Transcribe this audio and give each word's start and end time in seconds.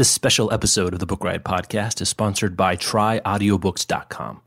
This 0.00 0.10
special 0.10 0.50
episode 0.50 0.94
of 0.94 0.98
the 0.98 1.04
Book 1.04 1.22
Riot 1.22 1.44
podcast 1.44 2.00
is 2.00 2.08
sponsored 2.08 2.56
by 2.56 2.74
tryaudiobooks.com. 2.74 4.40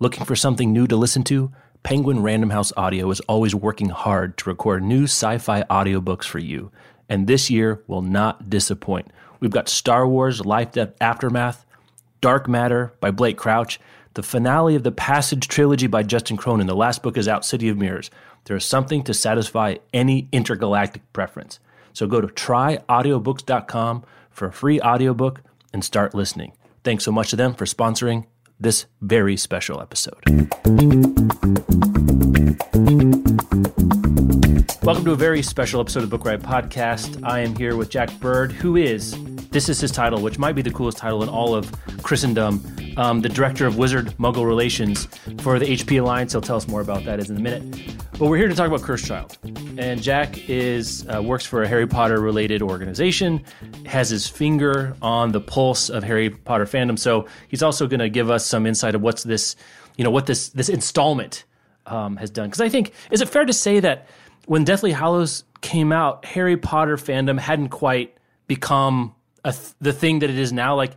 Looking 0.00 0.24
for 0.24 0.34
something 0.34 0.72
new 0.72 0.88
to 0.88 0.96
listen 0.96 1.22
to? 1.22 1.52
Penguin 1.84 2.24
Random 2.24 2.50
House 2.50 2.72
Audio 2.76 3.08
is 3.12 3.20
always 3.20 3.54
working 3.54 3.90
hard 3.90 4.36
to 4.38 4.50
record 4.50 4.82
new 4.82 5.04
sci 5.04 5.38
fi 5.38 5.62
audiobooks 5.70 6.24
for 6.24 6.40
you, 6.40 6.72
and 7.08 7.28
this 7.28 7.48
year 7.50 7.84
will 7.86 8.02
not 8.02 8.50
disappoint. 8.50 9.12
We've 9.38 9.52
got 9.52 9.68
Star 9.68 10.08
Wars 10.08 10.44
Life 10.44 10.72
Death 10.72 10.94
Aftermath, 11.00 11.64
Dark 12.20 12.48
Matter 12.48 12.94
by 12.98 13.12
Blake 13.12 13.38
Crouch, 13.38 13.78
the 14.14 14.24
finale 14.24 14.74
of 14.74 14.82
the 14.82 14.90
Passage 14.90 15.46
trilogy 15.46 15.86
by 15.86 16.02
Justin 16.02 16.36
Cronin. 16.36 16.66
The 16.66 16.74
last 16.74 17.00
book 17.00 17.16
is 17.16 17.28
out, 17.28 17.44
City 17.44 17.68
of 17.68 17.78
Mirrors. 17.78 18.10
There 18.46 18.56
is 18.56 18.64
something 18.64 19.04
to 19.04 19.14
satisfy 19.14 19.76
any 19.92 20.26
intergalactic 20.32 21.12
preference. 21.12 21.60
So 21.92 22.08
go 22.08 22.20
to 22.20 22.26
tryaudiobooks.com 22.26 24.04
for 24.34 24.46
a 24.46 24.52
free 24.52 24.80
audiobook 24.80 25.40
and 25.72 25.84
start 25.84 26.14
listening. 26.14 26.52
Thanks 26.82 27.04
so 27.04 27.12
much 27.12 27.30
to 27.30 27.36
them 27.36 27.54
for 27.54 27.64
sponsoring 27.64 28.26
this 28.60 28.86
very 29.00 29.36
special 29.36 29.80
episode. 29.80 30.22
Welcome 34.82 35.04
to 35.06 35.12
a 35.12 35.16
very 35.16 35.40
special 35.40 35.80
episode 35.80 36.02
of 36.02 36.10
Book 36.10 36.24
Riot 36.24 36.42
Podcast. 36.42 37.24
I 37.24 37.40
am 37.40 37.56
here 37.56 37.74
with 37.74 37.88
Jack 37.88 38.12
Bird, 38.20 38.52
who 38.52 38.76
is, 38.76 39.16
this 39.48 39.68
is 39.68 39.80
his 39.80 39.90
title, 39.90 40.20
which 40.20 40.38
might 40.38 40.54
be 40.54 40.62
the 40.62 40.70
coolest 40.70 40.98
title 40.98 41.22
in 41.22 41.28
all 41.28 41.54
of 41.54 41.72
Christendom, 42.02 42.62
um, 42.96 43.20
the 43.20 43.28
director 43.28 43.66
of 43.66 43.78
Wizard 43.78 44.08
Muggle 44.18 44.46
Relations 44.46 45.06
for 45.40 45.58
the 45.58 45.66
HP 45.66 46.00
Alliance. 46.00 46.32
He'll 46.32 46.42
tell 46.42 46.56
us 46.56 46.68
more 46.68 46.80
about 46.80 47.04
that 47.06 47.18
in 47.18 47.34
a 47.34 47.40
minute. 47.40 47.62
But 48.16 48.28
we're 48.28 48.36
here 48.36 48.46
to 48.46 48.54
talk 48.54 48.68
about 48.68 48.82
Cursed 48.82 49.06
Child. 49.06 49.36
And 49.76 50.00
Jack 50.00 50.48
is 50.48 51.04
uh, 51.12 51.20
works 51.20 51.44
for 51.44 51.64
a 51.64 51.68
Harry 51.68 51.88
Potter 51.88 52.20
related 52.20 52.62
organization, 52.62 53.44
has 53.86 54.08
his 54.08 54.28
finger 54.28 54.96
on 55.02 55.32
the 55.32 55.40
pulse 55.40 55.90
of 55.90 56.04
Harry 56.04 56.30
Potter 56.30 56.64
fandom. 56.64 56.96
So 56.96 57.26
he's 57.48 57.60
also 57.60 57.88
going 57.88 57.98
to 57.98 58.08
give 58.08 58.30
us 58.30 58.46
some 58.46 58.66
insight 58.66 58.94
of 58.94 59.02
what's 59.02 59.24
this, 59.24 59.56
you 59.96 60.04
know, 60.04 60.12
what 60.12 60.26
this 60.26 60.50
this 60.50 60.68
installment 60.68 61.44
um, 61.86 62.16
has 62.18 62.30
done. 62.30 62.46
Because 62.46 62.60
I 62.60 62.68
think, 62.68 62.92
is 63.10 63.20
it 63.20 63.28
fair 63.28 63.44
to 63.44 63.52
say 63.52 63.80
that 63.80 64.06
when 64.46 64.62
Deathly 64.62 64.92
Hallows 64.92 65.42
came 65.60 65.90
out, 65.90 66.24
Harry 66.24 66.56
Potter 66.56 66.96
fandom 66.96 67.36
hadn't 67.36 67.70
quite 67.70 68.16
become 68.46 69.12
th- 69.44 69.56
the 69.80 69.92
thing 69.92 70.20
that 70.20 70.30
it 70.30 70.38
is 70.38 70.52
now? 70.52 70.76
Like, 70.76 70.92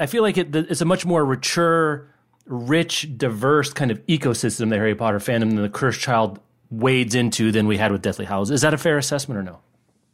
I 0.00 0.06
feel 0.06 0.22
like 0.22 0.38
it, 0.38 0.56
it's 0.56 0.80
a 0.80 0.86
much 0.86 1.04
more 1.04 1.26
mature, 1.26 2.08
rich, 2.46 3.16
diverse 3.16 3.72
kind 3.72 3.90
of 3.90 4.04
ecosystem 4.06 4.70
that 4.70 4.76
Harry 4.76 4.94
Potter 4.94 5.18
fandom 5.18 5.50
than 5.50 5.62
the 5.62 5.68
Cursed 5.68 6.00
Child 6.00 6.40
wades 6.70 7.14
into 7.14 7.52
than 7.52 7.66
we 7.66 7.76
had 7.76 7.92
with 7.92 8.02
Deathly 8.02 8.24
Hallows. 8.24 8.50
Is 8.50 8.62
that 8.62 8.74
a 8.74 8.78
fair 8.78 8.98
assessment 8.98 9.38
or 9.38 9.42
no? 9.42 9.58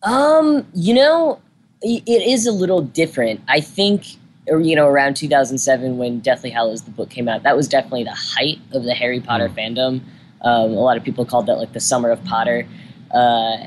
Um, 0.02 0.66
you 0.74 0.94
know, 0.94 1.40
it 1.82 2.22
is 2.22 2.46
a 2.46 2.52
little 2.52 2.82
different. 2.82 3.40
I 3.48 3.60
think, 3.60 4.16
you 4.46 4.74
know, 4.74 4.86
around 4.86 5.14
2007 5.14 5.98
when 5.98 6.20
Deathly 6.20 6.50
Hallows 6.50 6.82
the 6.82 6.90
book 6.90 7.10
came 7.10 7.28
out, 7.28 7.42
that 7.44 7.56
was 7.56 7.68
definitely 7.68 8.04
the 8.04 8.14
height 8.14 8.58
of 8.72 8.84
the 8.84 8.94
Harry 8.94 9.20
Potter 9.20 9.48
mm. 9.48 9.54
fandom. 9.54 10.00
Um, 10.42 10.70
a 10.70 10.80
lot 10.80 10.97
of 10.97 11.04
people 11.04 11.24
called 11.24 11.47
that 11.47 11.58
like 11.58 11.72
the 11.72 11.80
summer 11.80 12.10
of 12.10 12.22
Potter. 12.24 12.66
Uh, 13.10 13.66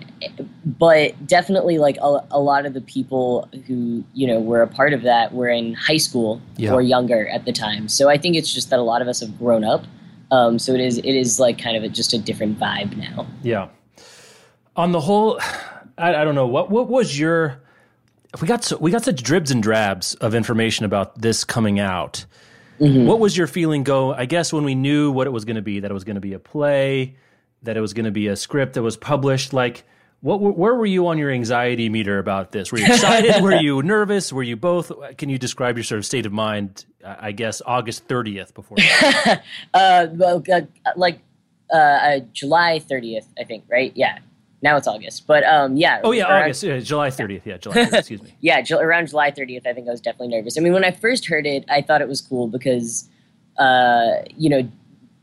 but 0.65 1.27
definitely, 1.27 1.79
like 1.79 1.97
a, 1.97 2.19
a, 2.31 2.39
lot 2.39 2.65
of 2.65 2.73
the 2.73 2.81
people 2.81 3.49
who 3.65 4.03
you 4.13 4.27
know 4.27 4.39
were 4.39 4.61
a 4.61 4.67
part 4.67 4.93
of 4.93 5.01
that 5.01 5.33
were 5.33 5.49
in 5.49 5.73
high 5.73 5.97
school 5.97 6.39
yeah. 6.57 6.71
or 6.71 6.81
younger 6.81 7.27
at 7.29 7.45
the 7.45 7.51
time. 7.51 7.87
So 7.87 8.07
I 8.07 8.17
think 8.17 8.35
it's 8.35 8.53
just 8.53 8.69
that 8.69 8.77
a 8.77 8.83
lot 8.83 9.01
of 9.01 9.07
us 9.07 9.19
have 9.21 9.37
grown 9.39 9.63
up. 9.63 9.85
Um, 10.29 10.59
so 10.59 10.73
it 10.73 10.79
is 10.79 10.99
it 10.99 11.05
is 11.05 11.39
like 11.39 11.57
kind 11.57 11.75
of 11.75 11.83
a, 11.83 11.89
just 11.89 12.13
a 12.13 12.19
different 12.19 12.59
vibe 12.59 12.95
now. 12.95 13.25
Yeah. 13.41 13.69
On 14.75 14.91
the 14.91 15.01
whole, 15.01 15.39
I, 15.97 16.15
I 16.15 16.23
don't 16.23 16.35
know 16.35 16.47
what 16.47 16.69
what 16.69 16.87
was 16.87 17.17
your 17.17 17.61
we 18.39 18.47
got 18.47 18.63
so, 18.63 18.77
we 18.77 18.91
got 18.91 19.03
such 19.03 19.23
dribs 19.23 19.51
and 19.51 19.61
drabs 19.61 20.13
of 20.15 20.33
information 20.33 20.85
about 20.85 21.19
this 21.19 21.43
coming 21.43 21.79
out. 21.79 22.25
Mm-hmm. 22.79 23.05
What 23.05 23.19
was 23.19 23.35
your 23.35 23.47
feeling 23.47 23.83
go? 23.83 24.13
I 24.13 24.25
guess 24.25 24.53
when 24.53 24.63
we 24.63 24.73
knew 24.73 25.11
what 25.11 25.27
it 25.27 25.31
was 25.31 25.45
going 25.45 25.57
to 25.57 25.61
be, 25.61 25.81
that 25.81 25.91
it 25.91 25.93
was 25.93 26.03
going 26.03 26.15
to 26.15 26.21
be 26.21 26.33
a 26.33 26.39
play, 26.39 27.15
that 27.63 27.77
it 27.77 27.81
was 27.81 27.93
going 27.93 28.05
to 28.05 28.11
be 28.11 28.27
a 28.27 28.35
script 28.35 28.73
that 28.73 28.81
was 28.81 28.97
published. 28.97 29.53
Like, 29.53 29.83
what? 30.21 30.39
Where 30.39 30.75
were 30.75 30.85
you 30.85 31.07
on 31.07 31.17
your 31.17 31.31
anxiety 31.31 31.89
meter 31.89 32.19
about 32.19 32.51
this? 32.51 32.71
Were 32.71 32.77
you 32.77 32.85
excited? 32.85 33.41
were 33.41 33.55
you 33.55 33.81
nervous? 33.83 34.31
Were 34.31 34.43
you 34.43 34.55
both? 34.55 34.91
Can 35.17 35.29
you 35.29 35.37
describe 35.37 35.77
your 35.77 35.83
sort 35.83 35.99
of 35.99 36.05
state 36.05 36.25
of 36.25 36.31
mind? 36.31 36.85
I 37.03 37.31
guess 37.31 37.61
August 37.65 38.05
thirtieth 38.05 38.53
before. 38.53 38.77
uh, 39.73 40.07
well, 40.11 40.43
uh, 40.51 40.61
like 40.95 41.19
uh, 41.73 41.77
uh, 41.77 42.19
July 42.33 42.79
thirtieth, 42.79 43.27
I 43.39 43.43
think. 43.43 43.65
Right? 43.69 43.91
Yeah. 43.95 44.19
Now 44.63 44.77
it's 44.77 44.87
August, 44.87 45.25
but 45.25 45.43
um, 45.43 45.75
yeah. 45.75 46.01
Oh 46.03 46.11
yeah, 46.11 46.29
around, 46.29 46.43
August, 46.43 46.61
yeah, 46.61 46.79
July 46.79 47.09
thirtieth. 47.09 47.47
Yeah, 47.47 47.57
July. 47.57 47.77
30th, 47.77 47.93
excuse 47.97 48.21
me. 48.21 48.35
yeah, 48.41 48.63
around 48.73 49.07
July 49.07 49.31
thirtieth, 49.31 49.65
I 49.65 49.73
think 49.73 49.87
I 49.87 49.91
was 49.91 50.01
definitely 50.01 50.35
nervous. 50.35 50.55
I 50.55 50.61
mean, 50.61 50.73
when 50.73 50.85
I 50.85 50.91
first 50.91 51.25
heard 51.25 51.47
it, 51.47 51.65
I 51.67 51.81
thought 51.81 51.99
it 51.99 52.07
was 52.07 52.21
cool 52.21 52.47
because, 52.47 53.09
uh, 53.57 54.21
you 54.37 54.51
know, 54.51 54.71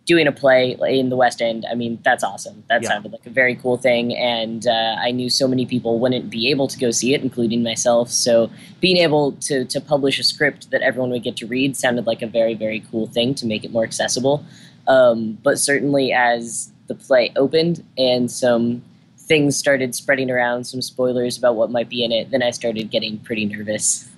doing 0.08 0.26
a 0.26 0.32
play 0.32 0.74
in 0.80 1.10
the 1.10 1.16
West 1.16 1.42
End, 1.42 1.66
I 1.70 1.74
mean, 1.74 1.98
that's 2.02 2.24
awesome. 2.24 2.64
That 2.68 2.82
yeah. 2.82 2.88
sounded 2.88 3.12
like 3.12 3.26
a 3.26 3.30
very 3.30 3.54
cool 3.54 3.76
thing, 3.76 4.16
and 4.16 4.66
uh, 4.66 4.96
I 4.98 5.10
knew 5.10 5.28
so 5.28 5.46
many 5.46 5.66
people 5.66 6.00
wouldn't 6.00 6.30
be 6.30 6.50
able 6.50 6.66
to 6.66 6.78
go 6.78 6.90
see 6.90 7.14
it, 7.14 7.22
including 7.22 7.62
myself. 7.62 8.10
So 8.10 8.50
being 8.80 8.96
able 8.96 9.32
to 9.32 9.66
to 9.66 9.80
publish 9.80 10.18
a 10.18 10.24
script 10.24 10.70
that 10.70 10.80
everyone 10.80 11.10
would 11.10 11.22
get 11.22 11.36
to 11.36 11.46
read 11.46 11.76
sounded 11.76 12.06
like 12.06 12.22
a 12.22 12.26
very 12.26 12.54
very 12.54 12.80
cool 12.90 13.06
thing 13.06 13.34
to 13.36 13.46
make 13.46 13.64
it 13.64 13.70
more 13.70 13.84
accessible. 13.84 14.42
Um, 14.86 15.38
but 15.42 15.58
certainly, 15.58 16.10
as 16.12 16.72
the 16.86 16.94
play 16.94 17.30
opened 17.36 17.84
and 17.98 18.30
some 18.30 18.82
things 19.18 19.58
started 19.58 19.94
spreading 19.94 20.30
around, 20.30 20.64
some 20.64 20.80
spoilers 20.80 21.36
about 21.36 21.54
what 21.54 21.70
might 21.70 21.90
be 21.90 22.02
in 22.02 22.10
it, 22.12 22.30
then 22.30 22.42
I 22.42 22.50
started 22.50 22.90
getting 22.90 23.18
pretty 23.18 23.44
nervous. 23.44 24.08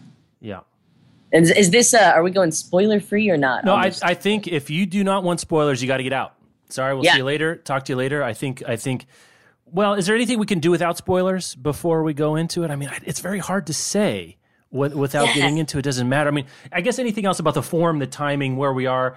Yeah. 0.41 0.61
And 1.33 1.45
is, 1.45 1.51
is 1.51 1.71
this, 1.71 1.95
uh, 1.95 2.13
are 2.15 2.23
we 2.23 2.31
going 2.31 2.53
spoiler 2.53 3.01
free 3.01 3.31
or 3.31 3.37
not? 3.37 3.65
No, 3.65 3.75
I, 3.75 3.93
I 4.03 4.15
think 4.15 4.49
if 4.49 4.71
you 4.71 4.87
do 4.87 5.05
not 5.05 5.23
want 5.23 5.41
spoilers, 5.41 5.81
you 5.81 5.89
got 5.89 5.99
to 5.99 6.03
get 6.03 6.13
out. 6.13 6.35
Sorry, 6.69 6.95
we'll 6.95 7.05
yeah. 7.05 7.13
see 7.13 7.19
you 7.19 7.25
later. 7.25 7.57
Talk 7.57 7.85
to 7.85 7.93
you 7.93 7.97
later. 7.97 8.23
I 8.23 8.33
think, 8.33 8.63
I 8.67 8.77
think, 8.77 9.07
well, 9.67 9.95
is 9.95 10.07
there 10.07 10.17
anything 10.17 10.39
we 10.39 10.47
can 10.47 10.61
do 10.61 10.71
without 10.71 10.97
spoilers 10.97 11.55
before 11.55 12.03
we 12.03 12.15
go 12.15 12.37
into 12.37 12.65
it? 12.65 12.71
I 12.71 12.77
mean, 12.77 12.91
it's 13.05 13.21
very 13.21 13.39
hard 13.39 13.67
to 13.69 13.75
say 13.75 14.37
without 14.71 15.27
yeah. 15.29 15.35
getting 15.35 15.59
into 15.59 15.79
it. 15.79 15.83
Doesn't 15.83 16.09
matter. 16.09 16.29
I 16.29 16.33
mean, 16.33 16.47
I 16.73 16.81
guess 16.81 16.99
anything 16.99 17.27
else 17.27 17.39
about 17.39 17.55
the 17.55 17.63
form, 17.63 17.99
the 17.99 18.07
timing, 18.07 18.57
where 18.57 18.73
we 18.73 18.87
are. 18.87 19.17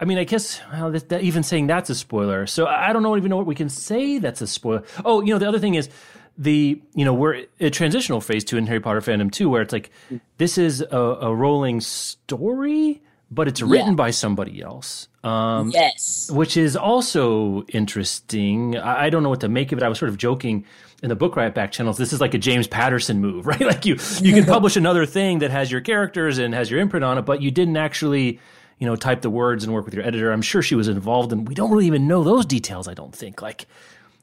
I 0.00 0.06
mean, 0.06 0.16
I 0.16 0.24
guess 0.24 0.60
well, 0.72 0.90
that, 0.92 1.10
that, 1.10 1.22
even 1.22 1.42
saying 1.42 1.66
that's 1.66 1.90
a 1.90 1.94
spoiler. 1.94 2.46
So 2.46 2.66
I 2.66 2.92
don't 2.92 3.02
know 3.02 3.16
even 3.16 3.28
know 3.28 3.36
what 3.36 3.46
we 3.46 3.54
can 3.54 3.68
say 3.68 4.18
that's 4.18 4.40
a 4.40 4.46
spoiler. 4.46 4.82
Oh, 5.04 5.20
you 5.20 5.34
know, 5.34 5.38
the 5.38 5.46
other 5.46 5.58
thing 5.58 5.74
is 5.74 5.90
the 6.38 6.80
you 6.94 7.04
know 7.04 7.14
we're 7.14 7.46
a 7.60 7.70
transitional 7.70 8.20
phase 8.20 8.44
two 8.44 8.56
in 8.56 8.66
Harry 8.66 8.80
Potter 8.80 9.00
fandom 9.00 9.30
too, 9.30 9.48
where 9.48 9.62
it's 9.62 9.72
like 9.72 9.90
this 10.38 10.58
is 10.58 10.80
a, 10.80 10.96
a 10.96 11.34
rolling 11.34 11.80
story, 11.80 13.02
but 13.30 13.48
it's 13.48 13.62
written 13.62 13.90
yeah. 13.90 13.94
by 13.94 14.10
somebody 14.10 14.62
else. 14.62 15.08
Um, 15.22 15.70
yes, 15.70 16.30
which 16.32 16.56
is 16.56 16.76
also 16.76 17.62
interesting. 17.64 18.76
I, 18.76 19.06
I 19.06 19.10
don't 19.10 19.22
know 19.22 19.28
what 19.28 19.40
to 19.40 19.48
make 19.48 19.72
of 19.72 19.78
it. 19.78 19.84
I 19.84 19.88
was 19.88 19.98
sort 19.98 20.10
of 20.10 20.18
joking 20.18 20.64
in 21.02 21.08
the 21.08 21.16
book 21.16 21.34
riot 21.34 21.54
back 21.54 21.72
channels 21.72 21.96
this 21.96 22.12
is 22.12 22.20
like 22.20 22.34
a 22.34 22.38
james 22.38 22.66
patterson 22.66 23.22
move 23.22 23.46
right 23.46 23.62
like 23.62 23.86
you 23.86 23.96
you 24.20 24.34
can 24.34 24.44
publish 24.44 24.76
another 24.76 25.06
thing 25.06 25.38
that 25.38 25.50
has 25.50 25.72
your 25.72 25.80
characters 25.80 26.36
and 26.36 26.52
has 26.52 26.70
your 26.70 26.78
imprint 26.78 27.02
on 27.02 27.16
it 27.16 27.22
but 27.22 27.40
you 27.40 27.50
didn't 27.50 27.78
actually 27.78 28.38
you 28.80 28.86
know, 28.86 28.96
type 28.96 29.20
the 29.20 29.30
words 29.30 29.62
and 29.62 29.72
work 29.72 29.84
with 29.84 29.94
your 29.94 30.04
editor. 30.04 30.32
I'm 30.32 30.42
sure 30.42 30.62
she 30.62 30.74
was 30.74 30.88
involved, 30.88 31.32
and 31.32 31.46
we 31.46 31.54
don't 31.54 31.70
really 31.70 31.86
even 31.86 32.08
know 32.08 32.24
those 32.24 32.46
details. 32.46 32.88
I 32.88 32.94
don't 32.94 33.14
think 33.14 33.42
like 33.42 33.66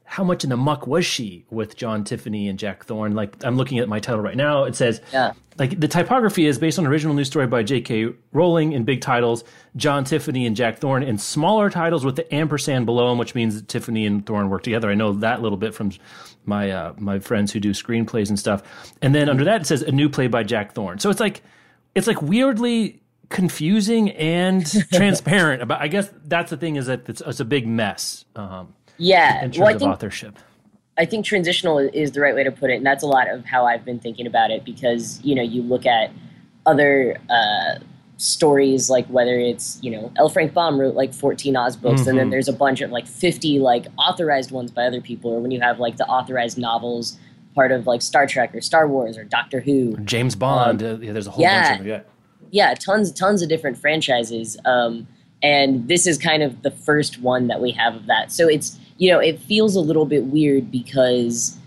how 0.10 0.24
much 0.24 0.46
in 0.46 0.50
the 0.50 0.58
muck 0.58 0.88
was 0.88 1.06
she 1.06 1.46
with 1.50 1.76
John 1.76 2.06
Tiffany 2.06 2.48
and 2.48 2.58
Jack 2.58 2.86
Thorne? 2.86 3.14
Like 3.14 3.44
I'm 3.44 3.58
looking 3.58 3.78
at 3.80 3.90
my 3.90 4.00
title 4.00 4.22
right 4.22 4.38
now. 4.38 4.64
It 4.64 4.74
says 4.74 5.02
yeah. 5.12 5.34
like 5.60 5.78
the 5.78 5.88
typography 5.90 6.46
is 6.46 6.58
based 6.58 6.80
on 6.80 6.86
an 6.86 6.92
original 6.92 7.14
news 7.14 7.28
story 7.28 7.46
by 7.46 7.62
J.K. 7.62 8.14
Rowling 8.32 8.72
in 8.72 8.86
big 8.86 9.02
titles, 9.02 9.44
John 9.76 10.06
Tiffany 10.06 10.46
and 10.46 10.56
Jack 10.56 10.78
Thorne 10.78 11.04
in 11.04 11.18
smaller 11.18 11.70
titles 11.70 12.06
with 12.06 12.16
the 12.16 12.34
ampersand 12.34 12.86
below 12.86 13.10
them, 13.10 13.18
which 13.18 13.36
means 13.36 13.62
Tiffany 13.64 14.06
and 14.06 14.26
Thorne 14.26 14.50
work 14.50 14.64
together. 14.64 14.90
I 14.90 14.96
know 14.96 15.12
that 15.12 15.42
little 15.42 15.58
bit 15.58 15.76
from 15.76 15.92
my 16.46 16.72
uh, 16.72 16.94
my 16.98 17.20
friends 17.20 17.52
who 17.52 17.60
do 17.60 17.72
screenplays 17.72 18.30
and 18.30 18.40
stuff. 18.40 18.94
And 19.02 19.14
then 19.14 19.28
under 19.28 19.44
that 19.44 19.62
it 19.62 19.68
says 19.68 19.82
a 19.82 19.92
new 19.92 20.08
play 20.08 20.28
by 20.28 20.44
Jack 20.44 20.74
Thorne. 20.74 21.00
So 21.00 21.10
it's 21.10 21.20
like 21.20 21.44
it's 21.96 22.08
like 22.08 22.22
weirdly 22.22 23.02
confusing 23.28 24.12
and 24.12 24.66
transparent 24.94 25.62
about 25.62 25.82
i 25.82 25.90
guess 25.90 26.10
that's 26.24 26.50
the 26.50 26.56
thing 26.56 26.78
is 26.78 26.86
that 26.86 27.10
it's, 27.10 27.22
it's 27.26 27.42
a 27.42 27.46
big 27.46 27.68
mess 27.68 28.24
um, 28.38 28.74
yeah 28.98 29.44
in 29.44 29.52
terms 29.52 29.60
well, 29.60 29.76
of 29.76 29.82
authorship 29.84 30.38
I 30.98 31.06
think 31.06 31.26
transitional 31.26 31.78
is 31.78 32.12
the 32.14 32.22
right 32.22 32.34
way 32.34 32.44
to 32.44 32.52
put 32.52 32.72
it, 32.72 32.78
and 32.78 32.86
that's 32.86 33.04
a 33.04 33.08
lot 33.08 33.30
of 33.30 33.46
how 33.46 33.66
I've 33.66 33.86
been 33.86 34.00
thinking 34.00 34.26
about 34.26 34.50
it 34.50 34.66
because 34.66 35.22
you 35.24 35.36
know 35.36 35.44
you 35.44 35.62
look 35.62 35.86
at 35.86 36.12
other 36.66 37.18
uh, 37.30 37.80
stories 38.18 38.90
like 38.90 39.06
whether 39.08 39.40
it's 39.40 39.80
you 39.84 39.92
know 39.92 40.12
L. 40.18 40.28
Frank 40.28 40.54
Baum 40.54 40.80
wrote 40.80 40.96
like 40.96 41.14
14 41.14 41.56
Oz 41.56 41.76
books, 41.76 42.02
mm-hmm. 42.02 42.10
and 42.10 42.18
then 42.18 42.26
mm-hmm. 42.26 42.32
there's 42.32 42.48
a 42.48 42.54
bunch 42.54 42.82
of 42.82 42.90
like 42.90 43.08
50 43.08 43.60
like 43.60 43.86
authorized 43.98 44.52
ones 44.52 44.72
by 44.72 44.86
other 44.86 45.02
people, 45.02 45.32
or 45.32 45.40
when 45.40 45.52
you 45.52 45.62
have 45.62 45.80
like 45.80 45.98
the 45.98 46.06
authorized 46.08 46.58
novels 46.58 47.18
part 47.54 47.72
of 47.72 47.88
like 47.88 48.02
Star 48.02 48.26
Trek 48.26 48.54
or 48.56 48.62
Star 48.62 48.88
Wars 48.88 49.18
or 49.18 49.24
Doctor 49.24 49.60
Who, 49.60 49.96
James 49.98 50.36
Bond. 50.36 50.82
Um, 50.82 50.96
uh, 50.96 50.98
yeah, 50.98 51.14
there's 51.14 51.28
a 51.28 51.32
whole 51.32 51.44
yeah, 51.44 51.62
bunch 51.62 51.80
of 51.80 51.86
them. 51.86 52.04
Yeah, 52.52 52.70
yeah, 52.70 52.74
tons 52.74 53.12
tons 53.12 53.44
of 53.44 53.50
different 53.50 53.78
franchises. 53.78 54.58
Um, 54.66 55.08
and 55.44 55.88
this 55.88 56.08
is 56.08 56.18
kind 56.18 56.42
of 56.42 56.64
the 56.64 56.72
first 56.72 57.22
one 57.22 57.46
that 57.46 57.62
we 57.62 57.70
have 57.70 57.96
of 57.96 58.08
that. 58.08 58.32
So 58.32 58.48
it's 58.48 58.80
you 58.98 59.12
know, 59.12 59.20
it 59.20 59.40
feels 59.40 59.76
a 59.76 59.80
little 59.80 60.06
bit 60.06 60.26
weird 60.26 60.72
because 60.72 61.58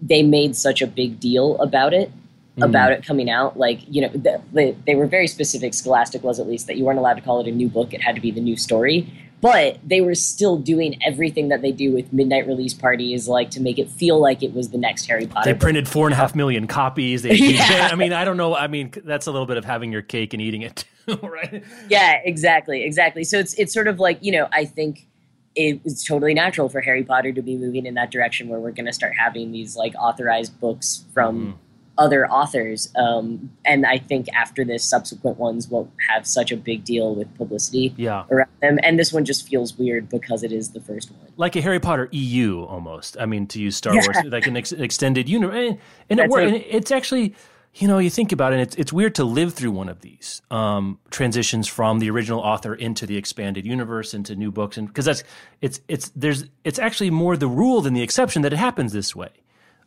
they 0.00 0.22
made 0.22 0.56
such 0.56 0.82
a 0.82 0.86
big 0.86 1.20
deal 1.20 1.58
about 1.58 1.94
it, 1.94 2.10
mm. 2.58 2.64
about 2.64 2.92
it 2.92 3.04
coming 3.04 3.30
out. 3.30 3.58
Like, 3.58 3.80
you 3.88 4.02
know, 4.02 4.08
the, 4.08 4.40
the, 4.52 4.76
they 4.86 4.94
were 4.94 5.06
very 5.06 5.26
specific, 5.26 5.74
Scholastic 5.74 6.22
was 6.22 6.38
at 6.38 6.46
least, 6.46 6.66
that 6.66 6.76
you 6.76 6.84
weren't 6.84 6.98
allowed 6.98 7.14
to 7.14 7.22
call 7.22 7.40
it 7.40 7.48
a 7.48 7.52
new 7.52 7.68
book, 7.68 7.94
it 7.94 8.02
had 8.02 8.14
to 8.14 8.20
be 8.20 8.30
the 8.30 8.40
new 8.40 8.56
story. 8.56 9.12
But 9.40 9.78
they 9.86 10.00
were 10.00 10.14
still 10.14 10.56
doing 10.56 10.98
everything 11.02 11.48
that 11.48 11.60
they 11.60 11.70
do 11.70 11.92
with 11.92 12.10
midnight 12.14 12.46
release 12.46 12.72
parties, 12.72 13.28
like 13.28 13.50
to 13.50 13.60
make 13.60 13.78
it 13.78 13.90
feel 13.90 14.18
like 14.18 14.42
it 14.42 14.54
was 14.54 14.70
the 14.70 14.78
next 14.78 15.04
Harry 15.06 15.26
Potter. 15.26 15.44
They 15.44 15.52
book. 15.52 15.60
printed 15.60 15.86
four 15.86 16.06
and 16.06 16.14
a 16.14 16.16
half 16.16 16.34
million 16.34 16.66
copies. 16.66 17.22
They, 17.22 17.34
yeah. 17.34 17.90
I 17.92 17.94
mean, 17.94 18.14
I 18.14 18.24
don't 18.24 18.38
know. 18.38 18.56
I 18.56 18.68
mean, 18.68 18.94
that's 19.04 19.26
a 19.26 19.30
little 19.30 19.44
bit 19.44 19.58
of 19.58 19.66
having 19.66 19.92
your 19.92 20.00
cake 20.00 20.32
and 20.32 20.40
eating 20.40 20.62
it, 20.62 20.86
too, 21.06 21.16
right? 21.22 21.62
Yeah, 21.90 22.20
exactly, 22.24 22.84
exactly. 22.84 23.22
So 23.22 23.38
it's 23.38 23.52
it's 23.54 23.74
sort 23.74 23.86
of 23.86 24.00
like 24.00 24.18
you 24.22 24.32
know, 24.32 24.48
I 24.50 24.64
think 24.64 25.06
it 25.54 25.82
was 25.84 26.04
totally 26.04 26.34
natural 26.34 26.68
for 26.68 26.80
Harry 26.80 27.04
Potter 27.04 27.32
to 27.32 27.42
be 27.42 27.56
moving 27.56 27.86
in 27.86 27.94
that 27.94 28.10
direction 28.10 28.48
where 28.48 28.58
we're 28.58 28.72
going 28.72 28.86
to 28.86 28.92
start 28.92 29.12
having 29.16 29.52
these 29.52 29.76
like 29.76 29.94
authorized 29.94 30.58
books 30.60 31.04
from 31.12 31.46
mm. 31.46 31.54
other 31.96 32.28
authors. 32.28 32.92
Um, 32.96 33.50
and 33.64 33.86
I 33.86 33.98
think 33.98 34.26
after 34.34 34.64
this, 34.64 34.84
subsequent 34.84 35.38
ones 35.38 35.68
won't 35.68 35.90
have 36.10 36.26
such 36.26 36.50
a 36.50 36.56
big 36.56 36.84
deal 36.84 37.14
with 37.14 37.32
publicity 37.36 37.94
yeah. 37.96 38.24
around 38.30 38.50
them. 38.60 38.78
And 38.82 38.98
this 38.98 39.12
one 39.12 39.24
just 39.24 39.48
feels 39.48 39.78
weird 39.78 40.08
because 40.08 40.42
it 40.42 40.52
is 40.52 40.72
the 40.72 40.80
first 40.80 41.12
one. 41.12 41.32
Like 41.36 41.54
a 41.54 41.60
Harry 41.60 41.80
Potter 41.80 42.08
EU 42.10 42.64
almost. 42.64 43.16
I 43.20 43.26
mean, 43.26 43.46
to 43.48 43.60
use 43.60 43.76
Star 43.76 43.94
yeah. 43.94 44.02
Wars, 44.06 44.24
like 44.26 44.46
an 44.46 44.56
ex- 44.56 44.72
extended 44.72 45.28
universe. 45.28 45.78
And, 46.10 46.20
and, 46.20 46.32
it, 46.32 46.38
and 46.38 46.54
it's 46.54 46.90
actually 46.90 47.34
you 47.76 47.88
know, 47.88 47.98
you 47.98 48.10
think 48.10 48.30
about 48.30 48.52
it, 48.52 48.60
it's, 48.60 48.76
it's 48.76 48.92
weird 48.92 49.16
to 49.16 49.24
live 49.24 49.52
through 49.54 49.72
one 49.72 49.88
of 49.88 50.00
these 50.00 50.40
um, 50.50 50.98
transitions 51.10 51.66
from 51.66 51.98
the 51.98 52.08
original 52.08 52.40
author 52.40 52.74
into 52.74 53.04
the 53.04 53.16
expanded 53.16 53.66
universe, 53.66 54.14
into 54.14 54.36
new 54.36 54.52
books, 54.52 54.76
and 54.76 54.86
because 54.86 55.04
that's 55.04 55.24
it's 55.60 55.80
it's 55.88 56.10
there's 56.14 56.44
it's 56.62 56.78
actually 56.78 57.10
more 57.10 57.36
the 57.36 57.48
rule 57.48 57.80
than 57.80 57.92
the 57.92 58.02
exception 58.02 58.42
that 58.42 58.52
it 58.52 58.56
happens 58.56 58.92
this 58.92 59.16
way. 59.16 59.30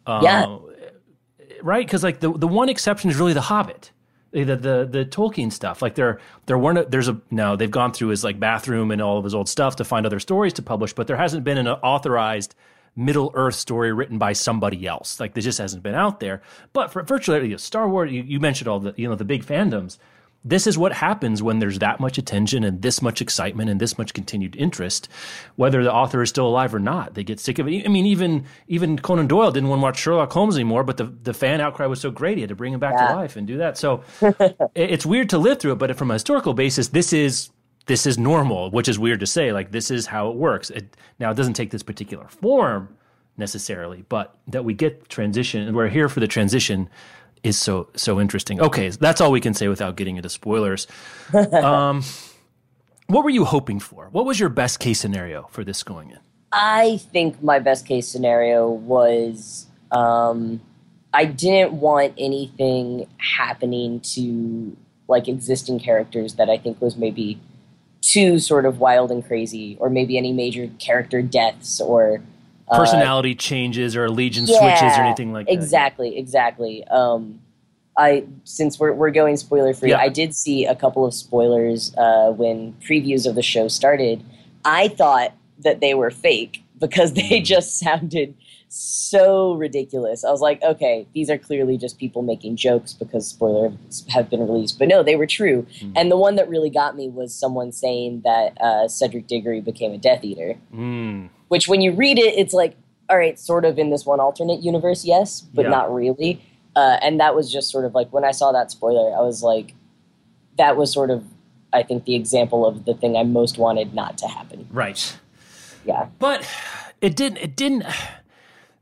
Uh, 0.06 0.20
yeah. 0.22 0.58
Right, 1.62 1.86
because 1.86 2.04
like 2.04 2.20
the 2.20 2.32
the 2.32 2.48
one 2.48 2.70
exception 2.70 3.10
is 3.10 3.16
really 3.16 3.34
the 3.34 3.42
Hobbit, 3.42 3.92
the 4.32 4.44
the 4.44 4.88
the 4.90 5.06
Tolkien 5.06 5.52
stuff. 5.52 5.82
Like 5.82 5.96
there 5.96 6.20
there 6.46 6.58
weren't 6.58 6.92
there's 6.92 7.08
a 7.08 7.20
now 7.32 7.56
they've 7.56 7.72
gone 7.72 7.94
through 7.94 8.10
his 8.10 8.24
like 8.24 8.40
bathroom 8.40 8.92
and 8.92 9.02
all 9.02 9.18
of 9.18 9.24
his 9.24 9.34
old 9.34 9.48
stuff 9.48 9.78
to 9.78 9.86
find 9.86 10.06
other 10.06 10.20
stories 10.20 10.54
to 10.54 10.62
publish, 10.62 10.94
but 10.94 11.08
there 11.08 11.18
hasn't 11.18 11.46
been 11.46 11.58
an 11.58 11.68
authorized 11.68 12.54
Middle 12.98 13.32
Earth 13.36 13.56
story 13.56 13.94
written 13.94 14.18
by 14.18 14.34
somebody 14.34 14.88
else. 14.88 15.20
Like 15.20 15.36
this 15.36 15.46
just 15.46 15.60
hasn't 15.60 15.84
been 15.84 15.96
out 15.96 16.20
there. 16.20 16.42
But 16.74 16.92
for 16.92 17.04
virtually 17.04 17.44
you 17.44 17.52
know, 17.52 17.58
Star 17.58 17.88
Wars, 17.88 18.12
you, 18.12 18.24
you 18.24 18.40
mentioned 18.40 18.68
all 18.68 18.80
the 18.80 18.94
you 18.98 19.08
know 19.08 19.16
the 19.16 19.24
big 19.24 19.46
fandoms. 19.46 19.98
This 20.44 20.66
is 20.66 20.78
what 20.78 20.94
happens 20.94 21.44
when 21.44 21.60
there's 21.60 21.80
that 21.80 22.00
much 22.00 22.18
attention 22.18 22.64
and 22.64 22.82
this 22.82 23.02
much 23.02 23.22
excitement 23.22 23.70
and 23.70 23.82
this 23.82 23.98
much 23.98 24.14
continued 24.14 24.56
interest, 24.56 25.10
whether 25.58 25.84
the 25.84 25.92
author 25.92 26.22
is 26.22 26.30
still 26.30 26.48
alive 26.48 26.74
or 26.74 26.80
not. 26.80 27.16
They 27.16 27.24
get 27.24 27.40
sick 27.40 27.60
of 27.60 27.68
it. 27.68 27.86
I 27.86 27.90
mean, 27.90 28.06
even 28.06 28.46
even 28.68 28.98
Conan 28.98 29.28
Doyle 29.28 29.52
didn't 29.52 29.70
want 29.70 29.80
to 29.80 29.84
watch 29.84 30.00
Sherlock 30.00 30.32
Holmes 30.32 30.56
anymore, 30.56 30.84
but 30.84 30.98
the, 30.98 31.06
the 31.06 31.34
fan 31.34 31.62
outcry 31.62 31.86
was 31.86 32.02
so 32.02 32.12
great 32.12 32.38
he 32.38 32.42
had 32.42 32.50
to 32.50 32.56
bring 32.56 32.74
him 32.74 32.80
back 32.80 32.96
yeah. 32.98 33.10
to 33.10 33.16
life 33.16 33.36
and 33.36 33.46
do 33.46 33.58
that. 33.58 33.78
So 33.78 34.04
it's 34.76 35.06
weird 35.06 35.30
to 35.32 35.38
live 35.38 35.60
through 35.60 35.74
it, 35.74 35.80
but 35.80 35.96
from 35.98 36.10
a 36.10 36.16
historical 36.16 36.54
basis, 36.54 36.88
this 36.90 37.14
is 37.14 37.50
this 37.88 38.06
is 38.06 38.18
normal, 38.18 38.70
which 38.72 38.88
is 38.88 39.00
weird 39.00 39.20
to 39.22 39.26
say. 39.26 39.52
Like 39.52 39.72
this 39.72 39.90
is 39.90 40.06
how 40.06 40.30
it 40.30 40.36
works. 40.36 40.70
It, 40.70 40.96
now 41.20 41.32
it 41.32 41.36
doesn't 41.36 41.54
take 41.54 41.72
this 41.72 41.84
particular 41.84 42.28
form 42.28 42.96
necessarily, 43.38 44.04
but 44.10 44.36
that 44.48 44.64
we 44.66 44.74
get 44.74 45.10
transition 45.10 45.68
and 45.68 45.76
we're 45.76 45.90
here 45.90 46.10
for 46.10 46.20
the 46.20 46.28
transition 46.28 46.90
is 47.44 47.58
so 47.58 47.88
so 47.96 48.20
interesting. 48.20 48.60
Okay, 48.62 48.90
that's 48.90 49.22
all 49.22 49.32
we 49.32 49.42
can 49.42 49.54
say 49.54 49.68
without 49.68 49.96
getting 49.96 50.18
into 50.18 50.30
spoilers. 50.30 50.88
um, 51.54 52.04
what 53.08 53.24
were 53.24 53.30
you 53.30 53.46
hoping 53.46 53.80
for? 53.80 54.10
What 54.12 54.26
was 54.26 54.40
your 54.40 54.50
best 54.50 54.80
case 54.80 55.00
scenario 55.00 55.48
for 55.52 55.64
this 55.64 55.84
going 55.84 56.12
in? 56.12 56.20
I 56.52 56.98
think 57.12 57.42
my 57.42 57.60
best 57.60 57.86
case 57.86 58.08
scenario 58.08 58.70
was 58.70 59.68
um, 59.92 60.62
I 61.14 61.26
didn't 61.26 61.74
want 61.74 62.14
anything 62.18 63.08
happening 63.18 64.02
to 64.02 64.76
like 65.08 65.28
existing 65.28 65.80
characters 65.80 66.36
that 66.36 66.50
I 66.50 66.58
think 66.58 66.82
was 66.82 66.98
maybe 66.98 67.40
too 68.08 68.40
sort 68.40 68.66
of 68.66 68.80
wild 68.80 69.12
and 69.12 69.26
crazy, 69.26 69.78
or 69.80 69.90
maybe 69.90 70.18
any 70.18 70.32
major 70.32 70.70
character 70.80 71.22
deaths 71.22 71.82
or 71.82 72.22
uh, 72.70 72.78
personality 72.78 73.36
changes 73.36 73.96
or 73.96 74.06
allegiance 74.06 74.50
yeah, 74.50 74.60
switches 74.60 74.98
or 74.98 75.02
anything 75.02 75.34
like 75.34 75.48
that. 75.48 75.54
Exactly, 75.54 76.18
exactly. 76.18 76.86
Um, 76.86 77.40
I 77.98 78.26
since 78.44 78.80
we're 78.80 78.94
we're 78.94 79.12
going 79.12 79.38
spoiler 79.38 79.74
free, 79.74 79.90
yeah. 79.90 80.00
I 80.00 80.10
did 80.10 80.34
see 80.34 80.66
a 80.66 80.76
couple 80.76 81.06
of 81.06 81.14
spoilers 81.14 81.94
uh, 81.98 82.32
when 82.32 82.74
previews 82.88 83.28
of 83.28 83.36
the 83.36 83.44
show 83.44 83.68
started. 83.68 84.24
I 84.64 84.88
thought 84.88 85.34
that 85.60 85.80
they 85.80 85.94
were 85.94 86.12
fake 86.12 86.64
because 86.80 87.14
they 87.14 87.42
just 87.44 87.80
sounded 87.80 88.36
so 88.70 89.54
ridiculous. 89.54 90.24
I 90.24 90.30
was 90.30 90.42
like, 90.42 90.62
okay, 90.62 91.08
these 91.14 91.30
are 91.30 91.38
clearly 91.38 91.78
just 91.78 91.98
people 91.98 92.22
making 92.22 92.58
jokes 92.58 92.94
because 92.94 93.28
spoilers 93.28 94.06
have 94.10 94.30
been 94.30 94.42
released. 94.42 94.78
But 94.78 94.88
no, 94.88 95.04
they 95.04 95.16
were 95.16 95.28
true. 95.28 95.66
Mm. 95.80 95.94
And 95.96 96.12
the 96.12 96.18
one 96.18 96.36
that 96.36 96.50
really 96.50 96.70
got 96.70 96.96
me 96.96 97.10
was 97.10 97.34
someone 97.34 97.72
saying 97.72 98.22
that 98.26 98.60
uh, 98.62 98.88
Cedric 98.88 99.28
Diggory 99.28 99.62
became 99.62 99.94
a 99.94 99.98
Death 99.98 100.24
Eater. 100.24 100.56
Mm. 100.74 101.30
Which, 101.48 101.68
when 101.68 101.82
you 101.82 101.94
read 101.94 102.20
it, 102.20 102.38
it's 102.38 102.54
like, 102.54 102.76
all 103.10 103.18
right, 103.18 103.40
sort 103.40 103.64
of 103.64 103.80
in 103.80 103.90
this 103.90 104.06
one 104.06 104.20
alternate 104.20 104.62
universe, 104.62 105.06
yes, 105.06 105.42
but 105.42 105.64
yeah. 105.64 105.70
not 105.70 105.94
really. 105.94 106.42
Uh, 106.76 106.98
and 107.02 107.20
that 107.20 107.34
was 107.34 107.52
just 107.52 107.72
sort 107.72 107.86
of 107.86 107.96
like 107.96 108.12
when 108.12 108.26
I 108.26 108.32
saw 108.32 108.52
that 108.52 108.70
spoiler, 108.70 109.16
I 109.16 109.22
was 109.22 109.42
like, 109.42 109.74
that 110.58 110.76
was 110.76 110.92
sort 110.92 111.10
of, 111.10 111.24
I 111.72 111.84
think, 111.84 112.06
the 112.06 112.16
example 112.16 112.66
of 112.66 112.86
the 112.86 112.94
thing 112.94 113.16
I 113.16 113.24
most 113.24 113.58
wanted 113.58 113.94
not 113.94 114.18
to 114.20 114.28
happen. 114.28 114.68
Right. 114.72 115.18
Yeah. 115.86 116.08
But 116.20 116.48
it 117.00 117.16
didn't. 117.16 117.38
It 117.38 117.56
didn't 117.56 117.86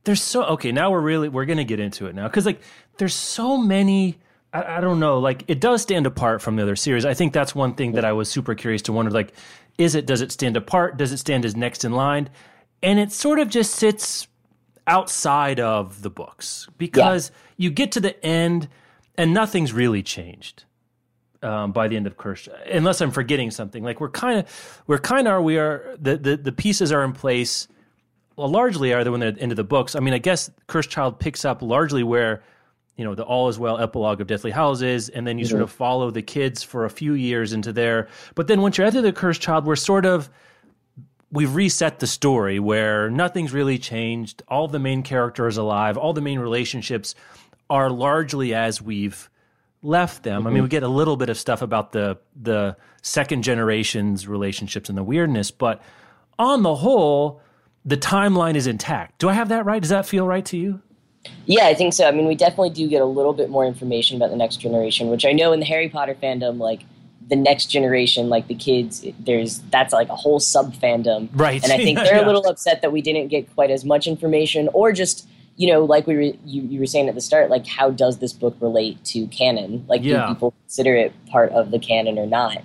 there's 0.05 0.21
so 0.21 0.43
okay 0.43 0.71
now 0.71 0.91
we're 0.91 1.01
really 1.01 1.29
we're 1.29 1.45
gonna 1.45 1.63
get 1.63 1.79
into 1.79 2.07
it 2.07 2.15
now. 2.15 2.27
Because 2.27 2.45
like 2.45 2.61
there's 2.97 3.13
so 3.13 3.57
many 3.57 4.17
I, 4.53 4.77
I, 4.77 4.81
don't 4.81 4.99
know 4.99 5.19
like 5.19 5.43
it 5.47 5.59
does 5.59 5.81
stand 5.81 6.05
apart 6.05 6.41
from 6.41 6.55
the 6.55 6.63
other 6.63 6.75
series. 6.75 7.05
I 7.05 7.13
think 7.13 7.33
that's 7.33 7.53
one 7.53 7.73
thing 7.75 7.93
that 7.93 8.05
i 8.05 8.13
was 8.13 8.29
super 8.29 8.55
curious 8.55 8.81
to 8.83 8.93
wonder 8.93 9.11
like 9.11 9.33
is 9.77 9.95
it 9.95 10.05
does 10.05 10.21
it 10.21 10.31
stand 10.31 10.55
apart? 10.55 10.97
Does 10.97 11.11
it 11.11 11.17
stand 11.17 11.45
as 11.45 11.55
next 11.55 11.83
in 11.83 11.91
line? 11.91 12.29
And 12.81 12.99
it 12.99 13.11
sort 13.11 13.39
of 13.39 13.49
just 13.49 13.73
sits 13.73 14.27
outside 14.87 15.59
of 15.59 16.01
the 16.01 16.09
books. 16.09 16.67
Because 16.77 17.29
yeah. 17.29 17.65
you 17.65 17.71
get 17.71 17.91
to 17.93 17.99
the 17.99 18.23
end 18.25 18.69
and 19.17 19.33
nothing's 19.33 19.73
really 19.73 20.03
changed 20.03 20.63
um, 21.41 21.71
by 21.71 21.87
the 21.87 21.95
end 21.95 22.07
of 22.07 22.17
Cursed, 22.17 22.49
unless 22.71 23.01
I'm 23.01 23.11
forgetting 23.11 23.51
something. 23.51 23.83
Like 23.83 23.99
we're 23.99 24.09
kind 24.09 24.39
of, 24.39 24.83
we're 24.87 24.99
kind 24.99 25.27
of, 25.27 25.43
we 25.43 25.57
are 25.57 25.95
the, 25.99 26.17
the 26.17 26.37
the 26.37 26.51
pieces 26.51 26.91
are 26.91 27.03
in 27.03 27.13
place 27.13 27.67
well, 28.35 28.49
largely 28.49 28.93
are 28.93 29.03
they 29.03 29.09
when 29.09 29.19
they're 29.19 29.29
into 29.29 29.55
the 29.55 29.63
books. 29.63 29.95
I 29.95 29.99
mean, 29.99 30.13
I 30.13 30.17
guess 30.17 30.49
Cursed 30.67 30.89
Child 30.89 31.19
picks 31.19 31.45
up 31.45 31.61
largely 31.61 32.03
where 32.03 32.43
you 32.97 33.03
know 33.03 33.15
the 33.15 33.23
All 33.23 33.49
Is 33.49 33.59
Well 33.59 33.77
epilogue 33.77 34.21
of 34.21 34.27
Deathly 34.27 34.51
is, 34.51 35.09
and 35.09 35.25
then 35.25 35.37
you 35.37 35.45
mm-hmm. 35.45 35.51
sort 35.51 35.61
of 35.61 35.71
follow 35.71 36.11
the 36.11 36.21
kids 36.21 36.63
for 36.63 36.85
a 36.85 36.89
few 36.89 37.13
years 37.13 37.53
into 37.53 37.71
there. 37.73 38.07
But 38.35 38.47
then 38.47 38.61
once 38.61 38.77
you're 38.77 38.87
after 38.87 39.01
the 39.01 39.13
Cursed 39.13 39.41
Child, 39.41 39.65
we're 39.65 39.75
sort 39.75 40.05
of 40.05 40.29
we've 41.31 41.53
reset 41.53 41.99
the 41.99 42.07
story 42.07 42.59
where 42.59 43.09
nothing's 43.09 43.53
really 43.53 43.77
changed. 43.77 44.43
All 44.47 44.67
the 44.67 44.79
main 44.79 45.03
characters 45.03 45.57
alive. 45.57 45.97
All 45.97 46.13
the 46.13 46.21
main 46.21 46.39
relationships 46.39 47.15
are 47.69 47.89
largely 47.89 48.53
as 48.53 48.81
we've 48.81 49.29
left 49.81 50.23
them. 50.23 50.39
Mm-hmm. 50.39 50.47
I 50.47 50.51
mean, 50.51 50.63
we 50.63 50.69
get 50.69 50.83
a 50.83 50.87
little 50.87 51.17
bit 51.17 51.29
of 51.29 51.37
stuff 51.37 51.61
about 51.61 51.91
the 51.91 52.17
the 52.35 52.75
second 53.01 53.43
generation's 53.43 54.27
relationships 54.27 54.89
and 54.89 54.97
the 54.97 55.03
weirdness, 55.03 55.51
but 55.51 55.81
on 56.39 56.63
the 56.63 56.75
whole 56.75 57.41
the 57.85 57.97
timeline 57.97 58.55
is 58.55 58.67
intact. 58.67 59.19
Do 59.19 59.29
I 59.29 59.33
have 59.33 59.49
that 59.49 59.65
right? 59.65 59.81
Does 59.81 59.91
that 59.91 60.05
feel 60.05 60.27
right 60.27 60.45
to 60.45 60.57
you? 60.57 60.81
Yeah, 61.45 61.67
I 61.67 61.73
think 61.73 61.93
so. 61.93 62.07
I 62.07 62.11
mean, 62.11 62.27
we 62.27 62.35
definitely 62.35 62.69
do 62.71 62.87
get 62.87 63.01
a 63.01 63.05
little 63.05 63.33
bit 63.33 63.49
more 63.49 63.65
information 63.65 64.17
about 64.17 64.29
the 64.29 64.35
next 64.35 64.57
generation, 64.57 65.09
which 65.09 65.25
I 65.25 65.31
know 65.31 65.53
in 65.53 65.59
the 65.59 65.65
Harry 65.65 65.89
Potter 65.89 66.15
fandom, 66.21 66.59
like 66.59 66.81
the 67.27 67.35
next 67.35 67.67
generation, 67.67 68.29
like 68.29 68.47
the 68.47 68.55
kids, 68.55 69.05
there's 69.19 69.59
that's 69.71 69.93
like 69.93 70.09
a 70.09 70.15
whole 70.15 70.39
sub 70.39 70.73
fandom, 70.75 71.29
right? 71.33 71.63
And 71.63 71.71
I 71.71 71.77
think 71.77 71.97
they're 72.03 72.17
yeah. 72.17 72.25
a 72.25 72.27
little 72.27 72.45
upset 72.47 72.81
that 72.81 72.91
we 72.91 73.01
didn't 73.01 73.27
get 73.29 73.53
quite 73.55 73.71
as 73.71 73.83
much 73.85 74.07
information, 74.07 74.69
or 74.73 74.91
just 74.91 75.27
you 75.57 75.71
know, 75.71 75.85
like 75.85 76.05
we 76.05 76.15
were, 76.15 76.21
you, 76.21 76.63
you 76.63 76.79
were 76.79 76.85
saying 76.85 77.07
at 77.07 77.15
the 77.15 77.21
start, 77.21 77.49
like 77.49 77.65
how 77.65 77.89
does 77.89 78.19
this 78.19 78.33
book 78.33 78.57
relate 78.59 79.03
to 79.05 79.25
canon? 79.27 79.85
Like, 79.87 80.03
yeah. 80.03 80.27
do 80.27 80.33
people 80.33 80.53
consider 80.63 80.95
it 80.95 81.13
part 81.27 81.51
of 81.53 81.71
the 81.71 81.79
canon 81.79 82.19
or 82.19 82.25
not? 82.25 82.57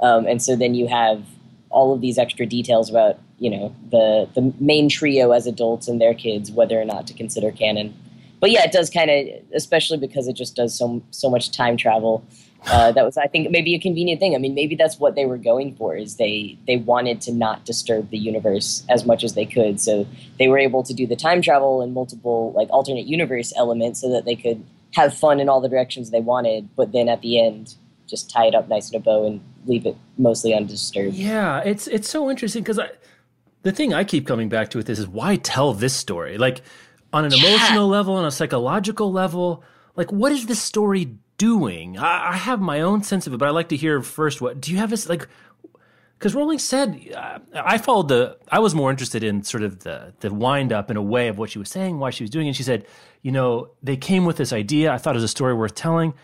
Um, 0.00 0.26
and 0.26 0.42
so 0.42 0.56
then 0.56 0.74
you 0.74 0.86
have 0.88 1.24
all 1.68 1.92
of 1.92 2.00
these 2.00 2.16
extra 2.16 2.46
details 2.46 2.88
about 2.88 3.18
you 3.38 3.50
know 3.50 3.74
the 3.90 4.28
the 4.34 4.52
main 4.60 4.88
trio 4.88 5.32
as 5.32 5.46
adults 5.46 5.88
and 5.88 6.00
their 6.00 6.14
kids 6.14 6.50
whether 6.50 6.80
or 6.80 6.84
not 6.84 7.06
to 7.06 7.14
consider 7.14 7.50
canon. 7.52 7.94
But 8.40 8.50
yeah, 8.52 8.62
it 8.62 8.70
does 8.72 8.88
kind 8.88 9.10
of, 9.10 9.26
especially 9.52 9.98
because 9.98 10.28
it 10.28 10.34
just 10.34 10.54
does 10.54 10.76
so 10.76 11.02
so 11.10 11.30
much 11.30 11.50
time 11.50 11.76
travel. 11.76 12.24
Uh, 12.66 12.92
that 12.92 13.04
was, 13.04 13.16
I 13.16 13.26
think, 13.26 13.50
maybe 13.50 13.74
a 13.74 13.78
convenient 13.78 14.20
thing. 14.20 14.34
I 14.34 14.38
mean, 14.38 14.54
maybe 14.54 14.74
that's 14.74 14.98
what 14.98 15.14
they 15.14 15.26
were 15.26 15.38
going 15.38 15.74
for. 15.76 15.96
Is 15.96 16.16
they 16.16 16.58
they 16.66 16.76
wanted 16.76 17.20
to 17.22 17.32
not 17.32 17.64
disturb 17.64 18.10
the 18.10 18.18
universe 18.18 18.84
as 18.88 19.04
much 19.04 19.24
as 19.24 19.34
they 19.34 19.46
could, 19.46 19.80
so 19.80 20.06
they 20.38 20.48
were 20.48 20.58
able 20.58 20.82
to 20.82 20.94
do 20.94 21.06
the 21.06 21.16
time 21.16 21.42
travel 21.42 21.82
and 21.82 21.94
multiple 21.94 22.52
like 22.54 22.68
alternate 22.70 23.06
universe 23.06 23.52
elements, 23.56 24.00
so 24.00 24.10
that 24.10 24.24
they 24.24 24.36
could 24.36 24.64
have 24.94 25.14
fun 25.14 25.38
in 25.40 25.48
all 25.48 25.60
the 25.60 25.68
directions 25.68 26.10
they 26.10 26.20
wanted. 26.20 26.68
But 26.76 26.92
then 26.92 27.08
at 27.08 27.20
the 27.20 27.40
end, 27.40 27.74
just 28.06 28.30
tie 28.30 28.46
it 28.46 28.54
up 28.54 28.68
nice 28.68 28.90
in 28.90 28.96
a 28.96 29.00
bow 29.00 29.26
and 29.26 29.40
leave 29.66 29.84
it 29.84 29.96
mostly 30.16 30.54
undisturbed. 30.54 31.14
Yeah, 31.14 31.60
it's 31.60 31.86
it's 31.88 32.08
so 32.08 32.30
interesting 32.30 32.62
because 32.62 32.78
I 32.78 32.90
the 33.68 33.76
thing 33.76 33.92
I 33.92 34.02
keep 34.02 34.26
coming 34.26 34.48
back 34.48 34.70
to 34.70 34.78
with 34.78 34.86
this 34.86 34.98
is 34.98 35.06
why 35.06 35.36
tell 35.36 35.74
this 35.74 35.94
story? 35.94 36.38
Like 36.38 36.62
on 37.12 37.26
an 37.26 37.32
yeah. 37.32 37.46
emotional 37.46 37.86
level, 37.86 38.14
on 38.14 38.24
a 38.24 38.30
psychological 38.30 39.12
level, 39.12 39.62
like 39.94 40.10
what 40.10 40.32
is 40.32 40.46
this 40.46 40.60
story 40.60 41.16
doing? 41.36 41.98
I, 41.98 42.30
I, 42.30 42.36
have 42.36 42.60
my 42.60 42.80
own 42.80 43.02
sense 43.02 43.26
of 43.26 43.34
it, 43.34 43.36
but 43.36 43.46
I 43.46 43.50
like 43.50 43.68
to 43.68 43.76
hear 43.76 44.00
first 44.00 44.40
what 44.40 44.58
do 44.58 44.72
you 44.72 44.78
have 44.78 44.88
this 44.88 45.06
like 45.06 45.28
because 46.18 46.34
Rowling 46.34 46.58
said 46.58 47.12
uh, 47.14 47.38
I 47.54 47.76
followed 47.76 48.08
the 48.08 48.38
I 48.48 48.58
was 48.58 48.74
more 48.74 48.90
interested 48.90 49.22
in 49.22 49.42
sort 49.42 49.62
of 49.62 49.80
the 49.80 50.14
the 50.20 50.32
wind 50.32 50.72
up 50.72 50.90
in 50.90 50.96
a 50.96 51.02
way 51.02 51.28
of 51.28 51.36
what 51.36 51.50
she 51.50 51.58
was 51.58 51.68
saying, 51.68 51.98
why 51.98 52.08
she 52.08 52.24
was 52.24 52.30
doing 52.30 52.46
it. 52.46 52.50
And 52.50 52.56
she 52.56 52.62
said, 52.62 52.86
you 53.20 53.32
know, 53.32 53.68
they 53.82 53.98
came 53.98 54.24
with 54.24 54.38
this 54.38 54.52
idea. 54.52 54.92
I 54.92 54.96
thought 54.96 55.14
it 55.14 55.18
was 55.18 55.24
a 55.24 55.28
story 55.28 55.52
worth 55.52 55.74
telling, 55.74 56.14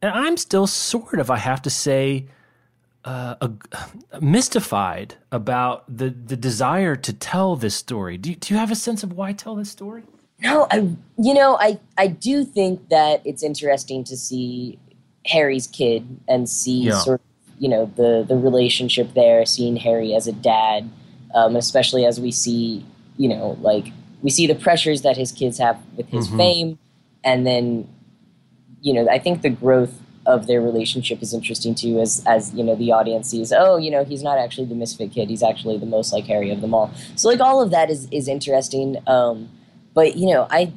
and 0.00 0.12
I'm 0.12 0.36
still 0.36 0.68
sort 0.68 1.18
of 1.18 1.30
I 1.30 1.38
have 1.38 1.62
to 1.62 1.70
say 1.70 2.28
uh, 3.04 3.48
mystified 4.20 5.16
about 5.30 5.84
the 5.88 6.10
the 6.10 6.36
desire 6.36 6.96
to 6.96 7.12
tell 7.12 7.56
this 7.56 7.74
story. 7.74 8.16
Do 8.18 8.30
you, 8.30 8.36
do 8.36 8.54
you 8.54 8.58
have 8.58 8.70
a 8.70 8.76
sense 8.76 9.02
of 9.02 9.12
why 9.12 9.32
tell 9.32 9.54
this 9.54 9.70
story? 9.70 10.04
No, 10.40 10.66
I 10.70 10.88
you 11.18 11.34
know 11.34 11.56
I 11.60 11.78
I 11.96 12.08
do 12.08 12.44
think 12.44 12.88
that 12.88 13.22
it's 13.24 13.42
interesting 13.42 14.04
to 14.04 14.16
see 14.16 14.78
Harry's 15.26 15.66
kid 15.66 16.20
and 16.28 16.48
see 16.48 16.82
yeah. 16.82 16.98
sort 16.98 17.20
of 17.20 17.26
you 17.58 17.68
know 17.68 17.90
the 17.96 18.24
the 18.26 18.36
relationship 18.36 19.14
there, 19.14 19.46
seeing 19.46 19.76
Harry 19.76 20.14
as 20.14 20.26
a 20.26 20.32
dad, 20.32 20.90
um, 21.34 21.56
especially 21.56 22.04
as 22.04 22.20
we 22.20 22.30
see 22.30 22.84
you 23.16 23.28
know 23.28 23.56
like 23.60 23.92
we 24.22 24.30
see 24.30 24.46
the 24.46 24.54
pressures 24.54 25.02
that 25.02 25.16
his 25.16 25.32
kids 25.32 25.58
have 25.58 25.78
with 25.96 26.08
his 26.08 26.26
mm-hmm. 26.26 26.36
fame, 26.36 26.78
and 27.24 27.46
then 27.46 27.88
you 28.80 28.92
know 28.92 29.08
I 29.08 29.18
think 29.18 29.42
the 29.42 29.50
growth 29.50 30.01
of 30.26 30.46
their 30.46 30.60
relationship 30.60 31.20
is 31.22 31.34
interesting 31.34 31.74
too 31.74 32.00
as 32.00 32.22
as 32.26 32.52
you 32.54 32.62
know 32.62 32.76
the 32.76 32.92
audience 32.92 33.30
sees 33.30 33.52
oh 33.52 33.76
you 33.76 33.90
know 33.90 34.04
he's 34.04 34.22
not 34.22 34.38
actually 34.38 34.66
the 34.66 34.74
misfit 34.74 35.10
kid 35.12 35.28
he's 35.28 35.42
actually 35.42 35.76
the 35.78 35.86
most 35.86 36.12
like 36.12 36.24
harry 36.24 36.50
of 36.50 36.60
them 36.60 36.74
all. 36.74 36.92
So 37.16 37.28
like 37.28 37.40
all 37.40 37.60
of 37.60 37.70
that 37.70 37.90
is 37.90 38.08
is 38.10 38.28
interesting 38.28 38.96
um 39.06 39.48
but 39.94 40.16
you 40.16 40.32
know 40.32 40.46
i 40.50 40.72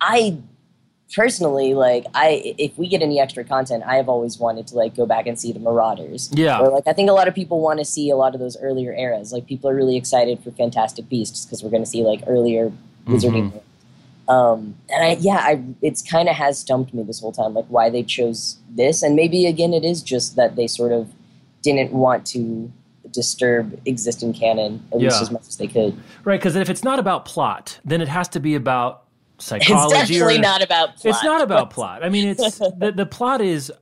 i 0.00 0.36
personally 1.14 1.74
like 1.74 2.04
i 2.14 2.54
if 2.58 2.76
we 2.76 2.88
get 2.88 3.00
any 3.00 3.20
extra 3.20 3.44
content 3.44 3.82
i 3.86 3.96
have 3.96 4.08
always 4.08 4.38
wanted 4.38 4.66
to 4.66 4.74
like 4.74 4.94
go 4.96 5.06
back 5.06 5.26
and 5.26 5.38
see 5.38 5.52
the 5.52 5.60
marauders. 5.60 6.30
Yeah. 6.32 6.60
Or 6.60 6.68
like 6.68 6.86
i 6.86 6.92
think 6.92 7.08
a 7.08 7.14
lot 7.14 7.26
of 7.26 7.34
people 7.34 7.60
want 7.60 7.78
to 7.78 7.84
see 7.84 8.10
a 8.10 8.16
lot 8.16 8.34
of 8.34 8.40
those 8.40 8.56
earlier 8.58 8.92
eras. 8.92 9.32
Like 9.32 9.46
people 9.46 9.70
are 9.70 9.74
really 9.74 9.96
excited 9.96 10.42
for 10.42 10.50
fantastic 10.50 11.08
beasts 11.08 11.46
because 11.46 11.62
we're 11.62 11.70
going 11.70 11.84
to 11.84 11.90
see 11.90 12.02
like 12.02 12.22
earlier 12.26 12.70
wizarding 13.06 13.50
mm-hmm. 13.50 13.58
Um, 14.28 14.76
and 14.88 15.04
I, 15.04 15.16
yeah, 15.20 15.36
I, 15.36 15.62
it's 15.82 16.02
kind 16.02 16.28
of 16.28 16.34
has 16.36 16.58
stumped 16.58 16.94
me 16.94 17.02
this 17.02 17.20
whole 17.20 17.32
time, 17.32 17.54
like 17.54 17.66
why 17.66 17.90
they 17.90 18.02
chose 18.02 18.58
this. 18.70 19.02
And 19.02 19.16
maybe 19.16 19.46
again, 19.46 19.74
it 19.74 19.84
is 19.84 20.02
just 20.02 20.36
that 20.36 20.56
they 20.56 20.66
sort 20.66 20.92
of 20.92 21.12
didn't 21.62 21.92
want 21.92 22.26
to 22.28 22.72
disturb 23.10 23.80
existing 23.86 24.32
canon 24.32 24.84
at 24.92 25.00
yeah. 25.00 25.08
least 25.08 25.22
as 25.22 25.30
much 25.30 25.48
as 25.48 25.56
they 25.56 25.66
could. 25.66 25.96
Right, 26.24 26.40
because 26.40 26.56
if 26.56 26.70
it's 26.70 26.84
not 26.84 26.98
about 26.98 27.24
plot, 27.24 27.78
then 27.84 28.00
it 28.00 28.08
has 28.08 28.28
to 28.30 28.40
be 28.40 28.54
about 28.54 29.04
psychology. 29.38 29.94
It's 29.98 30.08
definitely 30.08 30.38
or, 30.38 30.40
not 30.40 30.62
about 30.62 30.96
plot. 30.96 31.14
It's 31.14 31.24
not 31.24 31.42
about 31.42 31.70
plot. 31.70 32.04
I 32.04 32.08
mean, 32.08 32.28
it's 32.28 32.58
the, 32.78 32.92
the 32.94 33.06
plot 33.06 33.40
is. 33.40 33.72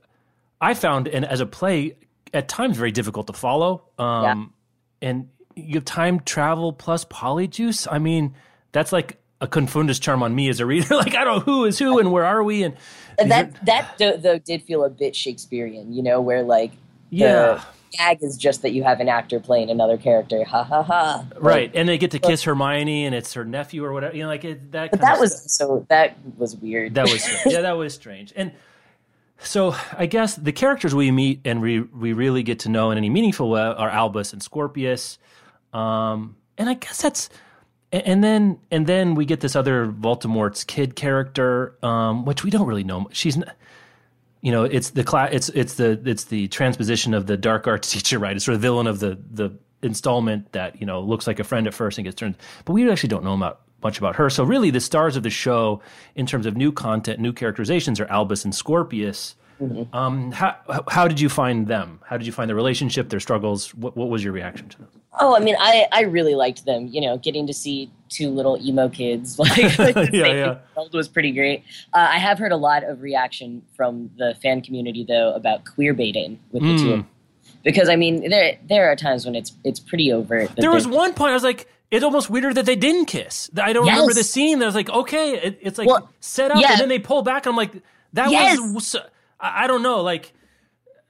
I 0.61 0.73
found, 0.75 1.09
and 1.09 1.25
as 1.25 1.41
a 1.41 1.45
play, 1.45 1.97
at 2.33 2.47
times 2.47 2.77
very 2.77 2.91
difficult 2.91 3.27
to 3.27 3.33
follow. 3.33 3.83
Um, 3.97 4.23
yeah. 5.01 5.09
And 5.09 5.29
you 5.55 5.75
have 5.75 5.85
time 5.85 6.21
travel 6.21 6.71
plus 6.71 7.03
polyjuice. 7.05 7.87
I 7.91 7.99
mean, 7.99 8.33
that's 8.71 8.91
like 8.91 9.19
a 9.43 9.47
confundus 9.47 9.99
charm 9.99 10.23
on 10.23 10.33
me 10.33 10.49
as 10.49 10.59
a 10.61 10.65
reader. 10.65 10.95
like 10.95 11.15
I 11.15 11.23
don't 11.25 11.39
know 11.45 11.53
who 11.53 11.65
is 11.65 11.77
who 11.77 11.99
and 11.99 12.11
where 12.11 12.25
are 12.25 12.41
we 12.41 12.63
and, 12.63 12.75
and 13.19 13.29
that 13.29 13.65
that 13.65 13.97
though 13.97 14.39
did 14.39 14.63
feel 14.63 14.83
a 14.83 14.89
bit 14.89 15.15
Shakespearean, 15.15 15.93
you 15.93 16.01
know, 16.01 16.21
where 16.21 16.41
like 16.43 16.71
yeah. 17.09 17.61
gag 17.91 18.23
is 18.23 18.37
just 18.37 18.63
that 18.63 18.71
you 18.71 18.83
have 18.83 19.01
an 19.01 19.09
actor 19.09 19.39
playing 19.39 19.69
another 19.69 19.97
character, 19.97 20.43
ha 20.45 20.63
ha 20.63 20.81
ha. 20.81 21.25
Right, 21.37 21.69
and 21.75 21.87
they 21.87 21.97
get 21.97 22.11
to 22.11 22.19
kiss 22.19 22.43
Hermione, 22.43 23.05
and 23.05 23.13
it's 23.13 23.33
her 23.33 23.45
nephew 23.45 23.83
or 23.83 23.93
whatever. 23.93 24.15
You 24.15 24.23
know, 24.23 24.29
like 24.29 24.45
it, 24.45 24.71
that. 24.71 24.91
But 24.91 25.01
that 25.01 25.19
was 25.19 25.37
stuff. 25.37 25.49
so 25.49 25.85
that 25.89 26.17
was 26.37 26.55
weird. 26.55 26.95
That 26.95 27.03
was 27.03 27.21
strange. 27.21 27.53
yeah, 27.53 27.61
that 27.61 27.73
was 27.73 27.93
strange. 27.93 28.33
And 28.35 28.53
so 29.39 29.75
I 29.97 30.05
guess 30.05 30.35
the 30.35 30.53
characters 30.53 30.95
we 30.95 31.11
meet 31.11 31.41
and 31.45 31.61
we 31.61 31.81
we 31.81 32.13
really 32.13 32.43
get 32.43 32.59
to 32.59 32.69
know 32.69 32.91
in 32.91 32.97
any 32.97 33.09
meaningful 33.09 33.49
way 33.49 33.61
are 33.61 33.89
Albus 33.89 34.31
and 34.33 34.41
Scorpius. 34.41 35.19
Um, 35.73 36.37
and 36.57 36.69
I 36.69 36.75
guess 36.75 37.01
that's 37.01 37.29
and 37.93 38.23
then 38.23 38.59
and 38.71 38.87
then 38.87 39.13
we 39.15 39.25
get 39.25 39.39
this 39.41 39.55
other 39.55 39.87
Voldemort's 39.87 40.63
kid 40.63 40.95
character, 40.95 41.77
um, 41.83 42.25
which 42.25 42.43
we 42.43 42.49
don't 42.49 42.67
really 42.67 42.83
know. 42.83 43.07
She's, 43.11 43.37
you 44.41 44.51
know, 44.51 44.63
it's 44.63 44.91
the 44.91 45.03
class, 45.03 45.29
it's 45.31 45.49
it's 45.49 45.75
the 45.75 46.01
it's 46.03 46.25
the 46.25 46.47
transposition 46.47 47.13
of 47.13 47.27
the 47.27 47.37
dark 47.37 47.67
arts 47.67 47.91
teacher, 47.93 48.17
right? 48.17 48.35
It's 48.35 48.45
sort 48.45 48.55
of 48.55 48.61
the 48.61 48.67
villain 48.67 48.87
of 48.87 48.99
the 48.99 49.19
the 49.31 49.51
installment 49.83 50.51
that 50.53 50.79
you 50.79 50.87
know 50.87 51.01
looks 51.01 51.27
like 51.27 51.39
a 51.39 51.43
friend 51.43 51.67
at 51.67 51.73
first 51.73 51.97
and 51.97 52.05
gets 52.05 52.15
turned, 52.15 52.35
but 52.65 52.73
we 52.73 52.89
actually 52.89 53.09
don't 53.09 53.23
know 53.23 53.35
about 53.35 53.61
much 53.83 53.99
about 53.99 54.15
her. 54.15 54.29
So 54.29 54.43
really, 54.43 54.71
the 54.71 54.79
stars 54.79 55.15
of 55.15 55.21
the 55.23 55.29
show 55.29 55.81
in 56.15 56.25
terms 56.25 56.47
of 56.47 56.57
new 56.57 56.71
content, 56.71 57.19
new 57.19 57.33
characterizations 57.33 57.99
are 57.99 58.05
Albus 58.07 58.43
and 58.43 58.55
Scorpius. 58.55 59.35
Mm-hmm. 59.61 59.95
Um, 59.95 60.31
how 60.31 60.55
how 60.87 61.07
did 61.07 61.19
you 61.19 61.29
find 61.29 61.67
them? 61.67 61.99
How 62.05 62.17
did 62.17 62.25
you 62.25 62.33
find 62.33 62.49
the 62.49 62.55
relationship, 62.55 63.09
their 63.09 63.19
struggles? 63.19 63.75
What 63.75 63.95
what 63.95 64.09
was 64.09 64.23
your 64.23 64.33
reaction 64.33 64.67
to 64.69 64.77
them? 64.79 64.89
Oh, 65.19 65.35
I 65.35 65.39
mean, 65.39 65.55
I 65.59 65.87
I 65.91 66.01
really 66.01 66.35
liked 66.35 66.65
them. 66.65 66.87
You 66.87 67.01
know, 67.01 67.17
getting 67.17 67.47
to 67.47 67.53
see 67.53 67.91
two 68.09 68.29
little 68.29 68.57
emo 68.61 68.89
kids 68.89 69.39
like 69.39 69.57
yeah, 69.77 70.07
yeah. 70.11 70.57
was 70.91 71.07
pretty 71.07 71.31
great. 71.31 71.63
Uh, 71.93 72.07
I 72.11 72.19
have 72.19 72.37
heard 72.39 72.51
a 72.51 72.57
lot 72.57 72.83
of 72.83 73.01
reaction 73.01 73.63
from 73.75 74.11
the 74.17 74.35
fan 74.41 74.61
community 74.61 75.03
though 75.07 75.33
about 75.33 75.65
queer 75.65 75.93
baiting 75.93 76.39
with 76.51 76.63
mm. 76.63 76.77
the 76.77 76.83
two. 76.83 77.05
Because 77.63 77.89
I 77.89 77.95
mean, 77.95 78.29
there 78.29 78.57
there 78.67 78.91
are 78.91 78.95
times 78.95 79.25
when 79.25 79.35
it's 79.35 79.53
it's 79.63 79.79
pretty 79.79 80.11
overt. 80.11 80.51
There 80.57 80.71
was 80.71 80.87
one 80.87 81.13
point 81.13 81.31
I 81.31 81.33
was 81.33 81.43
like, 81.43 81.67
it's 81.91 82.03
almost 82.03 82.29
weirder 82.29 82.53
that 82.55 82.65
they 82.65 82.75
didn't 82.75 83.05
kiss. 83.05 83.49
I 83.55 83.73
don't 83.73 83.85
yes. 83.85 83.95
remember 83.95 84.13
the 84.13 84.23
scene. 84.23 84.59
That 84.59 84.65
was 84.65 84.75
like, 84.75 84.89
okay, 84.89 85.37
it, 85.37 85.59
it's 85.61 85.77
like 85.77 85.87
well, 85.87 86.09
set 86.19 86.51
up, 86.51 86.61
yeah. 86.61 86.71
and 86.71 86.81
then 86.81 86.89
they 86.89 86.99
pull 86.99 87.21
back. 87.21 87.45
and 87.45 87.51
I'm 87.51 87.57
like, 87.57 87.71
that 88.13 88.31
yes. 88.31 88.59
was 88.59 88.95
I 89.39 89.67
don't 89.67 89.83
know, 89.83 90.01
like. 90.01 90.33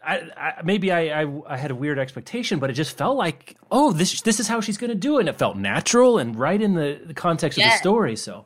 I, 0.05 0.29
I, 0.35 0.61
maybe 0.63 0.91
I, 0.91 1.21
I, 1.21 1.41
I 1.47 1.57
had 1.57 1.71
a 1.71 1.75
weird 1.75 1.97
expectation, 1.97 2.59
but 2.59 2.69
it 2.69 2.73
just 2.73 2.97
felt 2.97 3.17
like, 3.17 3.57
oh, 3.71 3.91
this 3.91 4.21
this 4.21 4.39
is 4.39 4.47
how 4.47 4.59
she's 4.61 4.77
going 4.77 4.89
to 4.89 4.95
do 4.95 5.17
it, 5.17 5.21
and 5.21 5.29
it 5.29 5.37
felt 5.37 5.57
natural 5.57 6.17
and 6.17 6.35
right 6.35 6.61
in 6.61 6.73
the, 6.73 6.99
the 7.05 7.13
context 7.13 7.57
yeah. 7.57 7.67
of 7.67 7.71
the 7.71 7.77
story. 7.77 8.15
So, 8.15 8.45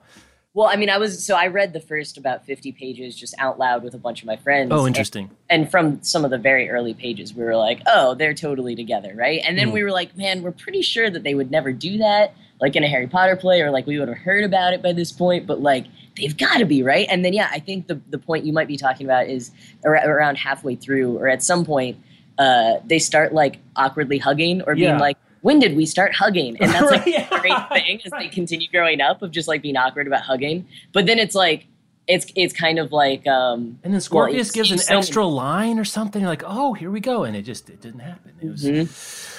well, 0.54 0.68
I 0.68 0.76
mean, 0.76 0.90
I 0.90 0.98
was 0.98 1.26
so 1.26 1.36
I 1.36 1.48
read 1.48 1.74
the 1.74 1.80
first 1.80 2.18
about 2.18 2.46
fifty 2.46 2.72
pages 2.72 3.16
just 3.16 3.34
out 3.40 3.58
loud 3.58 3.84
with 3.84 3.94
a 3.94 3.98
bunch 3.98 4.22
of 4.22 4.28
my 4.28 4.36
friends. 4.36 4.72
Oh, 4.72 4.86
interesting. 4.86 5.32
And, 5.50 5.64
and 5.64 5.72
from 5.72 6.04
some 6.04 6.24
of 6.26 6.32
the 6.32 6.38
very 6.38 6.70
early 6.70 6.94
pages, 6.94 7.34
we 7.34 7.44
were 7.44 7.58
like, 7.58 7.82
oh, 7.88 8.14
they're 8.14 8.34
totally 8.34 8.76
together, 8.76 9.14
right? 9.16 9.42
And 9.44 9.58
then 9.58 9.70
mm. 9.70 9.74
we 9.74 9.84
were 9.84 9.92
like, 9.92 10.16
man, 10.16 10.44
we're 10.44 10.52
pretty 10.52 10.82
sure 10.82 11.10
that 11.10 11.24
they 11.24 11.34
would 11.34 11.50
never 11.50 11.74
do 11.74 11.98
that, 11.98 12.34
like 12.60 12.76
in 12.76 12.84
a 12.84 12.88
Harry 12.88 13.08
Potter 13.08 13.36
play, 13.36 13.62
or 13.62 13.72
like 13.72 13.86
we 13.86 14.00
would 14.00 14.08
have 14.08 14.18
heard 14.18 14.44
about 14.44 14.74
it 14.74 14.82
by 14.82 14.94
this 14.94 15.12
point, 15.12 15.46
but 15.46 15.62
like 15.62 15.86
they've 16.16 16.36
got 16.36 16.58
to 16.58 16.66
be 16.66 16.84
right. 16.84 17.08
And 17.10 17.24
then 17.24 17.34
yeah, 17.34 17.50
I 17.52 17.60
think 17.60 17.88
the 17.88 18.00
the 18.10 18.18
point 18.18 18.46
you 18.46 18.54
might 18.54 18.68
be 18.68 18.78
talking 18.78 19.06
about 19.06 19.28
is 19.28 19.52
around 19.86 20.36
halfway 20.36 20.76
through 20.76 21.18
or 21.18 21.28
at 21.28 21.44
some 21.44 21.66
point 21.66 21.98
uh, 22.38 22.76
they 22.86 23.00
start 23.00 23.34
like 23.34 23.60
awkwardly 23.76 24.18
hugging 24.18 24.62
or 24.64 24.76
being 24.76 24.90
yeah. 24.90 25.00
like. 25.00 25.18
When 25.42 25.60
did 25.60 25.78
we 25.78 25.86
start 25.86 26.16
hugging? 26.16 26.58
And 26.60 26.72
that's 26.72 26.92
like 26.92 27.08
a 27.32 27.40
great 27.40 27.70
thing 27.70 28.02
as 28.04 28.12
they 28.12 28.28
continue 28.28 28.68
growing 28.70 29.00
up 29.00 29.22
of 29.22 29.32
just 29.32 29.48
like 29.48 29.62
being 29.62 29.78
awkward 29.78 30.08
about 30.08 30.24
hugging. 30.24 30.68
But 30.94 31.06
then 31.06 31.20
it's 31.20 31.36
like 31.36 31.68
it's 32.08 32.26
it's 32.36 32.54
kind 32.54 32.80
of 32.80 32.92
like 32.92 33.28
um 33.28 33.80
and 33.84 33.94
then 33.94 34.02
Scorpius 34.02 34.48
well, 34.48 34.66
gives 34.66 34.90
an 34.90 34.98
extra 34.98 35.26
line 35.26 35.78
or 35.78 35.86
something 35.86 36.24
like 36.24 36.42
oh 36.46 36.74
here 36.74 36.90
we 36.90 37.00
go 37.00 37.24
and 37.24 37.36
it 37.36 37.44
just 37.44 37.70
it 37.70 37.82
didn't 37.82 38.00
happen 38.00 38.34
it 38.42 38.48
was 38.50 38.64
mm-hmm 38.64 39.37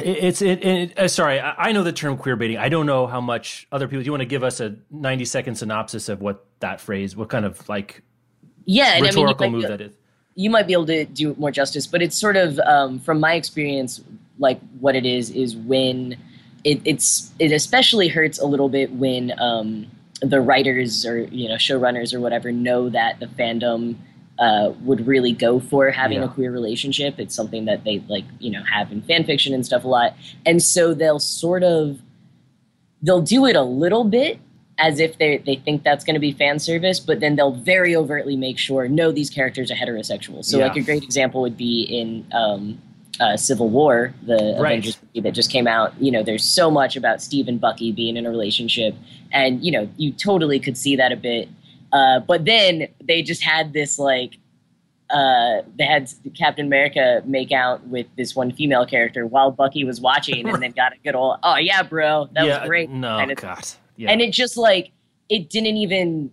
it's 0.00 0.42
it, 0.42 0.64
it 0.64 0.98
uh, 0.98 1.08
sorry 1.08 1.40
I, 1.40 1.68
I, 1.68 1.72
know 1.72 1.82
the 1.82 1.92
term 1.92 2.18
queer 2.18 2.36
baiting 2.36 2.58
i 2.58 2.68
don't 2.68 2.84
know 2.84 3.06
how 3.06 3.20
much 3.20 3.66
other 3.72 3.88
people 3.88 4.00
do 4.00 4.06
you 4.06 4.12
want 4.12 4.20
to 4.20 4.26
give 4.26 4.44
us 4.44 4.60
a 4.60 4.76
90 4.90 5.24
second 5.24 5.54
synopsis 5.54 6.08
of 6.08 6.20
what 6.20 6.44
that 6.60 6.80
phrase 6.80 7.16
what 7.16 7.30
kind 7.30 7.44
of 7.44 7.66
like 7.68 8.02
yeah 8.66 8.98
rhetorical 8.98 9.46
I 9.46 9.48
mean, 9.48 9.60
move 9.60 9.68
that 9.68 9.80
is? 9.80 9.94
you 10.34 10.50
might 10.50 10.66
be 10.66 10.74
able 10.74 10.86
to 10.86 11.06
do 11.06 11.34
more 11.38 11.50
justice 11.50 11.86
but 11.86 12.02
it's 12.02 12.18
sort 12.18 12.36
of 12.36 12.58
um, 12.60 12.98
from 13.00 13.18
my 13.18 13.32
experience 13.34 14.02
like 14.38 14.60
what 14.80 14.94
it 14.94 15.06
is 15.06 15.30
is 15.30 15.56
when 15.56 16.16
it, 16.64 16.80
it's 16.84 17.32
it 17.38 17.52
especially 17.52 18.08
hurts 18.08 18.38
a 18.38 18.46
little 18.46 18.68
bit 18.68 18.92
when 18.92 19.32
um, 19.38 19.86
the 20.20 20.40
writers 20.40 21.06
or 21.06 21.20
you 21.20 21.48
know 21.48 21.54
showrunners 21.54 22.12
or 22.12 22.20
whatever 22.20 22.52
know 22.52 22.90
that 22.90 23.20
the 23.20 23.26
fandom 23.26 23.96
uh, 24.38 24.72
would 24.82 25.06
really 25.06 25.32
go 25.32 25.58
for 25.60 25.90
having 25.90 26.18
Yeah. 26.18 26.24
a 26.24 26.28
queer 26.28 26.50
relationship. 26.52 27.18
It's 27.18 27.34
something 27.34 27.64
that 27.64 27.84
they 27.84 28.02
like, 28.08 28.24
you 28.38 28.50
know, 28.50 28.62
have 28.64 28.92
in 28.92 29.00
fan 29.02 29.24
fiction 29.24 29.54
and 29.54 29.64
stuff 29.64 29.84
a 29.84 29.88
lot. 29.88 30.14
And 30.44 30.62
so 30.62 30.92
they'll 30.94 31.18
sort 31.20 31.62
of 31.62 32.00
they'll 33.02 33.22
do 33.22 33.46
it 33.46 33.56
a 33.56 33.62
little 33.62 34.04
bit 34.04 34.38
as 34.78 35.00
if 35.00 35.16
they 35.18 35.38
they 35.38 35.56
think 35.56 35.82
that's 35.84 36.04
going 36.04 36.14
to 36.14 36.20
be 36.20 36.32
fan 36.32 36.58
service, 36.58 37.00
but 37.00 37.20
then 37.20 37.36
they'll 37.36 37.54
very 37.54 37.96
overtly 37.96 38.36
make 38.36 38.58
sure 38.58 38.88
no, 38.88 39.10
these 39.10 39.30
characters 39.30 39.70
are 39.70 39.74
heterosexual. 39.74 40.44
So 40.44 40.58
Yeah. 40.58 40.66
like 40.66 40.76
a 40.76 40.82
great 40.82 41.02
example 41.02 41.40
would 41.40 41.56
be 41.56 41.82
in 41.82 42.26
um, 42.32 42.78
uh, 43.18 43.34
Civil 43.38 43.70
War, 43.70 44.12
the 44.26 44.34
Right. 44.58 44.72
Avengers 44.72 44.98
movie 45.02 45.22
that 45.26 45.32
just 45.34 45.50
came 45.50 45.66
out. 45.66 45.94
You 45.98 46.12
know, 46.12 46.22
there's 46.22 46.44
so 46.44 46.70
much 46.70 46.96
about 46.96 47.22
Steve 47.22 47.48
and 47.48 47.58
Bucky 47.58 47.90
being 47.90 48.18
in 48.18 48.26
a 48.26 48.30
relationship, 48.30 48.94
and 49.32 49.64
you 49.64 49.72
know, 49.72 49.88
you 49.96 50.12
totally 50.12 50.60
could 50.60 50.76
see 50.76 50.94
that 50.96 51.12
a 51.12 51.16
bit. 51.16 51.48
Uh, 51.92 52.20
but 52.20 52.44
then 52.44 52.88
they 53.02 53.22
just 53.22 53.42
had 53.42 53.72
this 53.72 53.98
like 53.98 54.38
uh, 55.10 55.62
they 55.78 55.84
had 55.84 56.10
Captain 56.36 56.66
America 56.66 57.22
make 57.24 57.52
out 57.52 57.86
with 57.86 58.06
this 58.16 58.34
one 58.34 58.50
female 58.52 58.84
character 58.84 59.24
while 59.26 59.50
Bucky 59.52 59.84
was 59.84 60.00
watching, 60.00 60.48
and 60.48 60.60
then 60.62 60.72
got 60.72 60.92
a 60.92 60.96
good 61.04 61.14
old 61.14 61.38
"Oh 61.42 61.56
yeah, 61.56 61.82
bro, 61.82 62.28
that 62.32 62.44
yeah, 62.44 62.60
was 62.60 62.68
great." 62.68 62.90
No, 62.90 63.16
kind 63.18 63.30
of 63.30 63.38
God. 63.38 63.64
Yeah. 63.96 64.10
and 64.10 64.20
it 64.20 64.32
just 64.32 64.56
like 64.56 64.90
it 65.28 65.48
didn't 65.48 65.76
even 65.76 66.30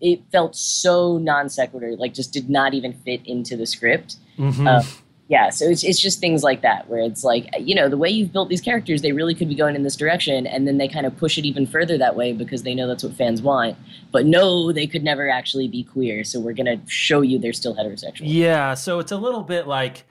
it 0.00 0.22
felt 0.32 0.56
so 0.56 1.18
non 1.18 1.48
sequitur 1.48 1.94
like 1.96 2.14
just 2.14 2.32
did 2.32 2.48
not 2.48 2.72
even 2.74 2.92
fit 2.92 3.20
into 3.26 3.56
the 3.56 3.66
script 3.66 4.16
Mhm. 4.38 4.66
uh, 4.66 4.82
yeah 5.28 5.48
so 5.50 5.64
it's, 5.64 5.82
it's 5.82 6.00
just 6.00 6.20
things 6.20 6.42
like 6.42 6.62
that 6.62 6.88
where 6.88 7.00
it's 7.00 7.24
like 7.24 7.48
you 7.58 7.74
know 7.74 7.88
the 7.88 7.96
way 7.96 8.10
you've 8.10 8.32
built 8.32 8.48
these 8.48 8.60
characters 8.60 9.02
they 9.02 9.12
really 9.12 9.34
could 9.34 9.48
be 9.48 9.54
going 9.54 9.74
in 9.74 9.82
this 9.82 9.96
direction 9.96 10.46
and 10.46 10.66
then 10.66 10.78
they 10.78 10.88
kind 10.88 11.06
of 11.06 11.16
push 11.16 11.38
it 11.38 11.44
even 11.44 11.66
further 11.66 11.96
that 11.96 12.16
way 12.16 12.32
because 12.32 12.62
they 12.62 12.74
know 12.74 12.86
that's 12.86 13.02
what 13.02 13.14
fans 13.14 13.40
want 13.40 13.76
but 14.12 14.26
no 14.26 14.72
they 14.72 14.86
could 14.86 15.02
never 15.02 15.28
actually 15.28 15.68
be 15.68 15.82
queer 15.82 16.24
so 16.24 16.38
we're 16.38 16.52
gonna 16.52 16.80
show 16.86 17.20
you 17.20 17.38
they're 17.38 17.52
still 17.52 17.74
heterosexual 17.74 18.22
Yeah, 18.22 18.74
so 18.74 18.98
it's 18.98 19.12
a 19.12 19.16
little 19.16 19.42
bit 19.42 19.66
like 19.66 20.04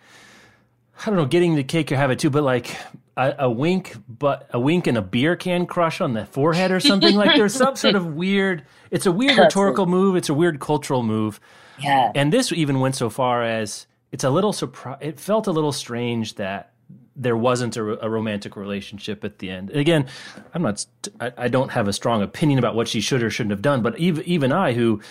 I 1.01 1.07
don't 1.07 1.15
know, 1.15 1.25
getting 1.25 1.55
the 1.55 1.63
cake 1.63 1.91
or 1.91 1.95
have 1.95 2.11
it 2.11 2.19
too, 2.19 2.29
but 2.29 2.43
like 2.43 2.77
a, 3.17 3.35
a 3.39 3.49
wink, 3.49 3.97
but 4.07 4.47
a 4.51 4.59
wink 4.59 4.87
and 4.87 4.97
a 4.97 5.01
beer 5.01 5.35
can 5.35 5.65
crush 5.65 5.99
on 6.01 6.13
the 6.13 6.25
forehead 6.25 6.71
or 6.71 6.79
something. 6.79 7.15
like 7.15 7.35
there's 7.35 7.53
some 7.53 7.75
sort 7.75 7.95
of 7.95 8.13
weird. 8.13 8.63
It's 8.91 9.05
a 9.05 9.11
weird 9.11 9.37
rhetorical 9.39 9.85
move. 9.85 10.15
It's 10.15 10.29
a 10.29 10.33
weird 10.33 10.59
cultural 10.59 11.03
move, 11.03 11.39
yeah 11.79 12.11
and 12.15 12.31
this 12.31 12.51
even 12.51 12.79
went 12.79 12.95
so 12.95 13.09
far 13.09 13.43
as 13.43 13.87
it's 14.13 14.23
a 14.23 14.29
little 14.29 14.53
surprise. 14.53 14.99
It 15.01 15.19
felt 15.19 15.47
a 15.47 15.51
little 15.51 15.71
strange 15.71 16.35
that 16.35 16.71
there 17.15 17.35
wasn't 17.35 17.75
a, 17.75 18.05
a 18.05 18.09
romantic 18.09 18.55
relationship 18.55 19.23
at 19.23 19.39
the 19.39 19.49
end. 19.49 19.71
Again, 19.71 20.05
I'm 20.53 20.61
not. 20.61 20.85
I, 21.19 21.33
I 21.35 21.47
don't 21.47 21.71
have 21.71 21.87
a 21.87 21.93
strong 21.93 22.21
opinion 22.21 22.59
about 22.59 22.75
what 22.75 22.87
she 22.87 23.01
should 23.01 23.23
or 23.23 23.31
shouldn't 23.31 23.51
have 23.51 23.63
done. 23.63 23.81
But 23.81 23.97
even 23.97 24.23
even 24.25 24.51
I, 24.51 24.73
who 24.73 25.01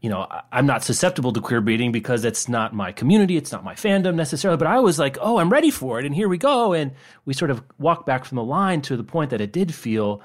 you 0.00 0.08
know, 0.08 0.28
I'm 0.52 0.66
not 0.66 0.84
susceptible 0.84 1.32
to 1.32 1.40
queer 1.40 1.62
baiting 1.62 1.90
because 1.90 2.24
it's 2.24 2.48
not 2.48 2.74
my 2.74 2.92
community, 2.92 3.36
it's 3.38 3.50
not 3.50 3.64
my 3.64 3.74
fandom 3.74 4.14
necessarily. 4.14 4.58
But 4.58 4.68
I 4.68 4.78
was 4.78 4.98
like, 4.98 5.18
oh, 5.20 5.38
I'm 5.38 5.50
ready 5.50 5.70
for 5.70 5.98
it, 5.98 6.06
and 6.06 6.14
here 6.14 6.28
we 6.28 6.38
go. 6.38 6.74
And 6.74 6.92
we 7.24 7.34
sort 7.34 7.50
of 7.50 7.60
walked 7.78 8.06
back 8.06 8.24
from 8.24 8.36
the 8.36 8.44
line 8.44 8.82
to 8.82 8.96
the 8.96 9.04
point 9.04 9.30
that 9.30 9.40
it 9.40 9.50
did 9.50 9.74
feel 9.74 10.22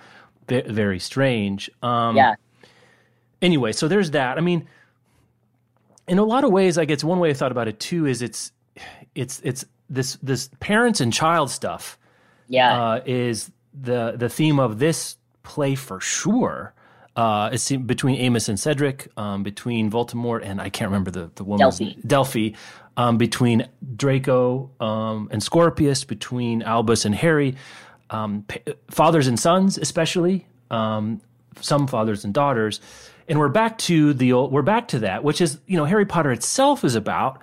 ve- 0.47 0.61
very 0.61 0.99
strange. 0.99 1.69
Um, 1.81 2.15
yeah 2.15 2.35
anyway, 3.41 3.71
so 3.71 3.87
there's 3.87 4.11
that. 4.11 4.37
I 4.37 4.41
mean, 4.41 4.67
in 6.09 6.17
a 6.17 6.23
lot 6.23 6.43
of 6.43 6.51
ways, 6.51 6.77
I 6.77 6.85
guess 6.85 7.03
one 7.03 7.19
way 7.19 7.29
I 7.29 7.33
thought 7.33 7.51
about 7.51 7.67
it 7.67 7.79
too 7.79 8.05
is 8.05 8.21
it's 8.21 8.51
it's 9.15 9.39
it's 9.43 9.65
this 9.89 10.17
this 10.21 10.49
parents 10.59 11.01
and 11.01 11.13
child 11.13 11.49
stuff 11.49 11.97
yeah. 12.47 12.81
uh, 12.81 13.01
is 13.05 13.51
the 13.79 14.13
the 14.17 14.29
theme 14.29 14.59
of 14.59 14.79
this 14.79 15.17
play 15.43 15.75
for 15.75 16.01
sure. 16.01 16.73
Uh, 17.15 17.49
it's 17.51 17.69
between 17.71 18.15
Amos 18.15 18.47
and 18.49 18.59
Cedric, 18.59 19.09
um, 19.17 19.43
between 19.43 19.91
Voldemort 19.91 20.41
and 20.43 20.61
I 20.61 20.69
can't 20.69 20.89
remember 20.89 21.11
the 21.11 21.31
the 21.35 21.43
woman's 21.43 21.79
Delphi. 21.79 22.01
Delphi, 22.07 22.49
um, 22.97 23.17
between 23.17 23.67
Draco 23.95 24.71
um, 24.79 25.29
and 25.31 25.41
Scorpius, 25.41 26.03
between 26.03 26.61
Albus 26.63 27.05
and 27.05 27.13
Harry, 27.15 27.55
um, 28.09 28.43
pa- 28.47 28.73
fathers 28.89 29.27
and 29.27 29.39
sons, 29.39 29.77
especially. 29.77 30.45
Um, 30.71 31.21
some 31.61 31.87
fathers 31.87 32.23
and 32.23 32.33
daughters, 32.33 32.79
and 33.29 33.39
we're 33.39 33.47
back 33.47 33.77
to 33.77 34.13
the 34.13 34.33
old, 34.33 34.51
we're 34.51 34.63
back 34.63 34.89
to 34.89 34.99
that, 34.99 35.23
which 35.23 35.39
is 35.39 35.59
you 35.67 35.77
know 35.77 35.85
Harry 35.85 36.05
Potter 36.05 36.31
itself 36.31 36.83
is 36.83 36.95
about 36.95 37.41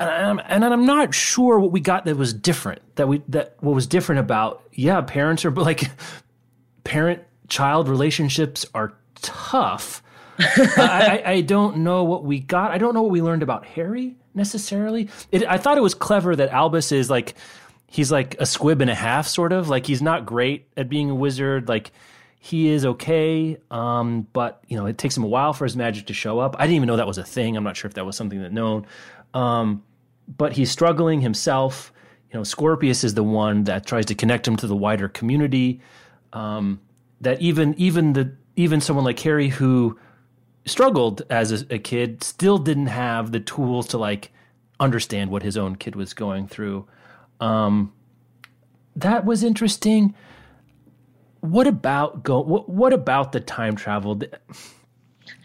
and 0.00 0.02
I'm, 0.02 0.40
and 0.46 0.64
I'm 0.64 0.86
not 0.86 1.14
sure 1.14 1.58
what 1.58 1.70
we 1.70 1.80
got 1.80 2.04
that 2.04 2.16
was 2.16 2.32
different. 2.32 2.80
That 2.96 3.08
we 3.08 3.22
that 3.28 3.56
what 3.60 3.74
was 3.74 3.86
different 3.86 4.20
about 4.20 4.62
yeah, 4.72 5.00
parents 5.02 5.44
are 5.44 5.50
like 5.50 5.90
parent 6.84 7.22
child 7.48 7.88
relationships 7.88 8.66
are 8.74 8.94
tough. 9.16 10.02
I, 10.38 11.22
I, 11.24 11.40
don't 11.42 11.78
know 11.78 12.04
what 12.04 12.24
we 12.24 12.40
got. 12.40 12.70
I 12.70 12.78
don't 12.78 12.94
know 12.94 13.02
what 13.02 13.10
we 13.12 13.20
learned 13.20 13.42
about 13.42 13.66
Harry 13.66 14.16
necessarily. 14.34 15.10
It, 15.30 15.44
I 15.44 15.58
thought 15.58 15.76
it 15.76 15.82
was 15.82 15.94
clever 15.94 16.34
that 16.34 16.48
Albus 16.48 16.90
is 16.90 17.10
like 17.10 17.34
he's 17.86 18.10
like 18.10 18.34
a 18.40 18.46
squib 18.46 18.80
and 18.80 18.90
a 18.90 18.94
half, 18.94 19.28
sort 19.28 19.52
of 19.52 19.68
like 19.68 19.86
he's 19.86 20.00
not 20.00 20.24
great 20.24 20.66
at 20.76 20.88
being 20.88 21.10
a 21.10 21.14
wizard. 21.14 21.68
Like 21.68 21.92
he 22.44 22.70
is 22.70 22.84
okay, 22.84 23.56
um, 23.70 24.26
but 24.32 24.64
you 24.66 24.76
know 24.76 24.86
it 24.86 24.98
takes 24.98 25.16
him 25.16 25.22
a 25.22 25.28
while 25.28 25.52
for 25.52 25.64
his 25.64 25.76
magic 25.76 26.06
to 26.06 26.12
show 26.12 26.40
up. 26.40 26.56
I 26.58 26.62
didn't 26.64 26.74
even 26.74 26.88
know 26.88 26.96
that 26.96 27.06
was 27.06 27.16
a 27.16 27.22
thing. 27.22 27.56
I'm 27.56 27.62
not 27.62 27.76
sure 27.76 27.88
if 27.88 27.94
that 27.94 28.04
was 28.04 28.16
something 28.16 28.42
that 28.42 28.52
known. 28.52 28.84
Um, 29.32 29.84
but 30.26 30.52
he's 30.52 30.68
struggling 30.68 31.20
himself. 31.20 31.92
You 32.32 32.40
know, 32.40 32.42
Scorpius 32.42 33.04
is 33.04 33.14
the 33.14 33.22
one 33.22 33.62
that 33.64 33.86
tries 33.86 34.06
to 34.06 34.16
connect 34.16 34.48
him 34.48 34.56
to 34.56 34.66
the 34.66 34.74
wider 34.74 35.08
community. 35.08 35.82
Um, 36.32 36.80
that 37.20 37.40
even 37.40 37.76
even 37.78 38.14
the 38.14 38.34
even 38.56 38.80
someone 38.80 39.04
like 39.04 39.20
Harry 39.20 39.48
who 39.48 39.96
struggled 40.66 41.22
as 41.30 41.52
a, 41.52 41.74
a 41.74 41.78
kid 41.78 42.24
still 42.24 42.58
didn't 42.58 42.88
have 42.88 43.30
the 43.30 43.38
tools 43.38 43.86
to 43.88 43.98
like 43.98 44.32
understand 44.80 45.30
what 45.30 45.44
his 45.44 45.56
own 45.56 45.76
kid 45.76 45.94
was 45.94 46.12
going 46.12 46.48
through. 46.48 46.88
Um, 47.38 47.92
that 48.96 49.24
was 49.24 49.44
interesting. 49.44 50.16
What 51.42 51.66
about 51.66 52.22
go? 52.22 52.40
What, 52.40 52.68
what 52.68 52.92
about 52.92 53.32
the 53.32 53.40
time 53.40 53.76
travel? 53.76 54.18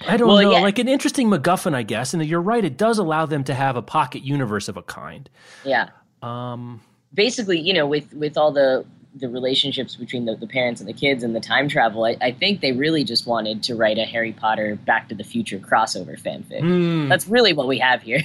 I 0.07 0.15
don't 0.15 0.27
Well, 0.27 0.41
know. 0.41 0.51
yeah. 0.51 0.59
Like 0.59 0.77
an 0.79 0.87
interesting 0.87 1.27
MacGuffin, 1.29 1.73
I 1.73 1.81
guess. 1.83 2.13
And 2.13 2.23
you're 2.25 2.39
right; 2.41 2.63
it 2.63 2.77
does 2.77 2.99
allow 2.99 3.25
them 3.25 3.43
to 3.45 3.53
have 3.53 3.75
a 3.75 3.81
pocket 3.81 4.21
universe 4.23 4.67
of 4.69 4.77
a 4.77 4.83
kind. 4.83 5.29
Yeah. 5.65 5.89
Um, 6.21 6.81
Basically, 7.13 7.59
you 7.59 7.73
know, 7.73 7.87
with 7.87 8.13
with 8.13 8.37
all 8.37 8.51
the 8.51 8.85
the 9.15 9.27
relationships 9.27 9.95
between 9.95 10.25
the, 10.25 10.35
the 10.35 10.45
parents 10.45 10.79
and 10.79 10.87
the 10.87 10.93
kids 10.93 11.23
and 11.23 11.35
the 11.35 11.39
time 11.39 11.67
travel, 11.67 12.05
I, 12.05 12.15
I 12.21 12.31
think 12.31 12.61
they 12.61 12.73
really 12.73 13.03
just 13.03 13.25
wanted 13.25 13.63
to 13.63 13.73
write 13.75 13.97
a 13.97 14.03
Harry 14.05 14.33
Potter 14.33 14.75
Back 14.75 15.09
to 15.09 15.15
the 15.15 15.23
Future 15.23 15.57
crossover 15.57 16.19
fanfic. 16.21 16.59
Hmm. 16.59 17.07
That's 17.09 17.27
really 17.27 17.53
what 17.53 17.67
we 17.67 17.79
have 17.79 18.03
here. 18.03 18.21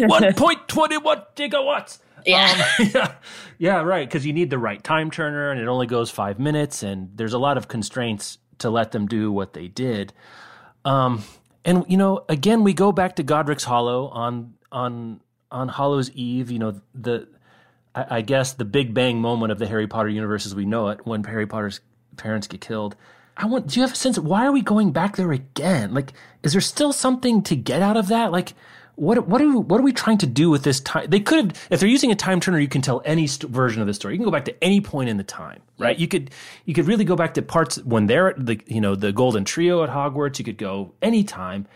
one 0.00 0.34
point 0.36 0.68
twenty 0.68 0.98
one 0.98 1.22
gigawatts. 1.36 1.98
Yeah. 2.24 2.66
Um, 2.78 2.90
yeah, 2.94 3.14
yeah, 3.58 3.80
right. 3.82 4.08
Because 4.08 4.26
you 4.26 4.32
need 4.32 4.50
the 4.50 4.58
right 4.58 4.82
time 4.82 5.10
turner, 5.10 5.50
and 5.50 5.60
it 5.60 5.68
only 5.68 5.86
goes 5.86 6.10
five 6.10 6.38
minutes, 6.38 6.82
and 6.82 7.10
there's 7.14 7.32
a 7.32 7.38
lot 7.38 7.56
of 7.56 7.68
constraints 7.68 8.38
to 8.58 8.70
let 8.70 8.92
them 8.92 9.06
do 9.06 9.30
what 9.30 9.52
they 9.52 9.68
did. 9.68 10.12
Um, 10.84 11.22
and 11.64 11.84
you 11.88 11.96
know, 11.96 12.24
again, 12.28 12.64
we 12.64 12.72
go 12.74 12.92
back 12.92 13.16
to 13.16 13.22
Godric's 13.22 13.64
Hollow 13.64 14.08
on 14.08 14.54
on 14.70 15.20
on 15.50 15.68
Hallows' 15.68 16.10
Eve. 16.12 16.50
You 16.50 16.58
know, 16.58 16.80
the 16.94 17.28
I, 17.94 18.18
I 18.18 18.20
guess 18.20 18.52
the 18.52 18.64
Big 18.64 18.94
Bang 18.94 19.20
moment 19.20 19.52
of 19.52 19.58
the 19.58 19.66
Harry 19.66 19.86
Potter 19.86 20.08
universe 20.08 20.46
as 20.46 20.54
we 20.54 20.64
know 20.64 20.88
it, 20.88 21.06
when 21.06 21.24
Harry 21.24 21.46
Potter's 21.46 21.80
parents 22.16 22.46
get 22.46 22.60
killed. 22.60 22.96
I 23.36 23.46
want. 23.46 23.68
Do 23.68 23.80
you 23.80 23.82
have 23.82 23.92
a 23.92 23.96
sense 23.96 24.16
of 24.16 24.24
why 24.24 24.46
are 24.46 24.52
we 24.52 24.62
going 24.62 24.92
back 24.92 25.16
there 25.16 25.32
again? 25.32 25.92
Like, 25.92 26.12
is 26.42 26.52
there 26.52 26.60
still 26.60 26.92
something 26.92 27.42
to 27.44 27.56
get 27.56 27.82
out 27.82 27.96
of 27.96 28.08
that? 28.08 28.30
Like, 28.30 28.54
what 28.96 29.26
what 29.26 29.40
are 29.42 29.58
what 29.58 29.80
are 29.80 29.82
we 29.82 29.92
trying 29.92 30.18
to 30.18 30.26
do 30.26 30.50
with 30.50 30.62
this 30.62 30.80
time? 30.80 31.10
They 31.10 31.20
could 31.20 31.38
have, 31.52 31.68
if 31.70 31.80
they're 31.80 31.88
using 31.88 32.10
a 32.10 32.14
time 32.14 32.40
turner, 32.40 32.58
you 32.58 32.68
can 32.68 32.80
tell 32.82 33.02
any 33.04 33.26
st- 33.26 33.50
version 33.50 33.80
of 33.80 33.86
the 33.86 33.94
story. 33.94 34.14
You 34.14 34.18
can 34.18 34.24
go 34.24 34.30
back 34.30 34.44
to 34.46 34.64
any 34.64 34.80
point 34.80 35.08
in 35.08 35.16
the 35.16 35.24
time, 35.24 35.60
right? 35.78 35.98
You 35.98 36.06
could 36.08 36.30
you 36.64 36.74
could 36.74 36.86
really 36.86 37.04
go 37.04 37.16
back 37.16 37.34
to 37.34 37.42
parts 37.42 37.76
when 37.84 38.06
they're 38.06 38.28
at 38.30 38.46
the 38.46 38.60
you 38.66 38.80
know 38.80 38.94
the 38.94 39.12
Golden 39.12 39.44
Trio 39.44 39.82
at 39.82 39.90
Hogwarts. 39.90 40.38
You 40.38 40.44
could 40.44 40.58
go 40.58 40.92
anytime. 41.02 41.66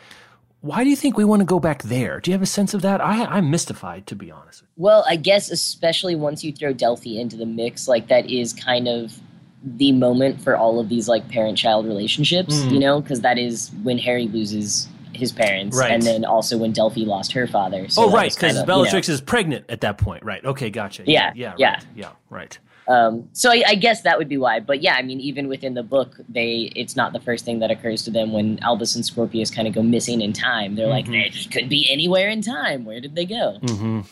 Why 0.61 0.83
do 0.83 0.91
you 0.91 0.97
think 0.97 1.17
we 1.17 1.25
want 1.25 1.39
to 1.41 1.47
go 1.47 1.61
back 1.61 1.85
there? 1.85 2.19
Do 2.19 2.31
you 2.31 2.35
have 2.35 2.43
a 2.43 2.47
sense 2.47 2.75
of 2.75 2.83
that? 2.83 3.01
I, 3.01 3.25
I'm 3.27 3.49
mystified, 3.49 4.09
to 4.09 4.17
be 4.17 4.33
honest. 4.33 4.65
Well, 4.77 5.05
I 5.09 5.15
guess 5.15 5.53
especially 5.53 6.17
once 6.17 6.43
you 6.43 6.53
throw 6.53 6.73
Delphi 6.73 7.17
into 7.17 7.37
the 7.37 7.47
mix, 7.47 7.87
like 7.87 8.09
that 8.09 8.29
is 8.29 8.53
kind 8.55 8.89
of 8.89 9.21
the 9.65 9.93
moment 9.93 10.41
for 10.41 10.57
all 10.57 10.81
of 10.81 10.89
these 10.89 11.09
like 11.09 11.29
parent-child 11.29 11.87
relationships, 11.87 12.61
Hmm. 12.63 12.71
you 12.71 12.81
know, 12.81 13.01
because 13.01 13.21
that 13.21 13.39
is 13.39 13.71
when 13.85 13.99
Harry 13.99 14.27
loses 14.27 14.89
his 15.19 15.33
parents, 15.33 15.77
Right. 15.77 15.91
and 15.91 16.03
then 16.03 16.25
also 16.25 16.57
when 16.57 16.73
Delphi 16.73 17.01
lost 17.03 17.33
her 17.33 17.47
father. 17.47 17.89
So 17.89 18.05
oh, 18.05 18.11
right, 18.11 18.31
because 18.31 18.37
kinda, 18.37 18.55
you 18.55 18.61
know, 18.61 18.67
Bellatrix 18.67 19.09
is 19.09 19.21
pregnant 19.21 19.67
at 19.69 19.81
that 19.83 19.99
point, 19.99 20.25
right? 20.25 20.45
Okay, 20.45 20.71
gotcha. 20.71 21.03
Yeah, 21.07 21.33
yeah, 21.35 21.55
yeah. 21.59 21.73
right, 21.75 21.87
yeah, 21.95 22.11
right. 22.31 22.59
Um, 22.89 23.29
so 23.35 23.51
I, 23.51 23.63
I 23.67 23.75
guess 23.75 24.01
that 24.03 24.17
would 24.17 24.29
be 24.31 24.39
why. 24.39 24.61
But 24.61 24.81
yeah, 24.81 24.95
I 24.95 25.03
mean, 25.03 25.21
even 25.21 25.47
within 25.49 25.75
the 25.75 25.83
book, 25.83 26.17
they 26.27 26.73
it's 26.75 26.97
not 26.97 27.13
the 27.13 27.21
first 27.21 27.45
thing 27.45 27.59
that 27.59 27.71
occurs 27.71 28.03
to 28.05 28.11
them 28.11 28.33
when 28.33 28.59
Albus 28.61 28.95
and 28.95 29.05
Scorpius 29.05 29.51
kind 29.51 29.69
of 29.69 29.75
go 29.75 29.83
missing 29.83 30.23
in 30.23 30.33
time. 30.33 30.75
They're 30.75 30.87
like, 30.87 31.05
Mm-hmm. 31.05 31.13
they 31.13 31.29
just 31.29 31.51
could 31.51 31.69
be 31.69 31.87
anywhere 31.91 32.31
in 32.31 32.41
time. 32.41 32.87
Where 32.87 32.99
did 33.01 33.15
they 33.15 33.27
go? 33.27 33.59
Mm. 33.61 34.07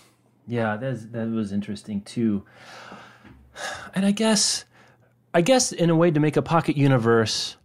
Yeah, 0.47 0.77
that's, 0.77 1.07
that 1.07 1.27
was 1.29 1.53
interesting 1.53 2.03
too. 2.03 2.45
And 3.95 4.05
I 4.05 4.11
guess, 4.11 4.66
I 5.33 5.40
guess 5.40 5.73
in 5.73 5.88
a 5.88 5.97
way 5.97 6.11
to 6.11 6.21
make 6.21 6.37
a 6.37 6.42
pocket 6.42 6.77
universe, 6.77 7.57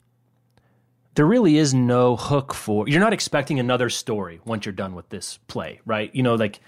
there 1.15 1.25
really 1.25 1.57
is 1.57 1.73
no 1.73 2.15
hook 2.15 2.53
for 2.53 2.87
you're 2.87 2.99
not 2.99 3.13
expecting 3.13 3.59
another 3.59 3.89
story 3.89 4.39
once 4.45 4.65
you're 4.65 4.73
done 4.73 4.95
with 4.95 5.09
this 5.09 5.39
play, 5.47 5.81
right? 5.85 6.13
You 6.15 6.23
know, 6.23 6.35
like 6.35 6.59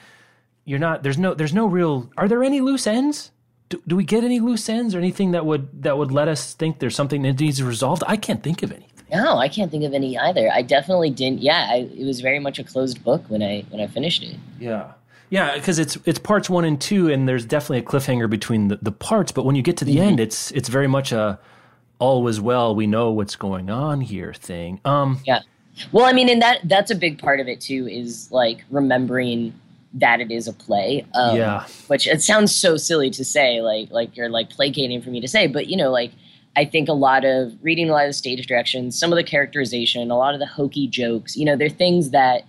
you're 0.65 0.79
not 0.79 1.03
there's 1.03 1.17
no 1.17 1.33
there's 1.33 1.53
no 1.53 1.65
real 1.65 2.09
are 2.17 2.27
there 2.27 2.43
any 2.43 2.61
loose 2.61 2.87
ends? 2.87 3.31
Do, 3.69 3.81
do 3.87 3.95
we 3.95 4.03
get 4.03 4.23
any 4.23 4.39
loose 4.39 4.67
ends 4.69 4.93
or 4.93 4.99
anything 4.99 5.31
that 5.31 5.45
would 5.45 5.83
that 5.83 5.97
would 5.97 6.11
let 6.11 6.27
us 6.27 6.53
think 6.53 6.79
there's 6.79 6.95
something 6.95 7.21
that 7.23 7.39
needs 7.39 7.61
resolved? 7.63 8.03
I 8.07 8.17
can't 8.17 8.43
think 8.43 8.63
of 8.63 8.71
anything. 8.71 8.89
No, 9.11 9.37
I 9.37 9.47
can't 9.47 9.69
think 9.69 9.83
of 9.83 9.93
any 9.93 10.17
either. 10.17 10.49
I 10.51 10.63
definitely 10.63 11.11
didn't. 11.11 11.41
Yeah, 11.41 11.67
I, 11.69 11.89
it 11.95 12.05
was 12.05 12.19
very 12.19 12.39
much 12.39 12.57
a 12.57 12.63
closed 12.63 13.03
book 13.03 13.23
when 13.27 13.43
I 13.43 13.63
when 13.69 13.79
I 13.79 13.87
finished 13.87 14.23
it. 14.23 14.35
Yeah. 14.59 14.93
Yeah, 15.29 15.55
because 15.55 15.79
it's 15.79 15.97
it's 16.05 16.19
parts 16.19 16.49
one 16.49 16.65
and 16.65 16.79
two, 16.79 17.09
and 17.09 17.27
there's 17.27 17.45
definitely 17.45 17.79
a 17.79 17.83
cliffhanger 17.83 18.29
between 18.29 18.67
the, 18.67 18.77
the 18.81 18.91
parts. 18.91 19.31
But 19.31 19.45
when 19.45 19.55
you 19.55 19.63
get 19.63 19.77
to 19.77 19.85
the 19.85 19.95
mm-hmm. 19.95 20.09
end, 20.09 20.19
it's 20.19 20.51
it's 20.51 20.69
very 20.69 20.87
much 20.87 21.11
a 21.11 21.39
all 22.03 22.21
was 22.21 22.41
well. 22.41 22.75
We 22.75 22.85
know 22.85 23.11
what's 23.11 23.37
going 23.37 23.69
on 23.69 24.01
here 24.01 24.33
thing. 24.33 24.81
Um, 24.83 25.21
yeah. 25.25 25.39
Well, 25.93 26.03
I 26.03 26.11
mean, 26.11 26.27
and 26.27 26.41
that 26.41 26.59
that's 26.65 26.91
a 26.91 26.95
big 26.95 27.17
part 27.17 27.39
of 27.39 27.47
it 27.47 27.61
too. 27.61 27.87
Is 27.87 28.29
like 28.29 28.65
remembering 28.69 29.53
that 29.93 30.19
it 30.19 30.29
is 30.29 30.47
a 30.47 30.53
play. 30.53 31.05
Um, 31.15 31.37
yeah. 31.37 31.65
Which 31.87 32.05
it 32.05 32.21
sounds 32.21 32.53
so 32.53 32.75
silly 32.75 33.09
to 33.11 33.23
say, 33.23 33.61
like 33.61 33.89
like 33.89 34.17
you're 34.17 34.29
like 34.29 34.49
placating 34.49 35.01
for 35.01 35.11
me 35.11 35.21
to 35.21 35.29
say, 35.29 35.47
but 35.47 35.67
you 35.67 35.77
know, 35.77 35.91
like 35.91 36.11
I 36.57 36.65
think 36.65 36.89
a 36.89 36.93
lot 36.93 37.23
of 37.23 37.53
reading 37.61 37.89
a 37.89 37.93
lot 37.93 38.03
of 38.03 38.09
the 38.09 38.13
stage 38.13 38.45
directions, 38.47 38.99
some 38.99 39.13
of 39.13 39.15
the 39.15 39.23
characterization, 39.23 40.11
a 40.11 40.17
lot 40.17 40.33
of 40.33 40.41
the 40.41 40.45
hokey 40.45 40.87
jokes, 40.87 41.37
you 41.37 41.45
know, 41.45 41.55
they're 41.55 41.69
things 41.69 42.09
that 42.09 42.43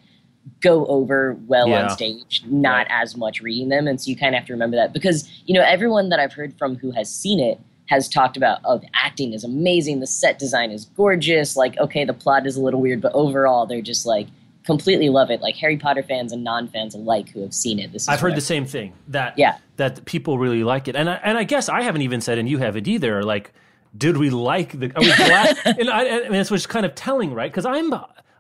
go 0.61 0.85
over 0.87 1.39
well 1.47 1.69
yeah. 1.69 1.85
on 1.85 1.91
stage, 1.91 2.43
not 2.47 2.89
right. 2.89 3.03
as 3.03 3.17
much 3.17 3.41
reading 3.41 3.69
them. 3.69 3.87
And 3.87 4.01
so 4.01 4.11
you 4.11 4.17
kind 4.17 4.35
of 4.35 4.41
have 4.41 4.47
to 4.49 4.53
remember 4.53 4.77
that 4.77 4.93
because, 4.93 5.31
you 5.47 5.55
know, 5.55 5.63
everyone 5.63 6.09
that 6.09 6.19
I've 6.19 6.33
heard 6.33 6.59
from 6.59 6.77
who 6.77 6.91
has 6.91 7.09
seen 7.15 7.39
it 7.39 7.61
has 7.87 8.09
talked 8.09 8.37
about, 8.37 8.61
oh, 8.65 8.79
the 8.79 8.89
acting 8.95 9.33
is 9.33 9.45
amazing, 9.45 10.01
the 10.01 10.07
set 10.07 10.39
design 10.39 10.71
is 10.71 10.87
gorgeous. 10.97 11.57
Like, 11.57 11.77
okay, 11.79 12.05
the 12.05 12.15
plot 12.15 12.47
is 12.47 12.57
a 12.57 12.63
little 12.63 12.81
weird, 12.81 13.01
but 13.01 13.13
overall, 13.13 13.67
they're 13.67 13.83
just 13.83 14.07
like 14.07 14.29
completely 14.65 15.11
love 15.11 15.31
it. 15.31 15.41
Like 15.41 15.57
Harry 15.57 15.77
Potter 15.77 16.03
fans 16.03 16.33
and 16.33 16.43
non 16.43 16.69
fans 16.69 16.95
alike 16.95 17.29
who 17.31 17.43
have 17.43 17.55
seen 17.55 17.79
it. 17.79 17.93
This 17.93 18.09
I've 18.09 18.21
heard 18.21 18.35
the 18.35 18.41
same 18.41 18.65
thing 18.65 18.95
that 19.09 19.39
yeah. 19.39 19.59
that 19.77 20.05
people 20.05 20.39
really 20.39 20.65
like 20.65 20.89
it, 20.89 20.97
and 20.97 21.09
I, 21.09 21.15
and 21.23 21.39
I 21.39 21.45
guess 21.45 21.69
I 21.69 21.83
haven't 21.83 22.03
even 22.03 22.21
said, 22.21 22.39
and 22.39 22.49
you 22.49 22.59
haven't 22.59 22.89
either. 22.89 23.23
Like, 23.23 23.53
did 23.97 24.17
we 24.17 24.31
like 24.31 24.79
the? 24.79 24.87
Are 24.97 25.01
we 25.01 25.07
glad? 25.17 25.57
and 25.65 25.91
I, 25.91 26.25
I 26.25 26.29
mean, 26.29 26.41
it's 26.41 26.51
was 26.51 26.67
kind 26.67 26.87
of 26.87 26.95
telling, 26.95 27.33
right? 27.33 27.51
Because 27.51 27.67
I'm 27.67 27.93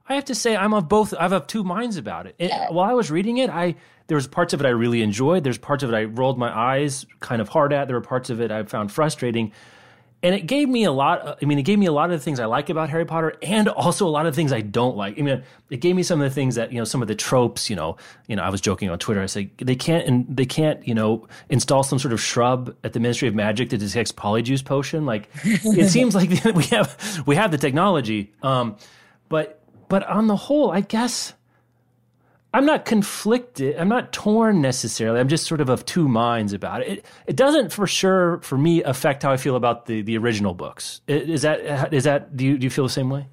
I 0.06 0.14
have 0.14 0.26
to 0.26 0.34
say 0.34 0.56
I'm 0.56 0.74
of 0.74 0.88
both. 0.88 1.14
I 1.14 1.28
have 1.28 1.46
two 1.46 1.64
minds 1.64 1.96
about 1.96 2.26
it. 2.26 2.34
it. 2.38 2.52
While 2.72 2.88
I 2.88 2.94
was 2.94 3.10
reading 3.10 3.38
it, 3.38 3.48
I 3.50 3.76
there 4.06 4.16
was 4.16 4.26
parts 4.26 4.52
of 4.52 4.60
it 4.60 4.66
I 4.66 4.70
really 4.70 5.02
enjoyed. 5.02 5.44
There's 5.44 5.58
parts 5.58 5.82
of 5.82 5.90
it 5.90 5.96
I 5.96 6.04
rolled 6.04 6.38
my 6.38 6.56
eyes 6.56 7.06
kind 7.20 7.40
of 7.40 7.48
hard 7.48 7.72
at. 7.72 7.88
There 7.88 7.96
were 7.96 8.02
parts 8.02 8.30
of 8.30 8.40
it 8.40 8.50
I 8.50 8.62
found 8.64 8.92
frustrating, 8.92 9.52
and 10.22 10.34
it 10.34 10.46
gave 10.46 10.68
me 10.68 10.84
a 10.84 10.92
lot. 10.92 11.38
I 11.42 11.44
mean, 11.46 11.58
it 11.58 11.62
gave 11.62 11.78
me 11.78 11.86
a 11.86 11.92
lot 11.92 12.10
of 12.10 12.18
the 12.18 12.22
things 12.22 12.38
I 12.38 12.44
like 12.44 12.70
about 12.70 12.90
Harry 12.90 13.06
Potter, 13.06 13.34
and 13.42 13.68
also 13.68 14.06
a 14.06 14.08
lot 14.08 14.26
of 14.26 14.34
things 14.34 14.52
I 14.52 14.60
don't 14.60 14.96
like. 14.96 15.18
I 15.18 15.22
mean, 15.22 15.42
it 15.70 15.78
gave 15.78 15.96
me 15.96 16.02
some 16.02 16.20
of 16.20 16.28
the 16.28 16.34
things 16.34 16.54
that 16.54 16.72
you 16.72 16.78
know, 16.78 16.84
some 16.84 17.00
of 17.00 17.08
the 17.08 17.14
tropes. 17.14 17.70
You 17.70 17.76
know, 17.76 17.96
you 18.26 18.36
know, 18.36 18.42
I 18.42 18.50
was 18.50 18.60
joking 18.60 18.90
on 18.90 18.98
Twitter. 18.98 19.22
I 19.22 19.26
said 19.26 19.50
they 19.58 19.76
can't 19.76 20.06
and 20.06 20.26
they 20.34 20.46
can't 20.46 20.86
you 20.86 20.94
know 20.94 21.26
install 21.48 21.82
some 21.82 21.98
sort 21.98 22.12
of 22.12 22.20
shrub 22.20 22.76
at 22.84 22.92
the 22.92 23.00
Ministry 23.00 23.28
of 23.28 23.34
Magic 23.34 23.70
that 23.70 23.78
detects 23.78 24.12
polyjuice 24.12 24.64
potion. 24.64 25.06
Like 25.06 25.28
it 25.44 25.88
seems 25.88 26.14
like 26.14 26.28
we 26.54 26.64
have 26.64 27.22
we 27.26 27.36
have 27.36 27.50
the 27.50 27.58
technology, 27.58 28.32
um, 28.42 28.76
but 29.28 29.60
but 29.88 30.06
on 30.06 30.26
the 30.26 30.36
whole, 30.36 30.70
I 30.70 30.80
guess 30.80 31.34
I'm 32.54 32.64
not 32.64 32.84
conflicted. 32.84 33.76
I'm 33.76 33.88
not 33.88 34.12
torn 34.12 34.60
necessarily. 34.60 35.18
I'm 35.18 35.26
just 35.26 35.44
sort 35.44 35.60
of 35.60 35.68
of 35.68 35.84
two 35.84 36.06
minds 36.06 36.52
about 36.52 36.82
it. 36.82 36.88
It, 36.88 37.06
it 37.26 37.36
doesn't 37.36 37.72
for 37.72 37.84
sure 37.84 38.38
for 38.42 38.56
me 38.56 38.80
affect 38.84 39.24
how 39.24 39.32
I 39.32 39.36
feel 39.36 39.56
about 39.56 39.86
the 39.86 40.02
the 40.02 40.16
original 40.16 40.54
books. 40.54 41.00
Is 41.08 41.42
that 41.42 41.92
is 41.92 42.04
that 42.04 42.36
do 42.36 42.46
you 42.46 42.56
do 42.56 42.64
you 42.64 42.70
feel 42.70 42.84
the 42.84 42.90
same 42.90 43.10
way? 43.10 43.26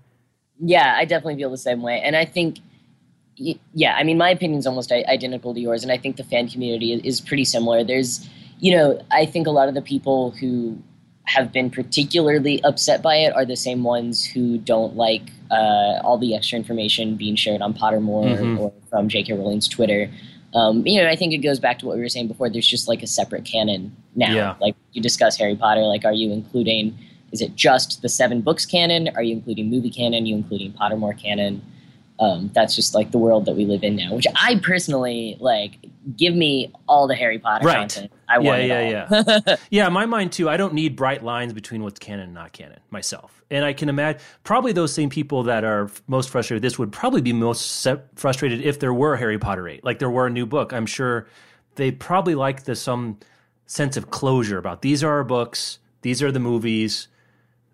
Yeah, 0.59 0.95
I 0.97 1.05
definitely 1.05 1.35
feel 1.35 1.51
the 1.51 1.57
same 1.57 1.83
way, 1.83 2.01
and 2.01 2.15
I 2.15 2.25
think 2.25 2.57
yeah, 3.35 3.95
I 3.95 4.03
mean 4.03 4.17
my 4.17 4.31
opinion 4.31 4.57
is 4.57 4.65
almost 4.65 4.91
identical 4.91 5.53
to 5.53 5.59
yours, 5.59 5.83
and 5.83 5.91
I 5.91 5.97
think 5.97 6.17
the 6.17 6.23
fan 6.23 6.49
community 6.49 6.93
is 6.93 7.21
pretty 7.21 7.45
similar. 7.45 7.83
There's 7.83 8.27
you 8.59 8.75
know 8.75 8.99
I 9.11 9.27
think 9.27 9.45
a 9.45 9.51
lot 9.51 9.67
of 9.67 9.75
the 9.75 9.83
people 9.83 10.31
who 10.31 10.81
have 11.33 11.51
been 11.51 11.69
particularly 11.69 12.61
upset 12.63 13.01
by 13.01 13.15
it 13.15 13.33
are 13.33 13.45
the 13.45 13.55
same 13.55 13.83
ones 13.83 14.25
who 14.25 14.57
don't 14.57 14.95
like 14.95 15.31
uh, 15.49 15.99
all 16.03 16.17
the 16.17 16.35
extra 16.35 16.57
information 16.57 17.15
being 17.15 17.35
shared 17.35 17.61
on 17.61 17.73
Pottermore 17.73 18.37
mm-hmm. 18.37 18.59
or 18.59 18.73
from 18.89 19.07
J.K. 19.07 19.33
Rowling's 19.33 19.67
Twitter. 19.67 20.09
Um, 20.53 20.85
you 20.85 21.01
know, 21.01 21.07
I 21.07 21.15
think 21.15 21.33
it 21.33 21.37
goes 21.37 21.59
back 21.59 21.79
to 21.79 21.85
what 21.85 21.95
we 21.95 22.01
were 22.01 22.09
saying 22.09 22.27
before. 22.27 22.49
There's 22.49 22.67
just 22.67 22.89
like 22.89 23.01
a 23.01 23.07
separate 23.07 23.45
canon 23.45 23.95
now. 24.15 24.33
Yeah. 24.33 24.55
Like 24.59 24.75
you 24.91 25.01
discuss 25.01 25.37
Harry 25.37 25.55
Potter, 25.55 25.81
like 25.81 26.03
are 26.03 26.13
you 26.13 26.31
including? 26.31 26.97
Is 27.31 27.41
it 27.41 27.55
just 27.55 28.01
the 28.01 28.09
seven 28.09 28.41
books 28.41 28.65
canon? 28.65 29.09
Are 29.15 29.23
you 29.23 29.33
including 29.33 29.69
movie 29.69 29.89
canon? 29.89 30.23
Are 30.23 30.27
you 30.27 30.35
including 30.35 30.73
Pottermore 30.73 31.17
canon? 31.17 31.61
Um, 32.21 32.51
that's 32.53 32.75
just 32.75 32.93
like 32.93 33.09
the 33.09 33.17
world 33.17 33.45
that 33.45 33.55
we 33.55 33.65
live 33.65 33.83
in 33.83 33.95
now, 33.95 34.13
which 34.13 34.27
I 34.35 34.59
personally 34.63 35.37
like. 35.39 35.77
Give 36.17 36.35
me 36.35 36.71
all 36.87 37.07
the 37.07 37.15
Harry 37.15 37.37
Potter 37.39 37.65
right. 37.65 37.77
content. 37.77 38.11
I 38.27 38.39
yeah, 38.39 38.49
want 38.49 38.63
yeah, 38.63 38.89
yeah, 38.89 39.39
yeah. 39.47 39.55
Yeah, 39.69 39.89
my 39.89 40.05
mind 40.05 40.31
too. 40.31 40.47
I 40.49 40.57
don't 40.57 40.73
need 40.73 40.95
bright 40.95 41.23
lines 41.23 41.53
between 41.53 41.83
what's 41.83 41.99
canon 41.99 42.25
and 42.25 42.33
not 42.33 42.53
canon 42.53 42.79
myself. 42.89 43.43
And 43.49 43.65
I 43.65 43.73
can 43.73 43.89
imagine 43.89 44.21
probably 44.43 44.71
those 44.71 44.93
same 44.93 45.09
people 45.09 45.43
that 45.43 45.63
are 45.63 45.89
most 46.07 46.29
frustrated. 46.29 46.63
This 46.63 46.77
would 46.79 46.91
probably 46.91 47.21
be 47.21 47.33
most 47.33 47.87
frustrated 48.15 48.61
if 48.61 48.79
there 48.79 48.93
were 48.93 49.15
Harry 49.15 49.37
Potter 49.37 49.67
eight, 49.67 49.83
like 49.83 49.99
there 49.99 50.09
were 50.09 50.27
a 50.27 50.31
new 50.31 50.45
book. 50.45 50.73
I'm 50.73 50.85
sure 50.85 51.27
they 51.75 51.91
probably 51.91 52.35
like 52.35 52.63
the 52.63 52.75
some 52.75 53.19
sense 53.65 53.97
of 53.97 54.11
closure 54.11 54.57
about 54.57 54.81
these 54.81 55.03
are 55.03 55.11
our 55.11 55.23
books, 55.23 55.79
these 56.01 56.21
are 56.21 56.31
the 56.31 56.39
movies 56.39 57.07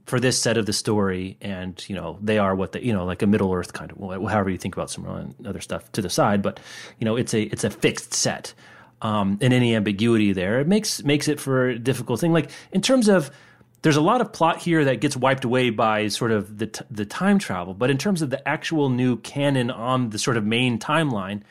for 0.07 0.21
this 0.21 0.41
set 0.41 0.57
of 0.57 0.65
the 0.65 0.73
story, 0.73 1.37
and 1.41 1.83
you 1.87 1.95
know 1.95 2.17
they 2.21 2.39
are 2.39 2.55
what 2.55 2.71
they 2.71 2.81
you 2.81 2.93
know 2.93 3.05
like 3.05 3.21
a 3.21 3.27
Middle 3.27 3.53
Earth 3.53 3.73
kind 3.73 3.91
of 3.91 3.97
however 3.99 4.49
you 4.49 4.57
think 4.57 4.75
about 4.75 4.89
some 4.89 5.35
other 5.45 5.61
stuff 5.61 5.91
to 5.91 6.01
the 6.01 6.09
side, 6.09 6.41
but 6.41 6.59
you 6.97 7.05
know 7.05 7.17
it's 7.17 7.33
a 7.33 7.43
it's 7.43 7.63
a 7.63 7.69
fixed 7.69 8.13
set. 8.13 8.53
Um, 8.99 9.37
and 9.41 9.53
any 9.53 9.75
ambiguity 9.75 10.33
there, 10.33 10.59
it 10.59 10.67
makes 10.67 11.03
makes 11.03 11.27
it 11.27 11.39
for 11.39 11.69
a 11.69 11.77
difficult 11.77 12.19
thing. 12.19 12.33
Like 12.33 12.49
in 12.71 12.81
terms 12.81 13.07
of 13.07 13.29
there's 13.83 13.97
a 13.97 14.01
lot 14.01 14.21
of 14.21 14.33
plot 14.33 14.57
here 14.57 14.85
that 14.85 15.01
gets 15.01 15.15
wiped 15.15 15.43
away 15.43 15.69
by 15.69 16.07
sort 16.07 16.31
of 16.31 16.57
the 16.57 16.65
t- 16.65 16.85
the 16.89 17.05
time 17.05 17.37
travel, 17.37 17.75
but 17.75 17.91
in 17.91 17.99
terms 17.99 18.23
of 18.23 18.31
the 18.31 18.47
actual 18.47 18.89
new 18.89 19.17
canon 19.17 19.69
on 19.69 20.09
the 20.09 20.17
sort 20.17 20.35
of 20.35 20.43
main 20.43 20.79
timeline, 20.79 21.41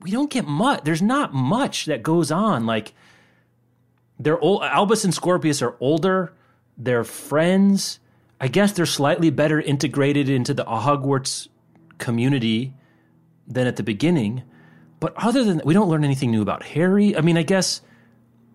we 0.00 0.12
don't 0.12 0.30
get 0.30 0.46
much. 0.46 0.84
There's 0.84 1.02
not 1.02 1.34
much 1.34 1.86
that 1.86 2.04
goes 2.04 2.30
on. 2.30 2.64
Like 2.64 2.92
they're 4.20 4.38
old. 4.38 4.62
Albus 4.62 5.04
and 5.04 5.12
Scorpius 5.12 5.62
are 5.62 5.74
older 5.80 6.32
they're 6.78 7.04
friends. 7.04 7.98
I 8.40 8.48
guess 8.48 8.72
they're 8.72 8.86
slightly 8.86 9.30
better 9.30 9.60
integrated 9.60 10.28
into 10.28 10.54
the 10.54 10.64
Hogwarts 10.64 11.48
community 11.98 12.72
than 13.46 13.66
at 13.66 13.76
the 13.76 13.82
beginning. 13.82 14.44
But 15.00 15.12
other 15.16 15.44
than 15.44 15.58
that, 15.58 15.66
we 15.66 15.74
don't 15.74 15.88
learn 15.88 16.04
anything 16.04 16.30
new 16.30 16.42
about 16.42 16.62
Harry. 16.62 17.16
I 17.16 17.20
mean, 17.20 17.36
I 17.36 17.42
guess 17.42 17.82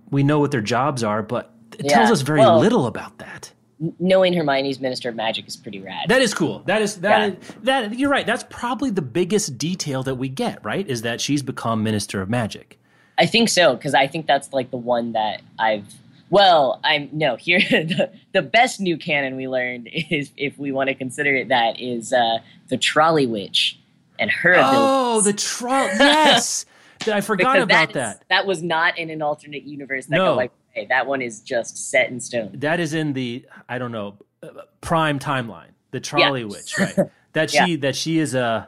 we 0.10 0.24
know 0.24 0.40
what 0.40 0.52
their 0.52 0.62
jobs 0.62 1.04
are, 1.04 1.22
but 1.22 1.54
it 1.78 1.86
yeah. 1.86 1.96
tells 1.96 2.12
us 2.12 2.22
very 2.22 2.40
well, 2.40 2.60
little 2.60 2.88
about 2.88 3.18
that. 3.20 3.52
Knowing 4.00 4.34
Hermione's 4.34 4.80
Minister 4.80 5.10
of 5.10 5.16
Magic 5.16 5.48
is 5.48 5.58
pretty 5.58 5.82
rad. 5.82 6.08
That 6.08 6.22
is 6.22 6.34
cool. 6.34 6.60
That 6.66 6.82
is 6.82 7.02
that 7.02 7.20
yeah. 7.20 7.28
is, 7.28 7.56
that 7.64 8.00
you're 8.00 8.10
right. 8.10 8.26
That's 8.26 8.46
probably 8.50 8.90
the 8.92 9.02
biggest 9.02 9.58
detail 9.58 10.04
that 10.04 10.16
we 10.16 10.30
get, 10.30 10.64
right? 10.64 10.88
Is 10.88 11.02
that 11.02 11.20
she's 11.20 11.44
become 11.44 11.84
Minister 11.84 12.22
of 12.22 12.30
Magic. 12.30 12.80
I 13.18 13.26
think 13.26 13.50
so 13.50 13.76
because 13.76 13.94
I 13.94 14.08
think 14.08 14.26
that's 14.28 14.54
like 14.54 14.72
the 14.72 14.78
one 14.78 15.14
that 15.14 15.42
I've 15.60 15.94
well, 16.34 16.80
I'm 16.84 17.10
no 17.12 17.36
here. 17.36 17.60
The, 17.70 18.12
the 18.32 18.42
best 18.42 18.80
new 18.80 18.98
canon 18.98 19.36
we 19.36 19.48
learned 19.48 19.88
is, 20.10 20.32
if 20.36 20.58
we 20.58 20.72
want 20.72 20.88
to 20.88 20.96
consider 20.96 21.36
it 21.36 21.50
that, 21.50 21.80
is 21.80 22.12
uh, 22.12 22.40
the 22.70 22.78
trolley 22.78 23.28
witch 23.28 23.80
and 24.18 24.32
her. 24.32 24.56
Oh, 24.58 25.20
abilities. 25.20 25.26
the 25.26 25.34
trolley! 25.34 25.92
Yes, 26.00 26.66
I 27.08 27.22
forgot 27.22 27.60
about 27.60 27.94
that, 27.94 28.18
that. 28.20 28.24
That 28.30 28.48
was 28.48 28.64
not 28.64 28.98
in 28.98 29.12
an 29.12 29.22
alternate 29.22 29.64
universe. 29.64 30.08
That 30.08 30.16
no, 30.16 30.34
like 30.34 30.52
hey, 30.72 30.88
that 30.88 31.06
one 31.06 31.22
is 31.22 31.40
just 31.42 31.78
set 31.92 32.10
in 32.10 32.20
stone. 32.20 32.52
That 32.56 32.80
is 32.80 32.96
in 32.96 33.14
the 33.14 33.46
I 33.70 33.78
don't 33.78 33.92
know 33.92 34.18
uh, 34.42 34.48
prime 34.82 35.20
timeline. 35.20 35.70
The 35.92 36.00
trolley 36.00 36.42
yeah. 36.42 36.48
witch, 36.48 36.80
right? 36.80 36.98
That 37.34 37.50
she 37.50 37.58
yeah. 37.58 37.78
that 37.78 37.96
she 37.96 38.20
is 38.20 38.36
a 38.36 38.44
uh, 38.44 38.66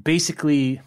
basically 0.00 0.80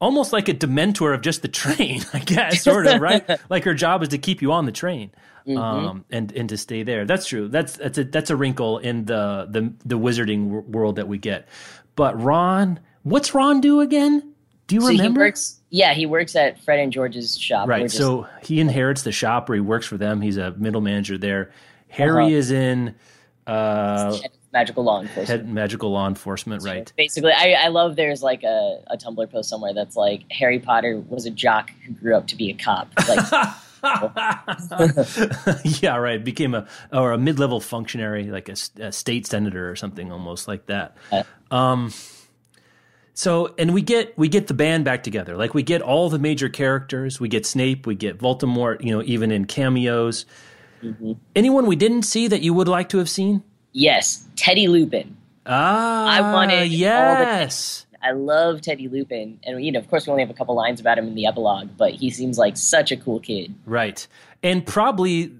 almost 0.00 0.32
like 0.32 0.48
a 0.48 0.54
dementor 0.54 1.14
of 1.14 1.20
just 1.20 1.42
the 1.42 1.48
train, 1.48 2.02
I 2.12 2.20
guess, 2.20 2.62
sort 2.62 2.86
of, 2.86 3.00
right? 3.00 3.28
like 3.50 3.64
her 3.64 3.74
job 3.74 4.02
is 4.02 4.08
to 4.08 4.18
keep 4.18 4.42
you 4.42 4.52
on 4.52 4.66
the 4.66 4.72
train 4.72 5.10
mm-hmm. 5.46 5.58
um, 5.58 6.04
and 6.10 6.32
and 6.32 6.48
to 6.48 6.56
stay 6.56 6.82
there. 6.82 7.04
That's 7.04 7.26
true. 7.26 7.48
That's 7.48 7.76
that's 7.76 7.98
a 7.98 8.04
that's 8.04 8.30
a 8.30 8.36
wrinkle 8.36 8.78
in 8.78 9.04
the 9.04 9.46
the 9.50 9.72
the 9.84 9.98
wizarding 9.98 10.66
world 10.66 10.96
that 10.96 11.08
we 11.08 11.18
get. 11.18 11.48
But 11.96 12.20
Ron, 12.20 12.80
what's 13.02 13.34
Ron 13.34 13.60
do 13.60 13.80
again? 13.80 14.34
Do 14.66 14.76
you 14.76 14.82
so 14.82 14.88
remember? 14.88 15.20
He 15.20 15.28
works, 15.28 15.60
yeah, 15.70 15.94
he 15.94 16.06
works 16.06 16.36
at 16.36 16.60
Fred 16.60 16.78
and 16.78 16.92
George's 16.92 17.36
shop. 17.36 17.68
Right. 17.68 17.82
Just, 17.82 17.96
so 17.96 18.28
he 18.42 18.60
inherits 18.60 19.02
the 19.02 19.12
shop 19.12 19.48
where 19.48 19.56
he 19.56 19.60
works 19.60 19.86
for 19.86 19.96
them. 19.96 20.20
He's 20.20 20.36
a 20.36 20.52
middle 20.52 20.80
manager 20.80 21.18
there. 21.18 21.50
Harry 21.88 22.26
uh-huh. 22.26 22.34
is 22.34 22.50
in 22.52 22.94
uh, 23.48 24.16
magical 24.52 24.84
law 24.84 25.00
enforcement. 25.00 25.28
Head 25.28 25.48
magical 25.48 25.92
law 25.92 26.08
enforcement, 26.08 26.62
right? 26.64 26.88
So 26.88 26.94
basically, 26.96 27.32
I, 27.32 27.52
I 27.52 27.68
love 27.68 27.96
there's 27.96 28.22
like 28.22 28.42
a, 28.42 28.82
a 28.88 28.96
Tumblr 28.96 29.30
post 29.30 29.48
somewhere 29.48 29.74
that's 29.74 29.96
like 29.96 30.24
Harry 30.30 30.58
Potter 30.58 31.02
was 31.08 31.26
a 31.26 31.30
jock 31.30 31.70
who 31.86 31.92
grew 31.92 32.16
up 32.16 32.26
to 32.28 32.36
be 32.36 32.50
a 32.50 32.54
cop. 32.54 32.88
Like 33.08 33.54
yeah, 35.82 35.96
right. 35.96 36.22
Became 36.22 36.54
a 36.54 36.66
or 36.92 37.12
a 37.12 37.18
mid 37.18 37.38
level 37.38 37.60
functionary, 37.60 38.24
like 38.24 38.48
a, 38.48 38.56
a, 38.78 38.92
state 38.92 39.26
senator 39.26 39.70
or 39.70 39.76
something, 39.76 40.12
almost 40.12 40.48
like 40.48 40.66
that. 40.66 40.96
Um, 41.50 41.92
so, 43.14 43.54
and 43.58 43.72
we 43.72 43.82
get 43.82 44.16
we 44.18 44.28
get 44.28 44.48
the 44.48 44.54
band 44.54 44.84
back 44.84 45.02
together. 45.02 45.36
Like 45.36 45.54
we 45.54 45.62
get 45.62 45.82
all 45.82 46.10
the 46.10 46.18
major 46.18 46.48
characters. 46.48 47.20
We 47.20 47.28
get 47.28 47.46
Snape. 47.46 47.86
We 47.86 47.94
get 47.94 48.18
Voldemort. 48.18 48.84
You 48.84 48.96
know, 48.96 49.02
even 49.04 49.30
in 49.30 49.46
cameos. 49.46 50.26
Mm-hmm. 50.82 51.12
Anyone 51.36 51.66
we 51.66 51.76
didn't 51.76 52.02
see 52.02 52.28
that 52.28 52.42
you 52.42 52.54
would 52.54 52.68
like 52.68 52.88
to 52.90 52.98
have 52.98 53.10
seen? 53.10 53.42
Yes, 53.72 54.26
Teddy 54.36 54.68
Lupin. 54.68 55.16
Ah, 55.46 56.08
I 56.08 56.32
wanted 56.32 56.68
yes. 56.68 57.86
I 58.02 58.12
love 58.12 58.62
Teddy 58.62 58.88
Lupin, 58.88 59.38
and 59.44 59.64
you 59.64 59.70
know, 59.72 59.78
of 59.78 59.88
course, 59.88 60.06
we 60.06 60.10
only 60.10 60.22
have 60.22 60.30
a 60.30 60.34
couple 60.34 60.54
lines 60.54 60.80
about 60.80 60.96
him 60.98 61.06
in 61.06 61.14
the 61.14 61.26
epilogue, 61.26 61.68
but 61.76 61.92
he 61.92 62.10
seems 62.10 62.38
like 62.38 62.56
such 62.56 62.90
a 62.90 62.96
cool 62.96 63.20
kid. 63.20 63.54
Right, 63.66 64.06
and 64.42 64.64
probably 64.64 65.32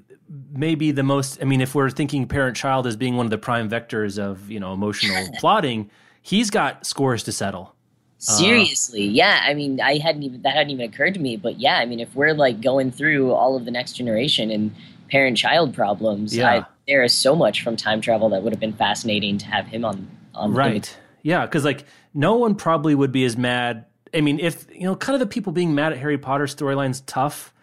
maybe 0.53 0.91
the 0.91 1.03
most. 1.03 1.41
I 1.41 1.45
mean, 1.45 1.61
if 1.61 1.75
we're 1.75 1.91
thinking 1.91 2.27
parent-child 2.27 2.87
as 2.87 2.97
being 2.97 3.17
one 3.17 3.27
of 3.27 3.31
the 3.31 3.39
prime 3.39 3.69
vectors 3.69 4.19
of 4.19 4.51
you 4.51 4.61
know 4.61 4.75
emotional 4.75 5.27
plotting, 5.39 5.91
he's 6.23 6.51
got 6.51 6.85
scores 6.85 7.23
to 7.25 7.33
settle. 7.33 7.75
Seriously, 8.19 9.09
uh, 9.09 9.13
yeah. 9.13 9.41
I 9.45 9.55
mean, 9.55 9.81
I 9.81 9.97
hadn't 9.97 10.23
even 10.23 10.43
that 10.43 10.55
hadn't 10.55 10.71
even 10.71 10.85
occurred 10.85 11.15
to 11.15 11.21
me, 11.21 11.37
but 11.37 11.59
yeah, 11.59 11.79
I 11.79 11.87
mean, 11.87 12.01
if 12.01 12.15
we're 12.15 12.35
like 12.35 12.61
going 12.61 12.91
through 12.93 13.33
all 13.33 13.57
of 13.57 13.65
the 13.65 13.71
next 13.71 13.95
generation 13.95 14.51
and 14.51 14.75
parent-child 15.11 15.75
problems, 15.75 16.37
yeah. 16.37 16.51
I, 16.51 16.67
there 16.91 17.05
is 17.05 17.17
so 17.17 17.37
much 17.37 17.63
from 17.63 17.77
time 17.77 18.01
travel 18.01 18.29
that 18.31 18.43
would 18.43 18.53
have 18.53 18.59
been 18.59 18.73
fascinating 18.73 19.39
to 19.39 19.47
have 19.47 19.65
him 19.67 19.85
on. 19.85 20.11
on 20.35 20.53
right. 20.53 20.99
Yeah, 21.23 21.47
because 21.47 21.65
like 21.65 21.85
no 22.15 22.35
one 22.35 22.57
probably 22.57 22.97
would 22.97 23.13
be 23.13 23.25
as 23.25 23.37
mad. 23.37 23.87
I 24.13 24.21
mean, 24.21 24.41
if 24.41 24.67
you 24.75 24.83
know, 24.83 24.97
kind 24.97 25.15
of 25.15 25.21
the 25.21 25.33
people 25.33 25.53
being 25.53 25.73
mad 25.73 25.93
at 25.93 25.99
Harry 25.99 26.19
Potter 26.19 26.47
storylines 26.47 27.03
tough. 27.07 27.55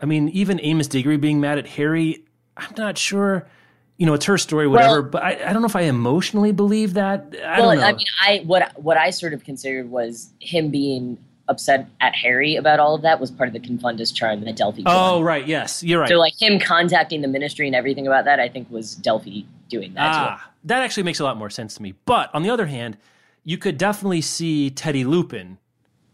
I 0.00 0.06
mean, 0.06 0.28
even 0.28 0.60
Amos 0.62 0.86
Diggory 0.86 1.16
being 1.16 1.40
mad 1.40 1.58
at 1.58 1.66
Harry, 1.66 2.24
I'm 2.56 2.74
not 2.76 2.96
sure. 2.96 3.48
You 3.96 4.06
know, 4.06 4.14
it's 4.14 4.26
her 4.26 4.38
story, 4.38 4.68
whatever. 4.68 5.00
Well, 5.00 5.10
but 5.10 5.22
I, 5.24 5.30
I 5.48 5.52
don't 5.52 5.62
know 5.62 5.66
if 5.66 5.74
I 5.74 5.82
emotionally 5.82 6.52
believe 6.52 6.94
that. 6.94 7.34
I 7.44 7.58
well, 7.58 7.70
I 7.70 7.92
mean, 7.92 8.06
I 8.22 8.42
what 8.46 8.80
what 8.80 8.96
I 8.96 9.10
sort 9.10 9.32
of 9.32 9.42
considered 9.42 9.90
was 9.90 10.30
him 10.38 10.70
being 10.70 11.18
upset 11.48 11.88
at 12.00 12.14
Harry 12.14 12.56
about 12.56 12.80
all 12.80 12.94
of 12.94 13.02
that 13.02 13.20
was 13.20 13.30
part 13.30 13.48
of 13.48 13.52
the 13.52 13.60
Confundus 13.60 14.14
charm 14.14 14.40
that 14.42 14.56
Delphi. 14.56 14.82
Oh, 14.86 15.20
right. 15.22 15.46
Yes, 15.46 15.82
you're 15.82 16.00
right. 16.00 16.08
So, 16.08 16.16
like 16.16 16.40
him 16.40 16.58
contacting 16.58 17.20
the 17.20 17.28
Ministry 17.28 17.66
and 17.66 17.76
everything 17.76 18.06
about 18.06 18.24
that, 18.24 18.40
I 18.40 18.48
think 18.48 18.70
was 18.70 18.94
Delphi 18.94 19.42
doing 19.68 19.94
that. 19.94 20.14
Ah, 20.14 20.50
that 20.64 20.82
actually 20.82 21.04
makes 21.04 21.20
a 21.20 21.24
lot 21.24 21.36
more 21.36 21.50
sense 21.50 21.74
to 21.76 21.82
me. 21.82 21.94
But 22.04 22.34
on 22.34 22.42
the 22.42 22.50
other 22.50 22.66
hand, 22.66 22.96
you 23.44 23.58
could 23.58 23.78
definitely 23.78 24.20
see 24.20 24.70
Teddy 24.70 25.04
Lupin, 25.04 25.58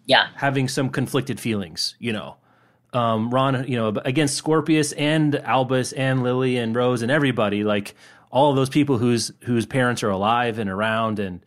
yeah, 0.06 0.28
having 0.36 0.68
some 0.68 0.90
conflicted 0.90 1.40
feelings. 1.40 1.96
You 1.98 2.12
know, 2.12 2.36
um, 2.92 3.30
Ron, 3.30 3.66
you 3.66 3.76
know, 3.76 3.88
against 4.04 4.36
Scorpius 4.36 4.92
and 4.92 5.36
Albus 5.36 5.92
and 5.92 6.22
Lily 6.22 6.58
and 6.58 6.74
Rose 6.74 7.02
and 7.02 7.10
everybody, 7.10 7.64
like 7.64 7.94
all 8.30 8.50
of 8.50 8.56
those 8.56 8.70
people 8.70 8.98
whose 8.98 9.32
whose 9.44 9.66
parents 9.66 10.02
are 10.02 10.10
alive 10.10 10.58
and 10.58 10.68
around 10.68 11.18
and 11.18 11.44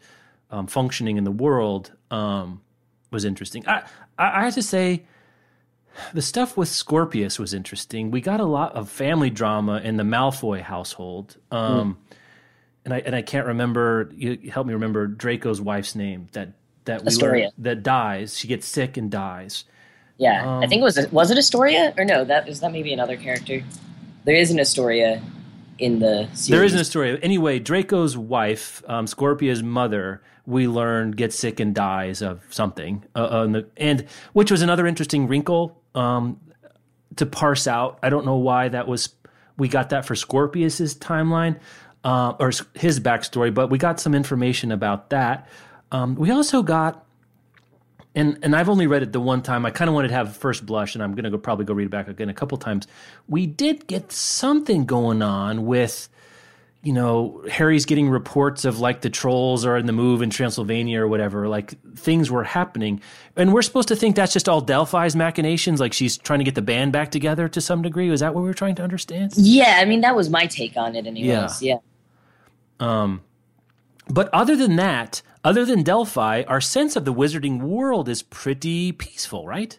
um, 0.51 0.67
functioning 0.67 1.17
in 1.17 1.23
the 1.23 1.31
world, 1.31 1.91
um, 2.11 2.61
was 3.15 3.25
interesting. 3.25 3.67
I, 3.67 3.83
I, 4.19 4.41
I 4.41 4.45
have 4.45 4.53
to 4.53 4.61
say, 4.61 5.05
the 6.13 6.21
stuff 6.21 6.57
with 6.57 6.67
Scorpius 6.67 7.39
was 7.39 7.53
interesting. 7.53 8.11
We 8.11 8.21
got 8.21 8.39
a 8.39 8.45
lot 8.45 8.75
of 8.75 8.89
family 8.89 9.31
drama 9.31 9.79
in 9.83 9.97
the 9.97 10.03
Malfoy 10.03 10.61
household. 10.61 11.37
Um, 11.49 11.97
mm 12.11 12.17
and 12.85 12.93
I 12.93 12.99
and 12.99 13.15
I 13.15 13.21
can't 13.21 13.47
remember. 13.47 14.11
You 14.15 14.49
help 14.51 14.67
me 14.67 14.73
remember 14.73 15.07
Draco's 15.07 15.59
wife's 15.59 15.95
name. 15.95 16.27
That 16.33 16.53
that 16.85 17.01
we 17.01 17.07
Astoria. 17.07 17.51
that 17.57 17.83
dies. 17.83 18.37
She 18.37 18.47
gets 18.47 18.67
sick 18.67 18.95
and 18.95 19.09
dies. 19.09 19.65
Yeah, 20.17 20.57
um, 20.57 20.63
I 20.63 20.67
think 20.67 20.81
it 20.81 20.83
was 20.83 21.07
was 21.11 21.31
it 21.31 21.37
Astoria 21.37 21.93
or 21.97 22.05
no? 22.05 22.23
That 22.23 22.47
is 22.47 22.61
that 22.61 22.71
maybe 22.71 22.93
another 22.93 23.17
character. 23.17 23.63
There 24.23 24.35
is 24.35 24.51
an 24.51 24.59
Astoria 24.59 25.21
in 25.77 25.99
the 25.99 26.27
series. 26.33 26.47
There 26.47 26.63
is 26.63 26.73
an 26.73 26.79
Astoria. 26.79 27.17
Anyway, 27.21 27.59
Draco's 27.59 28.17
wife, 28.17 28.83
um, 28.87 29.07
Scorpia's 29.07 29.63
mother, 29.63 30.21
we 30.45 30.67
learn 30.67 31.11
gets 31.11 31.37
sick 31.37 31.59
and 31.59 31.73
dies 31.73 32.21
of 32.21 32.41
something. 32.49 33.03
Uh, 33.15 33.19
uh, 33.19 33.47
the, 33.47 33.67
and 33.77 34.05
which 34.33 34.51
was 34.51 34.61
another 34.61 34.85
interesting 34.87 35.27
wrinkle 35.27 35.81
um, 35.95 36.39
to 37.15 37.25
parse 37.25 37.67
out. 37.67 37.99
I 38.03 38.09
don't 38.09 38.25
know 38.25 38.37
why 38.37 38.69
that 38.69 38.87
was. 38.87 39.09
We 39.57 39.67
got 39.69 39.89
that 39.89 40.05
for 40.05 40.15
Scorpius's 40.15 40.95
timeline 40.95 41.59
uh, 42.03 42.33
or 42.39 42.51
his 42.73 42.99
backstory, 42.99 43.53
but 43.53 43.69
we 43.69 43.77
got 43.77 43.99
some 43.99 44.13
information 44.13 44.71
about 44.71 45.09
that. 45.11 45.47
Um, 45.91 46.15
we 46.15 46.29
also 46.31 46.61
got, 46.61 47.04
and 48.15 48.39
and 48.41 48.55
I've 48.55 48.69
only 48.69 48.87
read 48.87 49.03
it 49.03 49.11
the 49.11 49.19
one 49.19 49.41
time. 49.41 49.65
I 49.65 49.71
kind 49.71 49.89
of 49.89 49.93
wanted 49.93 50.07
to 50.07 50.13
have 50.13 50.35
first 50.35 50.65
blush, 50.65 50.95
and 50.95 51.03
I'm 51.03 51.13
gonna 51.13 51.29
go 51.29 51.37
probably 51.37 51.65
go 51.65 51.73
read 51.73 51.85
it 51.85 51.91
back 51.91 52.07
again 52.07 52.29
a 52.29 52.33
couple 52.33 52.57
times. 52.57 52.87
We 53.27 53.45
did 53.45 53.87
get 53.87 54.11
something 54.11 54.85
going 54.85 55.21
on 55.21 55.65
with, 55.65 56.07
you 56.81 56.93
know, 56.93 57.43
Harry's 57.51 57.85
getting 57.85 58.09
reports 58.09 58.63
of 58.63 58.79
like 58.79 59.01
the 59.01 59.09
trolls 59.09 59.65
are 59.65 59.77
in 59.77 59.85
the 59.85 59.93
move 59.93 60.21
in 60.21 60.29
Transylvania 60.29 61.01
or 61.01 61.07
whatever. 61.07 61.49
Like 61.49 61.73
things 61.95 62.31
were 62.31 62.45
happening, 62.45 63.01
and 63.35 63.53
we're 63.53 63.61
supposed 63.61 63.89
to 63.89 63.95
think 63.97 64.15
that's 64.15 64.33
just 64.33 64.47
all 64.47 64.61
Delphi's 64.61 65.15
machinations. 65.15 65.81
Like 65.81 65.91
she's 65.91 66.17
trying 66.17 66.39
to 66.39 66.45
get 66.45 66.55
the 66.55 66.61
band 66.61 66.93
back 66.93 67.11
together 67.11 67.49
to 67.49 67.59
some 67.59 67.81
degree. 67.81 68.09
Was 68.09 68.21
that 68.21 68.33
what 68.33 68.41
we 68.41 68.47
were 68.47 68.53
trying 68.53 68.75
to 68.75 68.83
understand? 68.83 69.33
Yeah, 69.35 69.77
I 69.81 69.85
mean 69.85 70.01
that 70.01 70.15
was 70.15 70.29
my 70.29 70.47
take 70.47 70.77
on 70.77 70.95
it, 70.95 71.05
anyways. 71.05 71.61
Yeah. 71.61 71.75
yeah. 71.75 71.77
Um, 72.79 73.21
but 74.07 74.29
other 74.33 74.55
than 74.55 74.75
that, 74.75 75.21
other 75.45 75.63
than 75.63 75.83
Delphi, 75.83 76.43
our 76.47 76.59
sense 76.59 76.95
of 76.95 77.05
the 77.05 77.13
wizarding 77.13 77.61
world 77.61 78.09
is 78.09 78.23
pretty 78.23 78.91
peaceful, 78.91 79.47
right? 79.47 79.77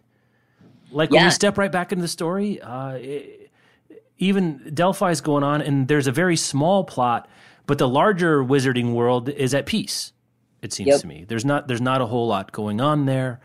Like 0.92 1.10
yeah. 1.10 1.18
when 1.18 1.26
we 1.26 1.30
step 1.32 1.58
right 1.58 1.72
back 1.72 1.92
into 1.92 2.02
the 2.02 2.08
story, 2.08 2.60
uh, 2.62 2.92
it, 2.92 3.50
even 4.18 4.70
Delphi's 4.72 5.20
going 5.20 5.42
on, 5.42 5.60
and 5.60 5.88
there's 5.88 6.06
a 6.06 6.12
very 6.12 6.36
small 6.36 6.84
plot, 6.84 7.28
but 7.66 7.78
the 7.78 7.88
larger 7.88 8.42
wizarding 8.42 8.94
world 8.94 9.28
is 9.28 9.52
at 9.54 9.66
peace. 9.66 10.12
It 10.62 10.72
seems 10.72 10.88
yep. 10.88 11.00
to 11.00 11.06
me 11.06 11.24
there's 11.28 11.44
not 11.44 11.68
there's 11.68 11.80
not 11.80 12.00
a 12.00 12.06
whole 12.06 12.28
lot 12.28 12.52
going 12.52 12.80
on 12.80 13.06
there. 13.06 13.40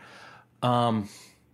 Um, 0.62 1.08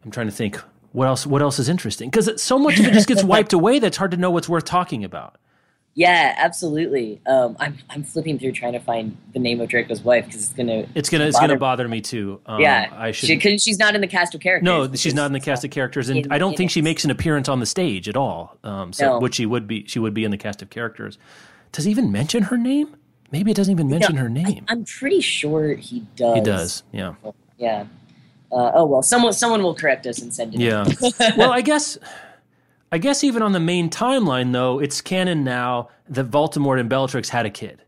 I'm 0.04 0.10
trying 0.10 0.28
to 0.28 0.32
think 0.32 0.56
what 0.92 1.06
else 1.06 1.26
what 1.26 1.42
else 1.42 1.58
is 1.58 1.68
interesting 1.68 2.10
because 2.10 2.40
so 2.40 2.58
much 2.58 2.78
of 2.78 2.86
it 2.86 2.92
just 2.92 3.08
gets 3.08 3.24
wiped 3.34 3.52
away 3.52 3.78
that's 3.78 3.96
hard 3.96 4.10
to 4.12 4.16
know 4.16 4.30
what's 4.30 4.48
worth 4.48 4.64
talking 4.64 5.02
about. 5.02 5.36
Yeah, 5.98 6.32
absolutely. 6.38 7.20
Um, 7.26 7.56
I'm 7.58 7.76
I'm 7.90 8.04
flipping 8.04 8.38
through 8.38 8.52
trying 8.52 8.74
to 8.74 8.78
find 8.78 9.16
the 9.32 9.40
name 9.40 9.60
of 9.60 9.68
Draco's 9.68 10.00
wife 10.00 10.26
because 10.26 10.44
it's 10.44 10.52
gonna 10.52 10.86
it's 10.94 11.10
gonna 11.10 11.26
it's 11.26 11.40
gonna 11.40 11.56
bother 11.56 11.88
me 11.88 12.00
too. 12.00 12.40
Um, 12.46 12.60
yeah, 12.60 12.88
I 12.92 13.10
should 13.10 13.26
because 13.26 13.60
she, 13.60 13.70
she's 13.70 13.80
not 13.80 13.96
in 13.96 14.00
the 14.00 14.06
cast 14.06 14.32
of 14.32 14.40
characters. 14.40 14.64
No, 14.64 14.94
she's 14.94 15.12
not 15.12 15.26
in 15.26 15.32
the 15.32 15.40
cast 15.40 15.64
of 15.64 15.72
characters, 15.72 16.08
and 16.08 16.24
in, 16.24 16.30
I 16.30 16.38
don't 16.38 16.56
think 16.56 16.70
she 16.70 16.82
makes 16.82 17.04
an 17.04 17.10
appearance 17.10 17.48
on 17.48 17.58
the 17.58 17.66
stage 17.66 18.08
at 18.08 18.16
all. 18.16 18.56
Um, 18.62 18.92
so 18.92 19.06
no. 19.06 19.18
which 19.18 19.34
she 19.34 19.44
would 19.44 19.66
be 19.66 19.86
she 19.88 19.98
would 19.98 20.14
be 20.14 20.22
in 20.22 20.30
the 20.30 20.36
cast 20.36 20.62
of 20.62 20.70
characters. 20.70 21.18
Does 21.72 21.84
he 21.84 21.90
even 21.90 22.12
mention 22.12 22.44
her 22.44 22.56
name? 22.56 22.94
Maybe 23.32 23.50
it 23.50 23.56
doesn't 23.56 23.72
even 23.72 23.88
mention 23.88 24.14
no, 24.14 24.22
her 24.22 24.28
name. 24.28 24.66
I, 24.68 24.74
am 24.74 24.84
pretty 24.84 25.20
sure 25.20 25.74
he 25.74 26.06
does. 26.14 26.34
He 26.36 26.40
does. 26.42 26.82
Yeah. 26.92 27.14
Yeah. 27.56 27.86
Uh, 28.52 28.70
oh 28.72 28.84
well, 28.86 29.02
someone 29.02 29.32
someone 29.32 29.64
will 29.64 29.74
correct 29.74 30.06
us 30.06 30.20
and 30.20 30.32
send 30.32 30.54
it. 30.54 30.60
Yeah. 30.60 30.86
well, 31.36 31.50
I 31.50 31.60
guess 31.60 31.98
I 32.90 32.98
guess 32.98 33.22
even 33.22 33.42
on 33.42 33.52
the 33.52 33.60
main 33.60 33.90
timeline, 33.90 34.52
though, 34.52 34.78
it's 34.78 35.00
canon 35.00 35.44
now 35.44 35.88
that 36.08 36.30
Voldemort 36.30 36.80
and 36.80 36.88
Bellatrix 36.88 37.28
had 37.28 37.44
a 37.44 37.50
kid, 37.50 37.82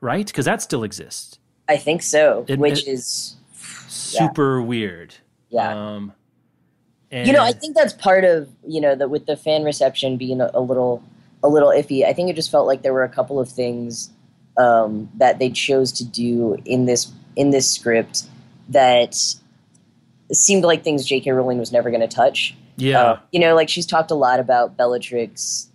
right? 0.00 0.26
Because 0.26 0.44
that 0.44 0.60
still 0.60 0.84
exists. 0.84 1.38
I 1.68 1.76
think 1.76 2.02
so, 2.02 2.44
it, 2.48 2.58
which 2.58 2.86
it, 2.86 2.90
is 2.90 3.36
super 3.88 4.60
yeah. 4.60 4.66
weird. 4.66 5.14
Yeah. 5.48 5.94
Um, 5.94 6.12
and 7.10 7.26
you 7.26 7.32
know, 7.32 7.42
I 7.42 7.52
think 7.52 7.76
that's 7.76 7.92
part 7.92 8.24
of 8.24 8.48
you 8.66 8.80
know 8.80 8.94
that 8.94 9.10
with 9.10 9.26
the 9.26 9.36
fan 9.36 9.64
reception 9.64 10.16
being 10.16 10.40
a, 10.40 10.50
a, 10.54 10.60
little 10.60 11.02
a 11.42 11.48
little 11.48 11.68
iffy. 11.68 12.04
I 12.04 12.12
think 12.12 12.30
it 12.30 12.36
just 12.36 12.50
felt 12.50 12.66
like 12.66 12.82
there 12.82 12.92
were 12.92 13.04
a 13.04 13.08
couple 13.08 13.38
of 13.38 13.48
things 13.48 14.10
um, 14.56 15.10
that 15.16 15.38
they 15.38 15.50
chose 15.50 15.92
to 15.92 16.04
do 16.04 16.56
in 16.64 16.86
this 16.86 17.12
in 17.36 17.50
this 17.50 17.70
script 17.70 18.24
that 18.70 19.14
seemed 20.32 20.64
like 20.64 20.82
things 20.82 21.04
J.K. 21.04 21.30
Rowling 21.32 21.58
was 21.58 21.72
never 21.72 21.90
going 21.90 22.00
to 22.00 22.08
touch. 22.08 22.54
Yeah. 22.76 23.02
Uh, 23.02 23.20
you 23.32 23.40
know, 23.40 23.54
like 23.54 23.68
she's 23.68 23.86
talked 23.86 24.10
a 24.10 24.14
lot 24.14 24.40
about 24.40 24.76
Bellatrix 24.76 25.68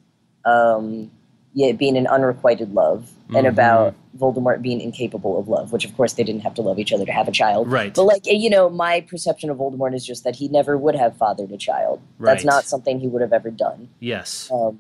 um, 0.46 1.12
yeah, 1.54 1.72
being 1.72 1.98
an 1.98 2.08
unrequited 2.08 2.74
love 2.74 3.12
mm-hmm. 3.26 3.36
and 3.36 3.48
about 3.48 3.96
Voldemort 4.18 4.62
being 4.62 4.80
incapable 4.80 5.40
of 5.40 5.48
love, 5.48 5.72
which 5.72 5.86
of 5.86 5.96
course 5.98 6.14
they 6.14 6.24
didn't 6.24 6.42
have 6.42 6.54
to 6.56 6.62
love 6.62 6.80
each 6.80 6.94
other 6.94 7.06
to 7.06 7.12
have 7.12 7.28
a 7.28 7.32
child. 7.32 7.70
Right. 7.70 7.94
But 7.94 8.04
like, 8.04 8.22
you 8.26 8.50
know, 8.50 8.70
my 8.70 9.02
perception 9.02 9.50
of 9.50 9.58
Voldemort 9.58 9.96
is 9.96 10.06
just 10.06 10.24
that 10.24 10.36
he 10.36 10.48
never 10.48 10.78
would 10.78 10.96
have 10.96 11.18
fathered 11.18 11.52
a 11.52 11.58
child. 11.58 12.02
Right. 12.18 12.34
That's 12.34 12.46
not 12.46 12.66
something 12.66 13.00
he 13.00 13.08
would 13.08 13.22
have 13.22 13.34
ever 13.34 13.52
done. 13.52 13.90
Yes. 14.00 14.50
Um, 14.52 14.80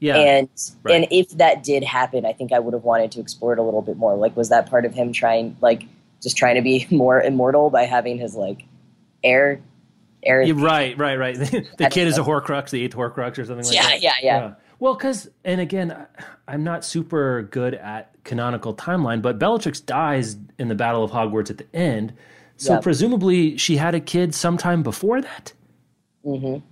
yeah. 0.00 0.16
And 0.16 0.48
right. 0.82 0.96
and 0.96 1.06
if 1.12 1.28
that 1.30 1.62
did 1.62 1.84
happen, 1.84 2.26
I 2.26 2.32
think 2.32 2.52
I 2.52 2.58
would 2.58 2.74
have 2.74 2.82
wanted 2.82 3.12
to 3.12 3.20
explore 3.20 3.52
it 3.52 3.60
a 3.60 3.62
little 3.62 3.82
bit 3.82 3.96
more. 3.96 4.16
Like, 4.16 4.36
was 4.36 4.48
that 4.48 4.68
part 4.68 4.84
of 4.84 4.92
him 4.92 5.12
trying, 5.12 5.56
like, 5.60 5.84
just 6.20 6.36
trying 6.36 6.56
to 6.56 6.62
be 6.62 6.88
more 6.90 7.20
immortal 7.20 7.70
by 7.70 7.84
having 7.84 8.18
his 8.18 8.34
like 8.34 8.64
heir 9.22 9.60
Eric. 10.22 10.48
Yeah, 10.48 10.54
right, 10.56 10.96
right, 10.96 11.18
right. 11.18 11.36
the 11.78 11.88
kid 11.90 12.08
is 12.08 12.18
a 12.18 12.22
Horcrux, 12.22 12.70
the 12.70 12.82
eighth 12.82 12.94
Horcrux, 12.94 13.38
or 13.38 13.44
something 13.44 13.66
like 13.66 13.74
yeah, 13.74 13.82
that. 13.82 14.02
Yeah, 14.02 14.14
yeah, 14.22 14.38
yeah. 14.38 14.54
Well, 14.78 14.94
because 14.94 15.30
and 15.44 15.60
again, 15.60 16.06
I'm 16.48 16.64
not 16.64 16.84
super 16.84 17.42
good 17.42 17.74
at 17.74 18.12
canonical 18.24 18.74
timeline, 18.74 19.22
but 19.22 19.38
Bellatrix 19.38 19.80
dies 19.80 20.36
in 20.58 20.68
the 20.68 20.74
Battle 20.74 21.04
of 21.04 21.10
Hogwarts 21.10 21.50
at 21.50 21.58
the 21.58 21.66
end, 21.74 22.12
so 22.56 22.74
yep. 22.74 22.82
presumably 22.82 23.56
she 23.56 23.76
had 23.76 23.94
a 23.94 24.00
kid 24.00 24.34
sometime 24.34 24.82
before 24.82 25.20
that. 25.20 25.52
Mm-hmm. 26.24 26.64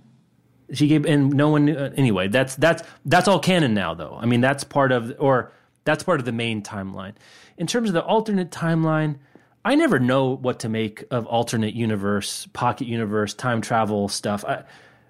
She 0.73 0.87
gave, 0.87 1.05
and 1.05 1.33
no 1.33 1.49
one. 1.49 1.69
Uh, 1.69 1.91
anyway, 1.95 2.27
that's 2.27 2.55
that's 2.55 2.83
that's 3.05 3.27
all 3.27 3.39
canon 3.39 3.73
now, 3.73 3.93
though. 3.93 4.17
I 4.19 4.25
mean, 4.25 4.41
that's 4.41 4.63
part 4.63 4.91
of, 4.91 5.13
or 5.19 5.51
that's 5.83 6.03
part 6.03 6.19
of 6.19 6.25
the 6.25 6.31
main 6.31 6.61
timeline. 6.61 7.13
In 7.57 7.67
terms 7.67 7.89
of 7.89 7.93
the 7.93 8.03
alternate 8.03 8.51
timeline, 8.51 9.17
I 9.63 9.75
never 9.75 9.99
know 9.99 10.35
what 10.35 10.59
to 10.59 10.69
make 10.69 11.03
of 11.11 11.25
alternate 11.27 11.75
universe, 11.75 12.47
pocket 12.53 12.87
universe, 12.87 13.33
time 13.33 13.61
travel 13.61 14.07
stuff. 14.07 14.43
I, 14.45 14.63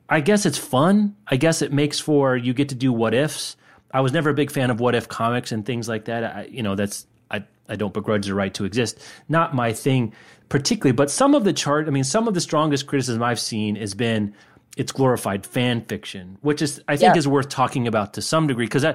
I 0.10 0.20
guess 0.20 0.46
it's 0.46 0.58
fun. 0.58 1.16
I 1.28 1.38
guess 1.38 1.62
it 1.62 1.72
makes 1.72 2.00
for 2.00 2.36
you 2.36 2.54
get 2.54 2.70
to 2.70 2.76
do 2.76 2.92
what 2.92 3.14
ifs. 3.14 3.56
I 3.94 4.02
was 4.02 4.12
never 4.12 4.30
a 4.30 4.34
big 4.34 4.52
fan 4.52 4.70
of 4.70 4.80
what 4.80 4.94
if 4.94 5.08
comics 5.08 5.52
and 5.52 5.66
things 5.66 5.88
like 5.88 6.06
that. 6.06 6.24
I, 6.24 6.44
you 6.52 6.64
know, 6.64 6.76
that's 6.76 7.08
I 7.30 7.44
I 7.70 7.78
don't 7.78 7.94
begrudge 7.94 8.26
the 8.26 8.34
right 8.34 8.54
to 8.56 8.66
exist. 8.66 9.00
Not 9.30 9.56
my 9.56 9.72
thing 9.72 10.14
particularly, 10.50 10.92
but 10.92 11.10
some 11.10 11.34
of 11.34 11.46
the 11.46 11.54
chart. 11.54 11.88
I 11.88 11.92
mean, 11.92 12.04
some 12.04 12.28
of 12.28 12.34
the 12.34 12.42
strongest 12.42 12.88
criticism 12.88 13.24
I've 13.24 13.40
seen 13.40 13.78
has 13.78 13.94
been 13.94 14.34
it's 14.76 14.92
glorified 14.92 15.46
fan 15.46 15.82
fiction, 15.86 16.38
which 16.42 16.62
is 16.62 16.82
I 16.90 16.98
think 16.98 17.16
yeah. 17.16 17.20
is 17.20 17.28
worth 17.28 17.48
talking 17.48 17.88
about 17.88 18.14
to 18.16 18.22
some 18.22 18.48
degree 18.48 18.66
because 18.66 18.86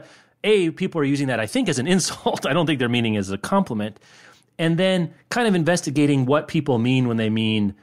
a 0.44 0.70
people 0.70 1.00
are 1.00 1.04
using 1.04 1.28
that 1.28 1.40
I 1.40 1.46
think 1.46 1.70
as 1.70 1.78
an 1.78 1.86
insult. 1.94 2.44
I 2.44 2.52
don't 2.52 2.66
think 2.66 2.78
they're 2.78 2.90
meaning 2.90 3.16
as 3.16 3.30
a 3.30 3.38
compliment 3.38 3.98
and 4.58 4.78
then 4.78 5.14
kind 5.28 5.46
of 5.46 5.54
investigating 5.54 6.26
what 6.26 6.48
people 6.48 6.78
mean 6.78 7.08
when 7.08 7.16
they 7.16 7.30
mean 7.30 7.74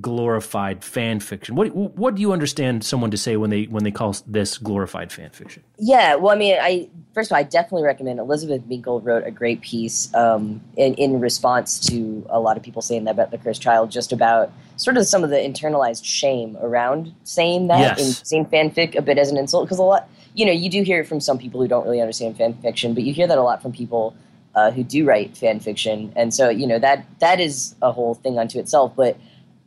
glorified 0.00 0.84
fan 0.84 1.18
fiction. 1.18 1.56
What 1.56 1.74
what 1.74 2.14
do 2.14 2.20
you 2.20 2.32
understand 2.32 2.84
someone 2.84 3.10
to 3.10 3.16
say 3.16 3.36
when 3.36 3.50
they 3.50 3.64
when 3.64 3.82
they 3.82 3.90
call 3.90 4.14
this 4.26 4.56
glorified 4.58 5.10
fan 5.12 5.30
fiction? 5.30 5.64
Yeah, 5.78 6.14
well, 6.14 6.32
I 6.32 6.38
mean, 6.38 6.56
I 6.60 6.88
first 7.12 7.30
of 7.30 7.34
all, 7.34 7.40
I 7.40 7.42
definitely 7.42 7.82
recommend. 7.82 8.20
Elizabeth 8.20 8.62
Menkle 8.68 9.04
wrote 9.04 9.26
a 9.26 9.30
great 9.30 9.60
piece 9.62 10.12
um, 10.14 10.60
in 10.76 10.94
in 10.94 11.20
response 11.20 11.80
to 11.88 12.24
a 12.30 12.38
lot 12.38 12.56
of 12.56 12.62
people 12.62 12.82
saying 12.82 13.04
that 13.04 13.12
about 13.12 13.30
the 13.30 13.38
Cursed 13.38 13.62
Child, 13.62 13.90
just 13.90 14.12
about 14.12 14.52
sort 14.76 14.96
of 14.96 15.06
some 15.06 15.24
of 15.24 15.30
the 15.30 15.36
internalized 15.36 16.04
shame 16.04 16.56
around 16.60 17.12
saying 17.24 17.66
that 17.66 17.80
yes. 17.80 18.00
and 18.00 18.26
saying 18.26 18.46
fanfic 18.46 18.94
a 18.96 19.02
bit 19.02 19.18
as 19.18 19.30
an 19.30 19.36
insult 19.36 19.66
because 19.66 19.78
a 19.78 19.82
lot, 19.82 20.08
you 20.34 20.46
know, 20.46 20.52
you 20.52 20.70
do 20.70 20.82
hear 20.82 21.00
it 21.00 21.06
from 21.06 21.20
some 21.20 21.36
people 21.36 21.60
who 21.60 21.68
don't 21.68 21.84
really 21.84 22.00
understand 22.00 22.36
fan 22.36 22.54
fiction, 22.54 22.94
but 22.94 23.02
you 23.02 23.12
hear 23.12 23.26
that 23.26 23.38
a 23.38 23.42
lot 23.42 23.60
from 23.60 23.72
people 23.72 24.14
uh, 24.54 24.70
who 24.70 24.82
do 24.82 25.04
write 25.04 25.36
fan 25.36 25.60
fiction, 25.60 26.12
and 26.16 26.34
so 26.34 26.48
you 26.48 26.66
know 26.66 26.78
that 26.78 27.06
that 27.20 27.40
is 27.40 27.74
a 27.82 27.92
whole 27.92 28.14
thing 28.14 28.38
unto 28.38 28.58
itself. 28.58 28.92
But 28.96 29.16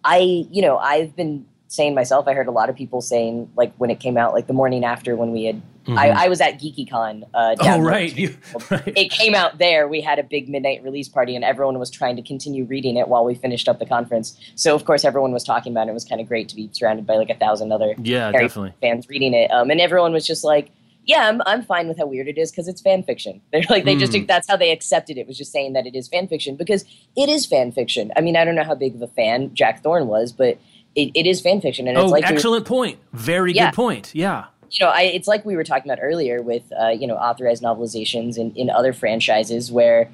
I, 0.04 0.46
you 0.52 0.62
know, 0.62 0.78
I've 0.78 1.16
been 1.16 1.46
saying 1.68 1.96
myself. 1.96 2.28
I 2.28 2.34
heard 2.34 2.48
a 2.48 2.52
lot 2.52 2.70
of 2.70 2.76
people 2.76 3.02
saying 3.02 3.50
like 3.56 3.74
when 3.78 3.90
it 3.90 4.00
came 4.00 4.18
out, 4.18 4.34
like 4.34 4.48
the 4.48 4.54
morning 4.54 4.84
after 4.84 5.16
when 5.16 5.32
we 5.32 5.46
had. 5.46 5.62
Mm-hmm. 5.84 5.98
I, 5.98 6.10
I, 6.12 6.28
was 6.30 6.40
at 6.40 6.62
GeekyCon. 6.62 7.24
Uh, 7.34 7.58
oh 7.60 7.82
right. 7.82 8.16
You, 8.16 8.38
right. 8.72 8.94
It 8.96 9.12
came 9.12 9.36
out 9.36 9.58
there. 9.58 9.86
We 9.86 10.00
had 10.00 10.18
a 10.18 10.24
big 10.24 10.48
midnight 10.48 10.82
release 10.82 11.10
party, 11.10 11.36
and 11.36 11.44
everyone 11.44 11.78
was 11.78 11.90
trying 11.90 12.16
to 12.16 12.22
continue 12.22 12.64
reading 12.64 12.96
it 12.96 13.10
while 13.10 13.26
we 13.26 13.36
finished 13.36 13.68
up 13.68 13.80
the 13.80 13.86
conference. 13.86 14.40
So 14.56 14.76
of 14.76 14.86
course, 14.86 15.04
everyone 15.04 15.34
was 15.34 15.44
talking 15.44 15.74
about 15.74 15.88
it. 15.88 15.92
It 15.92 15.94
was 15.94 16.06
kind 16.06 16.22
of 16.22 16.28
great 16.30 16.48
to 16.48 16.56
be 16.56 16.70
surrounded 16.72 17.06
by 17.06 17.16
like 17.16 17.30
a 17.30 17.36
thousand 17.36 17.74
other 17.74 17.96
yeah, 17.98 18.32
Harry 18.32 18.46
definitely. 18.46 18.74
fans 18.80 19.10
reading 19.10 19.34
it. 19.34 19.52
Um, 19.52 19.72
and 19.72 19.82
everyone 19.82 20.14
was 20.14 20.26
just 20.26 20.46
like 20.46 20.72
yeah, 21.06 21.28
I'm, 21.28 21.42
I'm 21.46 21.62
fine 21.64 21.88
with 21.88 21.98
how 21.98 22.06
weird 22.06 22.28
it 22.28 22.38
is 22.38 22.52
because 22.52 22.68
it's 22.68 22.82
fan 22.82 23.04
fiction. 23.04 23.42
They're 23.52 23.64
like 23.70 23.86
they 23.86 23.96
mm. 23.96 24.00
just 24.00 24.16
hmm. 24.16 24.26
that's 24.26 24.48
how 24.48 24.58
they 24.58 24.72
accepted 24.72 25.18
it 25.18 25.28
was 25.28 25.38
just 25.38 25.52
saying 25.52 25.74
that 25.74 25.86
it 25.86 25.96
is 25.96 26.08
fan 26.08 26.28
fiction 26.28 26.56
because 26.56 26.86
it 27.16 27.30
is 27.30 27.46
fan 27.46 27.72
fiction. 27.72 28.12
I 28.16 28.22
mean, 28.22 28.36
I 28.36 28.46
don't 28.46 28.56
know 28.56 28.64
how 28.64 28.76
big 28.76 28.96
of 28.96 29.02
a 29.02 29.08
fan 29.08 29.54
Jack 29.54 29.84
Thorne 29.84 30.08
was, 30.08 30.32
but 30.32 30.58
it, 30.96 31.12
it 31.14 31.26
is 31.26 31.42
fan 31.42 31.62
fiction. 31.62 31.88
And 31.88 31.98
oh, 31.98 32.04
it's 32.04 32.12
like 32.12 32.26
excellent 32.26 32.66
point. 32.66 33.00
Very 33.14 33.54
yeah. 33.54 33.70
good 33.70 33.76
point. 33.76 34.12
Yeah. 34.14 34.46
You 34.72 34.86
know, 34.86 34.92
I, 34.92 35.04
it's 35.04 35.28
like 35.28 35.46
we 35.46 35.56
were 35.56 35.64
talking 35.64 35.92
about 35.92 36.02
earlier 36.02 36.42
with 36.42 36.64
uh, 36.80 36.90
you 36.90 37.06
know 37.06 37.16
authorized 37.16 37.62
novelizations 37.62 38.38
in, 38.38 38.52
in 38.56 38.70
other 38.70 38.92
franchises 38.92 39.72
where 39.72 40.12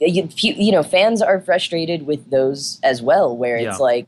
you, 0.00 0.28
you 0.36 0.72
know 0.72 0.82
fans 0.82 1.22
are 1.22 1.40
frustrated 1.40 2.06
with 2.06 2.30
those 2.30 2.78
as 2.82 3.00
well, 3.00 3.36
where 3.36 3.56
it's 3.56 3.64
yeah. 3.64 3.76
like 3.76 4.06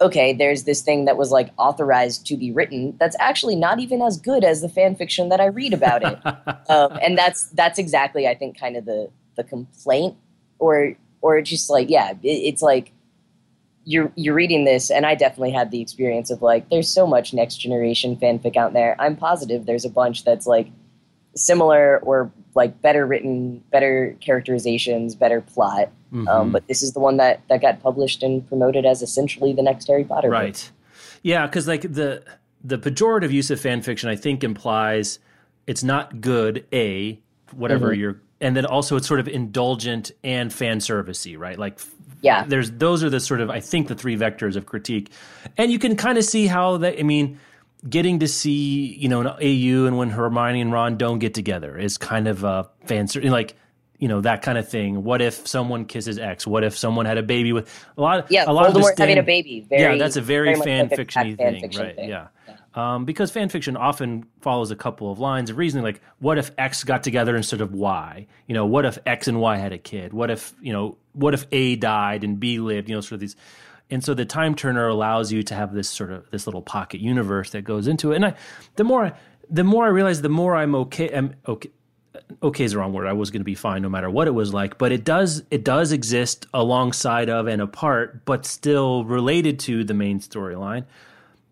okay, 0.00 0.32
there's 0.32 0.64
this 0.64 0.82
thing 0.82 1.04
that 1.04 1.16
was 1.16 1.30
like 1.30 1.50
authorized 1.56 2.26
to 2.26 2.36
be 2.36 2.52
written 2.52 2.96
that's 2.98 3.16
actually 3.18 3.56
not 3.56 3.78
even 3.78 4.02
as 4.02 4.18
good 4.18 4.44
as 4.44 4.60
the 4.60 4.68
fan 4.68 4.94
fiction 4.96 5.28
that 5.28 5.40
I 5.40 5.46
read 5.46 5.72
about 5.72 6.02
it. 6.02 6.18
um, 6.70 6.98
and 7.00 7.16
that's 7.16 7.44
that's 7.50 7.78
exactly 7.78 8.26
I 8.26 8.34
think 8.34 8.58
kind 8.58 8.76
of 8.76 8.84
the 8.84 9.10
the 9.36 9.44
complaint 9.44 10.16
or 10.58 10.94
or 11.20 11.40
just 11.42 11.70
like 11.70 11.88
yeah, 11.90 12.10
it, 12.10 12.18
it's 12.22 12.62
like 12.62 12.92
you're 13.84 14.12
you're 14.16 14.34
reading 14.34 14.64
this 14.64 14.90
and 14.90 15.06
I 15.06 15.14
definitely 15.14 15.52
had 15.52 15.70
the 15.70 15.80
experience 15.80 16.30
of 16.30 16.42
like 16.42 16.70
there's 16.70 16.88
so 16.88 17.06
much 17.06 17.32
next 17.32 17.56
generation 17.56 18.16
fanfic 18.16 18.56
out 18.56 18.72
there. 18.72 18.96
I'm 18.98 19.16
positive 19.16 19.66
there's 19.66 19.84
a 19.84 19.90
bunch 19.90 20.24
that's 20.24 20.46
like 20.46 20.70
similar 21.36 21.98
or 22.00 22.30
like 22.54 22.80
better 22.80 23.06
written, 23.06 23.62
better 23.70 24.16
characterizations, 24.20 25.14
better 25.14 25.40
plot. 25.40 25.90
Um, 26.12 26.18
mm-hmm. 26.18 26.28
Um, 26.28 26.52
but 26.52 26.66
this 26.68 26.82
is 26.82 26.92
the 26.92 27.00
one 27.00 27.16
that 27.16 27.40
that 27.48 27.60
got 27.60 27.82
published 27.82 28.22
and 28.22 28.46
promoted 28.46 28.86
as 28.86 29.02
essentially 29.02 29.52
the 29.52 29.62
next 29.62 29.88
Harry 29.88 30.04
Potter. 30.04 30.30
Right. 30.30 30.54
Book. 30.54 31.00
Yeah, 31.22 31.46
because 31.46 31.66
like 31.66 31.82
the 31.82 32.22
the 32.62 32.78
pejorative 32.78 33.32
use 33.32 33.50
of 33.50 33.60
fan 33.60 33.82
fiction, 33.82 34.08
I 34.08 34.16
think 34.16 34.44
implies 34.44 35.18
it's 35.66 35.82
not 35.82 36.20
good. 36.20 36.66
A 36.72 37.18
whatever 37.52 37.90
mm-hmm. 37.90 38.00
you're, 38.00 38.20
and 38.40 38.56
then 38.56 38.66
also 38.66 38.96
it's 38.96 39.08
sort 39.08 39.20
of 39.20 39.28
indulgent 39.28 40.12
and 40.22 40.52
fan 40.52 40.78
servicey, 40.78 41.38
right? 41.38 41.58
Like 41.58 41.80
yeah, 42.20 42.44
there's 42.46 42.70
those 42.70 43.02
are 43.02 43.10
the 43.10 43.20
sort 43.20 43.40
of 43.40 43.50
I 43.50 43.60
think 43.60 43.88
the 43.88 43.94
three 43.94 44.16
vectors 44.16 44.56
of 44.56 44.66
critique, 44.66 45.10
and 45.56 45.72
you 45.72 45.78
can 45.78 45.96
kind 45.96 46.18
of 46.18 46.24
see 46.24 46.46
how 46.46 46.76
that. 46.78 46.98
I 46.98 47.02
mean 47.02 47.38
getting 47.88 48.18
to 48.20 48.28
see 48.28 48.94
you 48.94 49.08
know 49.08 49.20
an 49.20 49.26
AU 49.26 49.86
and 49.86 49.96
when 49.98 50.10
Hermione 50.10 50.60
and 50.60 50.72
Ron 50.72 50.96
don't 50.96 51.18
get 51.18 51.34
together 51.34 51.76
is 51.76 51.98
kind 51.98 52.28
of 52.28 52.44
a 52.44 52.68
fan 52.86 53.08
like 53.24 53.56
you 53.98 54.08
know 54.08 54.20
that 54.20 54.42
kind 54.42 54.58
of 54.58 54.68
thing. 54.68 55.04
What 55.04 55.22
if 55.22 55.46
someone 55.46 55.84
kisses 55.84 56.18
X? 56.18 56.46
What 56.46 56.64
if 56.64 56.76
someone 56.76 57.06
had 57.06 57.18
a 57.18 57.22
baby 57.22 57.52
with 57.52 57.72
a 57.96 58.02
lot? 58.02 58.18
Of, 58.20 58.30
yeah, 58.30 58.44
a 58.46 58.52
lot 58.52 58.70
Voldemort 58.70 58.92
of 58.92 58.98
having 58.98 59.18
a 59.18 59.22
baby. 59.22 59.66
Very, 59.68 59.80
yeah, 59.80 59.96
that's 59.96 60.16
a 60.16 60.20
very, 60.20 60.54
very 60.54 60.60
fan 60.60 60.88
fiction 60.88 61.36
thing, 61.36 61.70
right? 61.74 61.96
Thing. 61.96 62.08
Yeah. 62.08 62.28
yeah. 62.48 62.56
Um, 62.74 63.04
because 63.04 63.30
fan 63.30 63.48
fiction 63.48 63.76
often 63.76 64.26
follows 64.40 64.72
a 64.72 64.76
couple 64.76 65.10
of 65.12 65.20
lines 65.20 65.48
of 65.48 65.58
reasoning, 65.58 65.84
like 65.84 66.02
what 66.18 66.38
if 66.38 66.50
X 66.58 66.82
got 66.82 67.04
together 67.04 67.36
instead 67.36 67.60
of 67.60 67.72
Y? 67.72 68.26
You 68.48 68.54
know, 68.54 68.66
what 68.66 68.84
if 68.84 68.98
X 69.06 69.28
and 69.28 69.40
Y 69.40 69.56
had 69.56 69.72
a 69.72 69.78
kid? 69.78 70.12
What 70.12 70.30
if 70.30 70.52
you 70.60 70.72
know, 70.72 70.98
what 71.12 71.34
if 71.34 71.46
A 71.52 71.76
died 71.76 72.24
and 72.24 72.40
B 72.40 72.58
lived? 72.58 72.88
You 72.88 72.96
know, 72.96 73.00
sort 73.00 73.12
of 73.12 73.20
these 73.20 73.36
and 73.90 74.02
so 74.02 74.14
the 74.14 74.24
time 74.24 74.54
turner 74.54 74.88
allows 74.88 75.32
you 75.32 75.42
to 75.42 75.54
have 75.54 75.74
this 75.74 75.88
sort 75.88 76.10
of 76.10 76.30
this 76.30 76.46
little 76.46 76.62
pocket 76.62 77.00
universe 77.00 77.50
that 77.50 77.62
goes 77.62 77.86
into 77.86 78.12
it. 78.12 78.16
And 78.16 78.26
I, 78.26 78.34
the 78.76 78.84
more 78.84 79.16
the 79.50 79.64
more 79.64 79.84
I 79.84 79.88
realize, 79.88 80.22
the 80.22 80.28
more 80.28 80.56
I'm 80.56 80.74
okay. 80.74 81.14
I'm 81.14 81.34
okay. 81.46 81.70
Okay 82.42 82.64
is 82.64 82.72
the 82.72 82.78
wrong 82.78 82.92
word. 82.92 83.06
I 83.06 83.12
was 83.12 83.30
going 83.30 83.40
to 83.40 83.44
be 83.44 83.56
fine 83.56 83.82
no 83.82 83.88
matter 83.88 84.08
what 84.08 84.28
it 84.28 84.30
was 84.30 84.54
like, 84.54 84.78
but 84.78 84.92
it 84.92 85.04
does 85.04 85.42
it 85.50 85.64
does 85.64 85.92
exist 85.92 86.46
alongside 86.54 87.28
of 87.28 87.46
and 87.46 87.60
apart, 87.60 88.24
but 88.24 88.46
still 88.46 89.04
related 89.04 89.58
to 89.60 89.84
the 89.84 89.94
main 89.94 90.20
storyline. 90.20 90.84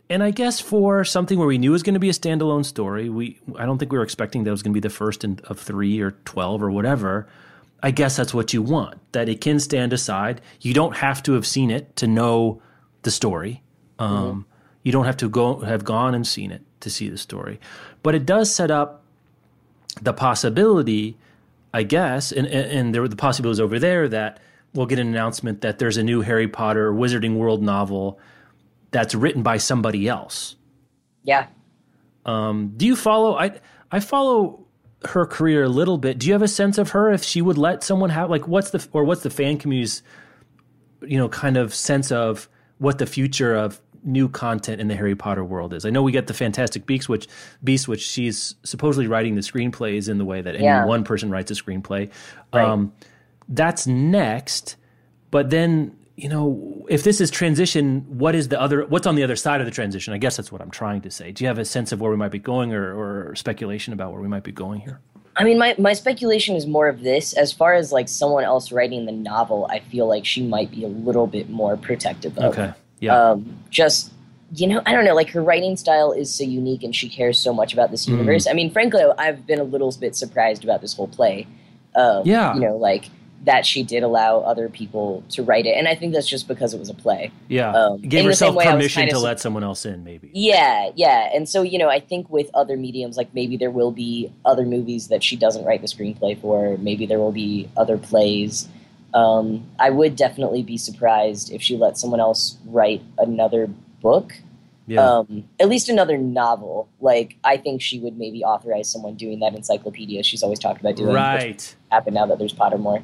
And 0.08 0.22
I 0.22 0.30
guess 0.30 0.60
for 0.60 1.04
something 1.04 1.38
where 1.38 1.48
we 1.48 1.58
knew 1.58 1.70
it 1.70 1.72
was 1.72 1.82
going 1.82 1.94
to 1.94 2.00
be 2.00 2.10
a 2.10 2.12
standalone 2.12 2.64
story, 2.64 3.08
we 3.08 3.38
I 3.56 3.66
don't 3.66 3.78
think 3.78 3.92
we 3.92 3.98
were 3.98 4.04
expecting 4.04 4.44
that 4.44 4.50
it 4.50 4.52
was 4.52 4.62
going 4.62 4.72
to 4.72 4.80
be 4.80 4.86
the 4.86 4.94
first 4.94 5.24
in, 5.24 5.40
of 5.44 5.58
three 5.58 6.00
or 6.00 6.12
twelve 6.24 6.62
or 6.62 6.70
whatever. 6.70 7.28
I 7.82 7.90
guess 7.90 8.16
that's 8.16 8.32
what 8.32 8.52
you 8.52 8.62
want, 8.62 9.00
that 9.12 9.28
it 9.28 9.40
can 9.40 9.58
stand 9.58 9.92
aside. 9.92 10.40
You 10.60 10.72
don't 10.72 10.96
have 10.96 11.22
to 11.24 11.32
have 11.32 11.46
seen 11.46 11.70
it 11.70 11.96
to 11.96 12.06
know 12.06 12.62
the 13.02 13.10
story. 13.10 13.62
Um, 13.98 14.10
mm-hmm. 14.10 14.40
You 14.84 14.92
don't 14.92 15.04
have 15.04 15.16
to 15.18 15.28
go 15.28 15.60
have 15.60 15.84
gone 15.84 16.14
and 16.14 16.26
seen 16.26 16.52
it 16.52 16.62
to 16.80 16.90
see 16.90 17.08
the 17.08 17.18
story. 17.18 17.60
But 18.02 18.14
it 18.14 18.26
does 18.26 18.54
set 18.54 18.70
up 18.70 19.02
the 20.00 20.12
possibility, 20.12 21.16
I 21.74 21.82
guess, 21.82 22.32
and, 22.32 22.46
and, 22.46 22.70
and 22.70 22.94
there 22.94 23.02
were 23.02 23.08
the 23.08 23.16
possibilities 23.16 23.60
over 23.60 23.78
there 23.78 24.08
that 24.08 24.40
we'll 24.74 24.86
get 24.86 24.98
an 24.98 25.08
announcement 25.08 25.60
that 25.60 25.78
there's 25.78 25.96
a 25.96 26.02
new 26.02 26.22
Harry 26.22 26.48
Potter 26.48 26.92
Wizarding 26.92 27.36
World 27.36 27.62
novel 27.62 28.18
that's 28.90 29.14
written 29.14 29.42
by 29.42 29.56
somebody 29.56 30.08
else. 30.08 30.56
Yeah. 31.24 31.46
Um, 32.24 32.72
do 32.76 32.86
you 32.86 32.96
follow? 32.96 33.36
I 33.36 33.60
I 33.90 34.00
follow 34.00 34.61
her 35.08 35.26
career 35.26 35.64
a 35.64 35.68
little 35.68 35.98
bit. 35.98 36.18
Do 36.18 36.26
you 36.26 36.32
have 36.32 36.42
a 36.42 36.48
sense 36.48 36.78
of 36.78 36.90
her 36.90 37.10
if 37.10 37.22
she 37.22 37.42
would 37.42 37.58
let 37.58 37.82
someone 37.82 38.10
have 38.10 38.30
like 38.30 38.46
what's 38.48 38.70
the 38.70 38.86
or 38.92 39.04
what's 39.04 39.22
the 39.22 39.30
fan 39.30 39.58
community's 39.58 40.02
you 41.02 41.18
know 41.18 41.28
kind 41.28 41.56
of 41.56 41.74
sense 41.74 42.12
of 42.12 42.48
what 42.78 42.98
the 42.98 43.06
future 43.06 43.54
of 43.54 43.80
new 44.04 44.28
content 44.28 44.80
in 44.80 44.88
the 44.88 44.96
Harry 44.96 45.14
Potter 45.14 45.44
world 45.44 45.72
is? 45.74 45.84
I 45.84 45.90
know 45.90 46.02
we 46.02 46.12
get 46.12 46.26
the 46.26 46.34
Fantastic 46.34 46.86
Beasts, 46.86 47.08
which 47.08 47.28
Beast, 47.62 47.88
which 47.88 48.02
she's 48.02 48.54
supposedly 48.64 49.06
writing 49.06 49.34
the 49.34 49.40
screenplays 49.40 50.08
in 50.08 50.18
the 50.18 50.24
way 50.24 50.40
that 50.40 50.54
any 50.54 50.64
yeah. 50.64 50.84
one 50.84 51.04
person 51.04 51.30
writes 51.30 51.50
a 51.50 51.54
screenplay. 51.54 52.10
Right. 52.52 52.64
Um, 52.64 52.92
that's 53.48 53.86
next, 53.86 54.76
but 55.30 55.50
then 55.50 55.96
you 56.22 56.28
know, 56.28 56.86
if 56.88 57.02
this 57.02 57.20
is 57.20 57.32
transition, 57.32 58.06
what 58.06 58.36
is 58.36 58.46
the 58.46 58.60
other? 58.60 58.86
What's 58.86 59.08
on 59.08 59.16
the 59.16 59.24
other 59.24 59.34
side 59.34 59.60
of 59.60 59.64
the 59.64 59.72
transition? 59.72 60.14
I 60.14 60.18
guess 60.18 60.36
that's 60.36 60.52
what 60.52 60.62
I'm 60.62 60.70
trying 60.70 61.00
to 61.00 61.10
say. 61.10 61.32
Do 61.32 61.42
you 61.42 61.48
have 61.48 61.58
a 61.58 61.64
sense 61.64 61.90
of 61.90 62.00
where 62.00 62.12
we 62.12 62.16
might 62.16 62.30
be 62.30 62.38
going, 62.38 62.72
or, 62.72 63.30
or 63.30 63.34
speculation 63.34 63.92
about 63.92 64.12
where 64.12 64.22
we 64.22 64.28
might 64.28 64.44
be 64.44 64.52
going 64.52 64.80
here? 64.82 65.00
I 65.36 65.42
mean, 65.42 65.58
my, 65.58 65.74
my 65.78 65.94
speculation 65.94 66.54
is 66.54 66.64
more 66.64 66.86
of 66.86 67.00
this. 67.00 67.32
As 67.32 67.52
far 67.52 67.74
as 67.74 67.90
like 67.90 68.08
someone 68.08 68.44
else 68.44 68.70
writing 68.70 69.06
the 69.06 69.12
novel, 69.12 69.66
I 69.68 69.80
feel 69.80 70.06
like 70.06 70.24
she 70.24 70.44
might 70.44 70.70
be 70.70 70.84
a 70.84 70.88
little 70.88 71.26
bit 71.26 71.50
more 71.50 71.76
protective 71.76 72.38
of. 72.38 72.52
Okay. 72.52 72.72
Yeah. 73.00 73.30
Um, 73.30 73.58
just 73.70 74.12
you 74.54 74.68
know, 74.68 74.80
I 74.86 74.92
don't 74.92 75.04
know. 75.04 75.16
Like 75.16 75.30
her 75.30 75.42
writing 75.42 75.76
style 75.76 76.12
is 76.12 76.32
so 76.32 76.44
unique, 76.44 76.84
and 76.84 76.94
she 76.94 77.08
cares 77.08 77.36
so 77.36 77.52
much 77.52 77.72
about 77.72 77.90
this 77.90 78.06
mm. 78.06 78.10
universe. 78.10 78.46
Mm. 78.46 78.50
I 78.50 78.54
mean, 78.54 78.70
frankly, 78.70 79.02
I've 79.18 79.44
been 79.44 79.58
a 79.58 79.64
little 79.64 79.90
bit 79.98 80.14
surprised 80.14 80.62
about 80.62 80.82
this 80.82 80.94
whole 80.94 81.08
play. 81.08 81.48
Um, 81.96 82.22
yeah. 82.24 82.54
You 82.54 82.60
know, 82.60 82.76
like 82.76 83.06
that 83.44 83.66
she 83.66 83.82
did 83.82 84.02
allow 84.04 84.38
other 84.40 84.68
people 84.68 85.24
to 85.30 85.42
write 85.42 85.66
it, 85.66 85.70
and 85.76 85.88
I 85.88 85.94
think 85.96 86.12
that's 86.12 86.28
just 86.28 86.46
because 86.46 86.72
it 86.74 86.78
was 86.78 86.88
a 86.88 86.94
play. 86.94 87.32
Yeah, 87.48 87.72
Um, 87.72 88.00
gave 88.00 88.20
in 88.20 88.26
the 88.28 88.34
same 88.36 88.54
herself 88.54 88.54
way 88.56 88.64
I 88.64 88.74
was 88.74 88.82
permission 88.84 89.08
to 89.08 89.16
su- 89.16 89.20
let 89.22 89.40
someone 89.40 89.64
else 89.64 89.84
in, 89.84 90.04
maybe. 90.04 90.30
Yeah, 90.32 90.90
yeah. 90.94 91.28
And 91.34 91.48
so, 91.48 91.62
you 91.62 91.76
know, 91.78 91.88
I 91.88 91.98
think 91.98 92.30
with 92.30 92.50
other 92.54 92.76
mediums, 92.76 93.16
like 93.16 93.34
maybe 93.34 93.56
there 93.56 93.70
will 93.72 93.90
be 93.90 94.32
other 94.44 94.64
movies 94.64 95.08
that 95.08 95.24
she 95.24 95.34
doesn't 95.36 95.64
write 95.64 95.80
the 95.80 95.88
screenplay 95.88 96.40
for. 96.40 96.76
Maybe 96.78 97.04
there 97.04 97.18
will 97.18 97.32
be 97.32 97.68
other 97.76 97.98
plays. 97.98 98.68
Um, 99.14 99.66
I 99.78 99.90
would 99.90 100.16
definitely 100.16 100.62
be 100.62 100.76
surprised 100.78 101.52
if 101.52 101.60
she 101.62 101.76
let 101.76 101.98
someone 101.98 102.20
else 102.20 102.56
write 102.64 103.02
another 103.18 103.68
book, 104.00 104.32
Yeah, 104.86 105.04
um, 105.18 105.44
at 105.60 105.68
least 105.68 105.88
another 105.88 106.16
novel. 106.16 106.88
Like, 107.00 107.36
I 107.44 107.56
think 107.56 107.82
she 107.82 107.98
would 107.98 108.16
maybe 108.16 108.42
authorize 108.44 108.88
someone 108.90 109.16
doing 109.16 109.40
that 109.40 109.54
encyclopedia 109.54 110.22
she's 110.22 110.42
always 110.42 110.58
talked 110.60 110.80
about 110.80 110.96
doing. 110.96 111.12
right. 111.12 111.74
Happen 111.90 112.14
now 112.14 112.26
that 112.26 112.38
there's 112.38 112.54
Pottermore. 112.54 113.02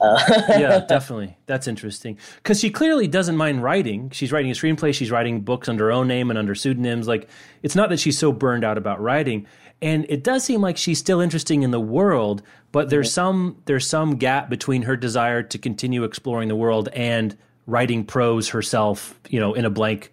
Uh, 0.00 0.18
yeah, 0.50 0.78
definitely. 0.88 1.36
That's 1.46 1.66
interesting 1.66 2.18
because 2.36 2.60
she 2.60 2.70
clearly 2.70 3.06
doesn't 3.06 3.36
mind 3.36 3.62
writing. 3.62 4.10
She's 4.10 4.32
writing 4.32 4.50
a 4.50 4.54
screenplay. 4.54 4.94
She's 4.94 5.10
writing 5.10 5.40
books 5.40 5.68
under 5.68 5.86
her 5.86 5.92
own 5.92 6.08
name 6.08 6.30
and 6.30 6.38
under 6.38 6.54
pseudonyms. 6.54 7.08
Like 7.08 7.28
it's 7.62 7.74
not 7.74 7.88
that 7.90 8.00
she's 8.00 8.18
so 8.18 8.32
burned 8.32 8.64
out 8.64 8.78
about 8.78 9.00
writing, 9.00 9.46
and 9.82 10.06
it 10.08 10.24
does 10.24 10.44
seem 10.44 10.60
like 10.60 10.76
she's 10.76 10.98
still 10.98 11.20
interesting 11.20 11.62
in 11.62 11.70
the 11.70 11.80
world. 11.80 12.42
But 12.72 12.90
there's 12.90 13.12
some 13.12 13.60
there's 13.64 13.86
some 13.86 14.16
gap 14.16 14.48
between 14.48 14.82
her 14.82 14.96
desire 14.96 15.42
to 15.42 15.58
continue 15.58 16.04
exploring 16.04 16.48
the 16.48 16.56
world 16.56 16.88
and 16.92 17.36
writing 17.66 18.04
prose 18.04 18.50
herself. 18.50 19.18
You 19.28 19.40
know, 19.40 19.54
in 19.54 19.64
a 19.64 19.70
blank 19.70 20.12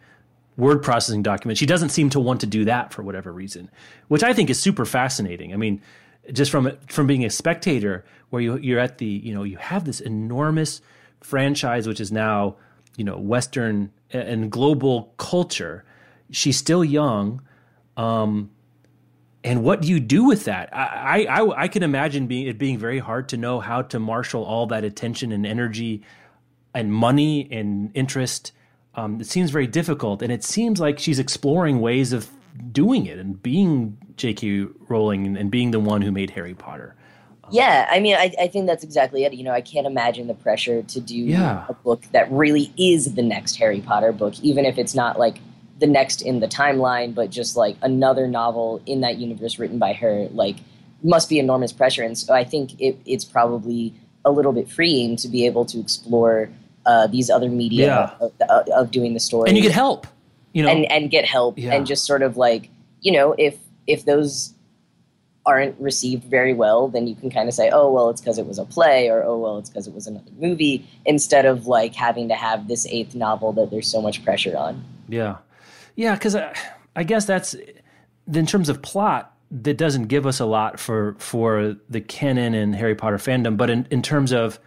word 0.57 0.81
processing 0.81 1.21
document. 1.21 1.57
She 1.57 1.65
doesn't 1.65 1.89
seem 1.89 2.09
to 2.11 2.19
want 2.19 2.41
to 2.41 2.47
do 2.47 2.65
that 2.65 2.93
for 2.93 3.03
whatever 3.03 3.31
reason, 3.31 3.69
which 4.07 4.23
I 4.23 4.33
think 4.33 4.49
is 4.49 4.59
super 4.59 4.85
fascinating. 4.85 5.53
I 5.53 5.57
mean, 5.57 5.81
just 6.31 6.51
from 6.51 6.71
from 6.87 7.07
being 7.07 7.25
a 7.25 7.29
spectator, 7.29 8.05
where 8.29 8.41
you 8.41 8.57
you're 8.57 8.79
at 8.79 8.97
the 8.97 9.05
you 9.05 9.33
know 9.33 9.43
you 9.43 9.57
have 9.57 9.85
this 9.85 9.99
enormous 9.99 10.81
franchise 11.21 11.87
which 11.87 11.99
is 11.99 12.11
now 12.11 12.55
you 12.97 13.03
know 13.03 13.17
Western 13.17 13.91
and 14.11 14.51
global 14.51 15.13
culture. 15.17 15.83
She's 16.31 16.57
still 16.57 16.83
young. 16.83 17.41
Um, 17.97 18.51
and 19.43 19.63
what 19.63 19.83
do 19.83 19.87
you 19.87 19.99
do 19.99 20.23
with 20.23 20.45
that? 20.45 20.69
I, 20.73 21.25
I, 21.25 21.63
I 21.63 21.67
can 21.67 21.83
imagine 21.83 22.25
being, 22.25 22.47
it 22.47 22.57
being 22.57 22.79
very 22.79 22.97
hard 22.97 23.29
to 23.29 23.37
know 23.37 23.59
how 23.59 23.83
to 23.83 23.99
marshal 23.99 24.43
all 24.43 24.65
that 24.67 24.83
attention 24.83 25.31
and 25.31 25.45
energy 25.45 26.01
and 26.73 26.91
money 26.91 27.47
and 27.51 27.91
interest. 27.93 28.53
Um, 28.95 29.21
it 29.21 29.27
seems 29.27 29.51
very 29.51 29.67
difficult, 29.67 30.23
and 30.23 30.31
it 30.31 30.43
seems 30.43 30.79
like 30.79 30.97
she's 30.97 31.19
exploring 31.19 31.79
ways 31.79 32.11
of 32.11 32.27
doing 32.71 33.05
it 33.05 33.19
and 33.19 33.41
being 33.41 33.97
J.K. 34.17 34.67
Rowling 34.87 35.37
and, 35.37 35.51
being 35.51 35.71
the 35.71 35.79
one 35.79 36.01
who 36.01 36.11
made 36.11 36.31
Harry 36.31 36.53
Potter. 36.53 36.95
Yeah, 37.51 37.87
I 37.91 37.99
mean, 37.99 38.15
I, 38.15 38.33
I 38.39 38.47
think 38.47 38.65
that's 38.65 38.83
exactly 38.83 39.23
it. 39.23 39.33
You 39.33 39.43
know, 39.43 39.51
I 39.51 39.61
can't 39.61 39.85
imagine 39.85 40.27
the 40.27 40.33
pressure 40.33 40.81
to 40.81 40.99
do 40.99 41.15
Yeah. 41.15 41.65
a 41.69 41.73
book 41.73 42.01
that 42.11 42.31
really 42.31 42.73
is 42.77 43.13
the 43.13 43.21
next 43.21 43.57
Harry 43.57 43.81
Potter 43.81 44.11
book, 44.11 44.33
even 44.41 44.65
if 44.65 44.77
it's 44.79 44.95
not 44.95 45.19
like 45.19 45.37
the 45.79 45.85
next 45.85 46.21
in 46.23 46.39
the 46.39 46.47
timeline, 46.47 47.13
but 47.13 47.29
just 47.29 47.55
like 47.55 47.75
another 47.83 48.27
novel 48.27 48.81
in 48.87 49.01
that 49.01 49.17
universe 49.17 49.59
written 49.59 49.77
by 49.77 49.93
her. 49.93 50.27
Like, 50.31 50.55
must 51.03 51.29
be 51.29 51.37
enormous 51.37 51.71
pressure. 51.71 52.01
And 52.03 52.17
so 52.17 52.33
I 52.33 52.43
think 52.43 52.79
it, 52.81 52.97
it's 53.05 53.25
probably 53.25 53.93
a 54.23 54.31
little 54.31 54.53
bit 54.53 54.67
freeing 54.67 55.15
to 55.17 55.27
be 55.27 55.45
able 55.45 55.65
to 55.65 55.79
explore 55.79 56.49
uh, 56.87 57.05
these 57.07 57.29
other 57.29 57.49
media 57.49 57.85
Yeah. 57.87 58.25
of, 58.25 58.31
of, 58.49 58.67
of 58.69 58.91
doing 58.91 59.13
the 59.13 59.19
story 59.19 59.49
And 59.49 59.57
you 59.57 59.61
get 59.61 59.71
help, 59.71 60.07
you 60.53 60.63
know. 60.63 60.69
and 60.69 60.85
and 60.91 61.11
get 61.11 61.25
help 61.25 61.59
Yeah. 61.59 61.73
and 61.73 61.85
just 61.85 62.05
sort 62.05 62.23
of 62.23 62.37
like 62.37 62.69
you 63.01 63.11
know 63.11 63.35
if 63.37 63.55
if 63.87 64.05
those 64.05 64.53
aren't 65.45 65.79
received 65.79 66.23
very 66.23 66.53
well 66.53 66.87
then 66.87 67.05
you 67.07 67.13
can 67.15 67.29
kind 67.29 67.47
of 67.47 67.53
say 67.53 67.69
oh 67.71 67.91
well 67.91 68.09
it's 68.09 68.19
because 68.19 68.39
it 68.39 68.47
was 68.47 68.57
a 68.57 68.65
play 68.65 69.09
or 69.09 69.23
oh 69.23 69.37
well 69.37 69.57
it's 69.59 69.69
because 69.69 69.87
it 69.87 69.93
was 69.93 70.07
another 70.07 70.31
movie 70.39 70.87
instead 71.05 71.45
of 71.45 71.67
like 71.67 71.93
having 71.93 72.27
to 72.29 72.33
have 72.35 72.67
this 72.67 72.87
eighth 72.87 73.13
novel 73.13 73.53
that 73.53 73.69
there's 73.69 73.87
so 73.87 74.01
much 74.01 74.23
pressure 74.23 74.57
on 74.57 74.83
Yeah, 75.07 75.37
yeah, 75.95 76.15
because 76.15 76.35
I, 76.35 76.41
uh, 76.45 76.53
I 76.95 77.03
guess 77.03 77.25
that's 77.25 77.55
in 78.33 78.45
terms 78.45 78.69
of 78.69 78.81
plot 78.81 79.33
that 79.51 79.77
doesn't 79.77 80.05
give 80.07 80.25
us 80.25 80.39
a 80.39 80.45
lot 80.45 80.79
for 80.79 81.15
for 81.19 81.75
the 81.89 82.01
canon 82.01 82.53
and 82.53 82.75
Harry 82.75 82.95
Potter 82.95 83.17
fandom, 83.17 83.57
but 83.57 83.69
in, 83.69 83.87
in 83.91 84.01
terms 84.01 84.33
of 84.33 84.59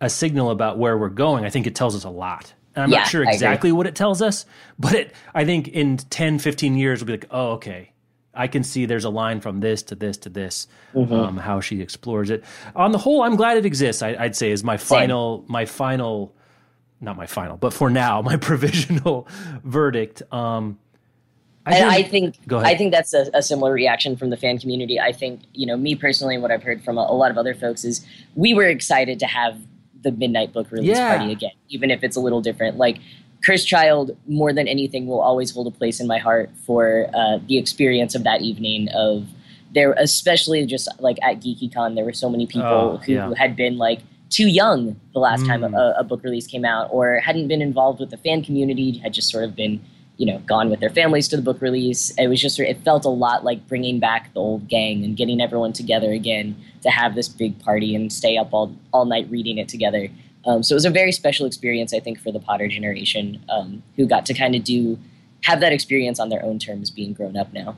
a 0.00 0.08
signal 0.08 0.50
about 0.50 0.78
where 0.78 0.96
we're 0.96 1.08
going, 1.10 1.44
I 1.44 1.50
think 1.50 1.66
it 1.66 1.74
tells 1.74 1.94
us 1.94 2.04
a 2.04 2.10
lot. 2.10 2.54
And 2.74 2.84
I'm 2.84 2.90
Yeah, 2.90 3.00
not 3.00 3.06
sure 3.08 3.22
exactly 3.22 3.70
what 3.70 3.86
it 3.86 3.94
tells 3.94 4.22
us, 4.22 4.46
but 4.78 4.94
it 4.94 5.12
I 5.34 5.44
think 5.44 5.68
in 5.68 5.98
10, 5.98 6.38
15 6.38 6.74
years 6.76 7.00
we'll 7.00 7.06
be 7.06 7.12
like, 7.12 7.26
oh, 7.30 7.52
okay. 7.52 7.91
I 8.34 8.46
can 8.48 8.62
see 8.64 8.86
there's 8.86 9.04
a 9.04 9.10
line 9.10 9.40
from 9.40 9.60
this 9.60 9.82
to 9.84 9.94
this 9.94 10.16
to 10.18 10.28
this, 10.28 10.66
Mm-hmm. 10.94 11.12
um, 11.12 11.36
how 11.36 11.60
she 11.60 11.80
explores 11.80 12.30
it. 12.30 12.44
On 12.74 12.92
the 12.92 12.98
whole, 12.98 13.22
I'm 13.22 13.36
glad 13.36 13.56
it 13.58 13.66
exists. 13.66 14.02
I, 14.02 14.16
I'd 14.18 14.36
say 14.36 14.50
is 14.50 14.62
my 14.64 14.76
final, 14.76 15.44
my 15.48 15.64
final 15.66 16.34
not 17.00 17.16
my 17.16 17.26
final, 17.26 17.56
but 17.56 17.72
for 17.72 17.90
now, 17.90 18.22
my 18.30 18.36
provisional 18.36 19.26
verdict. 19.64 20.22
Um, 20.32 20.78
and 21.66 21.74
didn't- 21.74 21.90
I 21.90 22.02
think 22.04 22.36
Go 22.46 22.58
ahead. 22.58 22.74
I 22.74 22.76
think 22.78 22.92
that's 22.92 23.12
a, 23.12 23.28
a 23.34 23.42
similar 23.42 23.72
reaction 23.72 24.16
from 24.16 24.30
the 24.30 24.36
fan 24.36 24.58
community. 24.58 24.98
I 25.00 25.12
think 25.12 25.40
you 25.52 25.66
know 25.66 25.76
me 25.76 25.94
personally, 25.96 26.34
and 26.34 26.42
what 26.42 26.50
I've 26.52 26.62
heard 26.62 26.82
from 26.84 26.98
a, 26.98 27.02
a 27.02 27.14
lot 27.14 27.30
of 27.30 27.38
other 27.38 27.54
folks 27.54 27.84
is 27.84 28.04
we 28.34 28.54
were 28.54 28.66
excited 28.66 29.18
to 29.20 29.26
have 29.26 29.58
the 30.02 30.10
midnight 30.12 30.52
book 30.52 30.70
release 30.72 30.96
Yeah. 30.96 31.16
party 31.16 31.32
again, 31.32 31.52
even 31.68 31.90
if 31.90 32.02
it's 32.02 32.16
a 32.16 32.20
little 32.20 32.40
different. 32.40 32.76
Like 32.78 32.98
Cursed 33.44 33.66
Child, 33.66 34.16
more 34.26 34.52
than 34.52 34.68
anything, 34.68 35.06
will 35.06 35.20
always 35.20 35.50
hold 35.50 35.66
a 35.66 35.70
place 35.70 36.00
in 36.00 36.06
my 36.06 36.18
heart 36.18 36.50
for 36.66 37.06
uh, 37.14 37.38
the 37.48 37.58
experience 37.58 38.14
of 38.14 38.22
that 38.24 38.40
evening. 38.42 38.88
Of 38.94 39.26
there, 39.74 39.92
especially 39.98 40.64
just 40.66 40.88
like 41.00 41.18
at 41.22 41.40
GeekyCon, 41.40 41.94
there 41.94 42.04
were 42.04 42.12
so 42.12 42.28
many 42.28 42.46
people 42.46 42.66
Oh, 42.66 42.96
who 42.98 43.12
yeah. 43.14 43.32
had 43.36 43.56
been 43.56 43.78
like 43.78 44.00
too 44.30 44.46
young 44.48 44.96
the 45.12 45.18
last 45.18 45.44
time 45.46 45.60
Mm. 45.62 45.76
a, 45.76 46.00
a 46.00 46.04
book 46.04 46.22
release 46.22 46.46
came 46.46 46.64
out, 46.64 46.88
or 46.92 47.16
hadn't 47.20 47.48
been 47.48 47.62
involved 47.62 48.00
with 48.00 48.10
the 48.10 48.16
fan 48.16 48.42
community, 48.44 48.98
had 48.98 49.12
just 49.12 49.28
sort 49.30 49.44
of 49.44 49.56
been 49.56 49.80
you 50.18 50.26
know 50.26 50.38
gone 50.40 50.68
with 50.70 50.78
their 50.80 50.90
families 50.90 51.26
to 51.26 51.36
the 51.36 51.42
book 51.42 51.60
release 51.62 52.10
it 52.18 52.26
was 52.28 52.38
just 52.40 52.60
it 52.60 52.78
felt 52.84 53.06
a 53.06 53.08
lot 53.08 53.44
like 53.44 53.66
bringing 53.66 53.98
back 53.98 54.32
the 54.34 54.40
old 54.40 54.68
gang 54.68 55.02
and 55.02 55.16
getting 55.16 55.40
everyone 55.40 55.72
together 55.72 56.12
again 56.12 56.54
to 56.82 56.90
have 56.90 57.14
this 57.14 57.28
big 57.28 57.58
party 57.60 57.94
and 57.96 58.12
stay 58.12 58.36
up 58.36 58.50
all, 58.52 58.76
all 58.92 59.06
night 59.06 59.26
reading 59.30 59.56
it 59.56 59.68
together 59.70 60.08
um, 60.44 60.62
so 60.62 60.74
it 60.74 60.76
was 60.76 60.84
a 60.84 60.90
very 60.90 61.12
special 61.12 61.46
experience 61.46 61.92
i 61.94 62.00
think 62.00 62.18
for 62.20 62.32
the 62.32 62.40
potter 62.40 62.68
generation 62.68 63.42
um, 63.48 63.82
who 63.96 64.06
got 64.06 64.24
to 64.26 64.34
kind 64.34 64.54
of 64.54 64.64
do 64.64 64.98
have 65.42 65.60
that 65.60 65.72
experience 65.72 66.18
on 66.20 66.28
their 66.28 66.44
own 66.44 66.58
terms 66.58 66.90
being 66.90 67.12
grown 67.12 67.36
up 67.36 67.52
now 67.52 67.76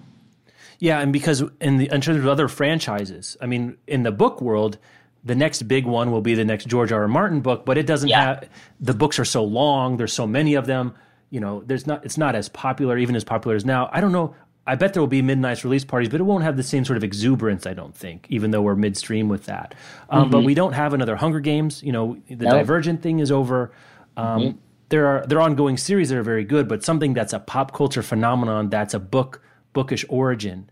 yeah, 0.81 1.01
and 1.01 1.13
because 1.13 1.43
in 1.61 1.77
the 1.79 1.89
in 1.91 2.01
terms 2.01 2.19
of 2.19 2.27
other 2.27 2.49
franchises, 2.49 3.37
I 3.41 3.47
mean, 3.47 3.77
in 3.87 4.03
the 4.03 4.11
book 4.11 4.41
world, 4.43 4.77
the 5.25 5.37
next 5.37 5.63
big 5.63 5.87
one 5.87 6.11
will 6.11 6.21
be 6.21 6.35
the 6.35 6.45
next 6.45 6.67
George 6.67 6.91
R. 6.91 7.03
R. 7.03 7.09
Martin 7.09 7.41
book, 7.41 7.65
but 7.65 7.79
it 7.79 7.87
doesn't 7.87 8.09
Yeah. 8.09 8.21
have 8.21 8.49
the 8.81 8.93
books 8.93 9.19
are 9.21 9.25
so 9.25 9.45
long. 9.45 9.97
There's 9.99 10.13
so 10.13 10.27
many 10.27 10.55
of 10.55 10.67
them. 10.67 10.93
You 11.31 11.39
know, 11.41 11.63
there's 11.65 11.87
not. 11.87 12.05
It's 12.05 12.19
not 12.19 12.35
as 12.35 12.49
popular, 12.49 12.99
even 12.99 13.15
as 13.15 13.23
popular 13.25 13.55
as 13.57 13.65
now. 13.65 13.89
I 13.93 14.01
don't 14.01 14.13
know. 14.13 14.35
I 14.67 14.77
bet 14.77 14.95
there 14.95 15.03
will 15.03 15.07
be 15.07 15.21
midnight 15.23 15.63
release 15.63 15.85
parties, 15.85 16.09
but 16.09 16.21
it 16.21 16.25
won't 16.25 16.43
have 16.45 16.57
the 16.57 16.63
same 16.63 16.85
sort 16.85 16.97
of 16.97 17.05
exuberance. 17.05 17.67
I 17.67 17.75
don't 17.75 17.95
think, 17.95 18.27
even 18.31 18.51
though 18.51 18.63
we're 18.63 18.75
midstream 18.77 19.29
with 19.29 19.45
that. 19.45 19.75
Um, 20.09 20.31
But 20.31 20.43
we 20.43 20.55
don't 20.55 20.73
have 20.73 20.95
another 20.95 21.17
Hunger 21.17 21.41
Games. 21.41 21.83
You 21.83 21.93
know, 21.93 22.17
the 22.29 22.37
No. 22.47 22.51
Divergent 22.51 23.03
thing 23.03 23.19
is 23.19 23.31
over. 23.31 23.73
Um, 24.17 24.59
There 24.91 25.07
are 25.07 25.27
there 25.27 25.39
are 25.39 25.43
ongoing 25.43 25.77
series 25.77 26.09
that 26.11 26.19
are 26.19 26.23
very 26.23 26.45
good, 26.45 26.69
but 26.69 26.85
something 26.85 27.15
that's 27.15 27.33
a 27.33 27.39
pop 27.41 27.73
culture 27.73 28.03
phenomenon 28.03 28.69
that's 28.71 28.95
a 28.95 29.01
book 29.01 29.41
bookish 29.73 30.05
origin, 30.09 30.71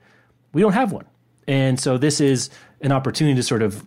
we 0.52 0.62
don't 0.62 0.74
have 0.74 0.92
one. 0.92 1.06
And 1.48 1.80
so 1.80 1.98
this 1.98 2.20
is 2.20 2.50
an 2.82 2.92
opportunity 2.92 3.34
to 3.34 3.42
sort 3.42 3.62
of 3.62 3.84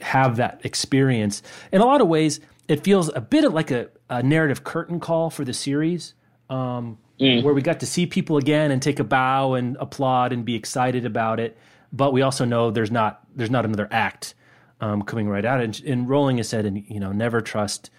have 0.00 0.36
that 0.36 0.60
experience. 0.64 1.42
In 1.72 1.80
a 1.80 1.84
lot 1.86 2.00
of 2.00 2.06
ways, 2.08 2.38
it 2.68 2.84
feels 2.84 3.10
a 3.14 3.20
bit 3.20 3.44
of 3.44 3.52
like 3.54 3.70
a, 3.70 3.88
a 4.08 4.22
narrative 4.22 4.62
curtain 4.62 5.00
call 5.00 5.30
for 5.30 5.44
the 5.44 5.52
series, 5.52 6.14
um, 6.48 6.98
where 7.42 7.54
we 7.54 7.62
got 7.62 7.80
to 7.80 7.86
see 7.86 8.06
people 8.06 8.36
again 8.36 8.70
and 8.70 8.82
take 8.82 8.98
a 8.98 9.04
bow 9.04 9.54
and 9.54 9.76
applaud 9.80 10.32
and 10.32 10.44
be 10.44 10.54
excited 10.54 11.06
about 11.06 11.40
it. 11.40 11.58
But 11.92 12.12
we 12.12 12.22
also 12.22 12.44
know 12.44 12.70
there's 12.70 12.90
not 12.90 13.20
there's 13.34 13.50
not 13.50 13.64
another 13.64 13.88
act 13.90 14.34
um, 14.80 15.02
coming 15.02 15.28
right 15.28 15.44
out. 15.44 15.60
And, 15.60 15.80
and 15.84 16.08
Rowling 16.08 16.38
has 16.38 16.48
said, 16.48 16.66
and 16.66 16.84
you 16.88 17.00
know, 17.00 17.12
never 17.12 17.40
trust. 17.40 17.90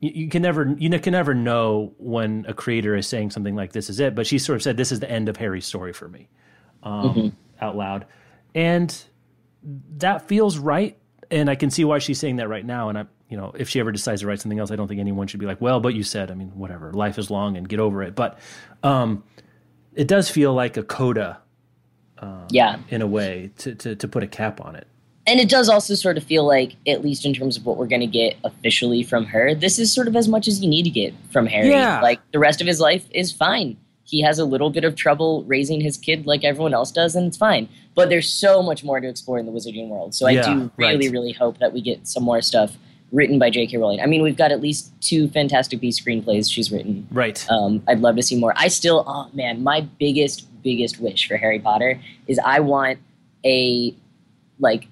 You, 0.00 0.10
you 0.14 0.28
can 0.28 0.42
never 0.42 0.74
you 0.78 0.90
can 0.98 1.12
never 1.12 1.34
know 1.34 1.94
when 1.98 2.44
a 2.48 2.54
creator 2.54 2.96
is 2.96 3.06
saying 3.06 3.30
something 3.30 3.54
like 3.54 3.72
this 3.72 3.90
is 3.90 4.00
it. 4.00 4.14
But 4.14 4.26
she 4.26 4.38
sort 4.38 4.56
of 4.56 4.62
said, 4.62 4.76
"This 4.76 4.92
is 4.92 5.00
the 5.00 5.10
end 5.10 5.28
of 5.28 5.36
Harry's 5.36 5.66
story 5.66 5.92
for 5.92 6.08
me." 6.08 6.28
um, 6.84 7.36
out 7.60 7.76
loud, 7.76 8.06
and 8.54 8.96
that 9.96 10.28
feels 10.28 10.58
right. 10.58 10.96
And 11.30 11.50
I 11.50 11.54
can 11.54 11.70
see 11.70 11.84
why 11.84 11.98
she's 11.98 12.20
saying 12.20 12.36
that 12.36 12.48
right 12.48 12.64
now. 12.64 12.90
And 12.90 12.98
I, 12.98 13.04
you 13.28 13.36
know, 13.36 13.52
if 13.56 13.68
she 13.68 13.80
ever 13.80 13.90
decides 13.92 14.20
to 14.20 14.26
write 14.26 14.40
something 14.40 14.58
else, 14.58 14.70
I 14.70 14.76
don't 14.76 14.86
think 14.88 15.00
anyone 15.00 15.26
should 15.26 15.40
be 15.40 15.46
like, 15.46 15.60
"Well, 15.60 15.80
but 15.80 15.94
you 15.94 16.02
said." 16.02 16.30
I 16.30 16.34
mean, 16.34 16.48
whatever. 16.54 16.92
Life 16.92 17.18
is 17.18 17.30
long, 17.30 17.56
and 17.56 17.68
get 17.68 17.80
over 17.80 18.02
it. 18.02 18.14
But 18.14 18.38
um, 18.82 19.24
it 19.94 20.06
does 20.08 20.28
feel 20.30 20.52
like 20.54 20.76
a 20.76 20.82
coda 20.82 21.38
yeah 22.50 22.78
in 22.88 23.02
a 23.02 23.06
way 23.06 23.50
to, 23.58 23.74
to 23.74 23.94
to 23.94 24.08
put 24.08 24.22
a 24.22 24.26
cap 24.26 24.58
on 24.64 24.74
it. 24.76 24.86
and 25.26 25.38
it 25.40 25.48
does 25.50 25.68
also 25.68 25.94
sort 25.94 26.16
of 26.16 26.24
feel 26.24 26.46
like 26.46 26.74
at 26.86 27.04
least 27.04 27.26
in 27.26 27.34
terms 27.34 27.58
of 27.58 27.66
what 27.66 27.76
we're 27.76 27.86
going 27.86 28.00
to 28.00 28.06
get 28.06 28.34
officially 28.44 29.02
from 29.02 29.26
her 29.26 29.54
this 29.54 29.78
is 29.78 29.92
sort 29.92 30.08
of 30.08 30.16
as 30.16 30.26
much 30.26 30.48
as 30.48 30.62
you 30.62 30.68
need 30.70 30.84
to 30.84 30.90
get 30.90 31.12
from 31.30 31.44
harry 31.46 31.68
Yeah. 31.68 32.00
like 32.00 32.20
the 32.32 32.38
rest 32.38 32.62
of 32.62 32.66
his 32.66 32.80
life 32.80 33.04
is 33.10 33.30
fine 33.30 33.76
he 34.04 34.22
has 34.22 34.38
a 34.38 34.44
little 34.46 34.70
bit 34.70 34.84
of 34.84 34.94
trouble 34.96 35.44
raising 35.44 35.82
his 35.82 35.98
kid 35.98 36.24
like 36.26 36.44
everyone 36.44 36.72
else 36.72 36.90
does 36.90 37.14
and 37.14 37.26
it's 37.26 37.36
fine 37.36 37.68
but 37.94 38.08
there's 38.08 38.30
so 38.32 38.62
much 38.62 38.82
more 38.84 39.00
to 39.00 39.08
explore 39.08 39.38
in 39.38 39.44
the 39.44 39.52
wizarding 39.52 39.88
world 39.88 40.14
so 40.14 40.26
i 40.26 40.30
Yeah, 40.30 40.42
do 40.54 40.70
really 40.78 41.08
right. 41.08 41.12
really 41.12 41.32
hope 41.32 41.58
that 41.58 41.74
we 41.74 41.82
get 41.82 42.08
some 42.08 42.22
more 42.22 42.40
stuff 42.40 42.78
written 43.14 43.38
by 43.38 43.48
J.K. 43.48 43.76
Rowling. 43.78 44.00
I 44.00 44.06
mean, 44.06 44.22
we've 44.22 44.36
got 44.36 44.50
at 44.52 44.60
least 44.60 44.92
two 45.00 45.28
Fantastic 45.28 45.80
Beasts 45.80 46.02
screenplays 46.04 46.50
she's 46.50 46.70
written. 46.72 47.06
Right. 47.12 47.46
Um, 47.48 47.82
I'd 47.88 48.00
love 48.00 48.16
to 48.16 48.22
see 48.22 48.36
more. 48.36 48.52
I 48.56 48.68
still, 48.68 49.04
oh 49.06 49.28
man, 49.32 49.62
my 49.62 49.82
biggest, 49.98 50.48
biggest 50.62 50.98
wish 51.00 51.28
for 51.28 51.36
Harry 51.36 51.60
Potter 51.60 52.00
is 52.26 52.38
I 52.44 52.58
want 52.60 52.98
a 53.46 53.94
like 54.58 54.88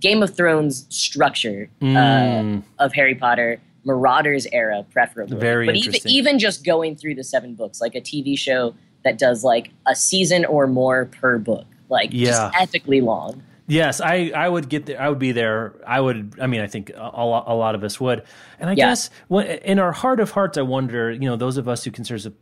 Game 0.00 0.22
of 0.22 0.34
Thrones 0.36 0.86
structure 0.90 1.68
Mm. 1.80 2.62
uh, 2.62 2.84
of 2.84 2.92
Harry 2.92 3.14
Potter, 3.14 3.60
Marauders 3.84 4.46
era, 4.52 4.84
preferably. 4.92 5.36
Very 5.38 5.66
but 5.66 5.76
even 5.76 6.00
even 6.06 6.38
just 6.38 6.64
going 6.64 6.96
through 6.96 7.14
the 7.16 7.24
seven 7.24 7.54
books, 7.54 7.80
like 7.80 7.94
a 7.94 8.00
TV 8.00 8.38
show 8.38 8.74
that 9.04 9.18
does 9.18 9.44
like 9.44 9.70
a 9.86 9.94
season 9.94 10.44
or 10.44 10.66
more 10.66 11.04
per 11.06 11.38
book, 11.38 11.66
like 11.88 12.10
Yeah. 12.12 12.26
just 12.30 12.56
ethically 12.60 13.00
long. 13.00 13.42
Yes, 13.68 14.00
I, 14.00 14.30
I 14.34 14.48
would 14.48 14.68
get 14.68 14.86
there. 14.86 15.00
I 15.00 15.08
would 15.08 15.18
be 15.18 15.32
there. 15.32 15.74
I 15.86 16.00
would. 16.00 16.34
I 16.40 16.46
mean, 16.46 16.60
I 16.60 16.66
think 16.68 16.90
a, 16.90 17.00
a 17.12 17.54
lot 17.54 17.74
of 17.74 17.82
us 17.82 18.00
would. 18.00 18.22
And 18.60 18.70
I 18.70 18.74
Yeah. 18.74 18.86
guess 18.90 19.10
when, 19.28 19.46
in 19.46 19.78
our 19.80 19.92
heart 19.92 20.20
of 20.20 20.30
hearts, 20.30 20.56
I 20.56 20.62
wonder. 20.62 21.10
You 21.10 21.20
know, 21.28 21.36
those 21.36 21.56
of 21.56 21.68
us 21.68 21.82
who 21.84 21.90
consider 21.90 22.32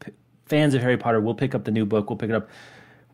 fans 0.46 0.74
of 0.74 0.82
Harry 0.82 0.98
Potter, 0.98 1.20
we'll 1.20 1.34
pick 1.34 1.54
up 1.54 1.64
the 1.64 1.70
new 1.70 1.86
book. 1.86 2.10
We'll 2.10 2.18
pick 2.18 2.28
it 2.30 2.36
up. 2.36 2.48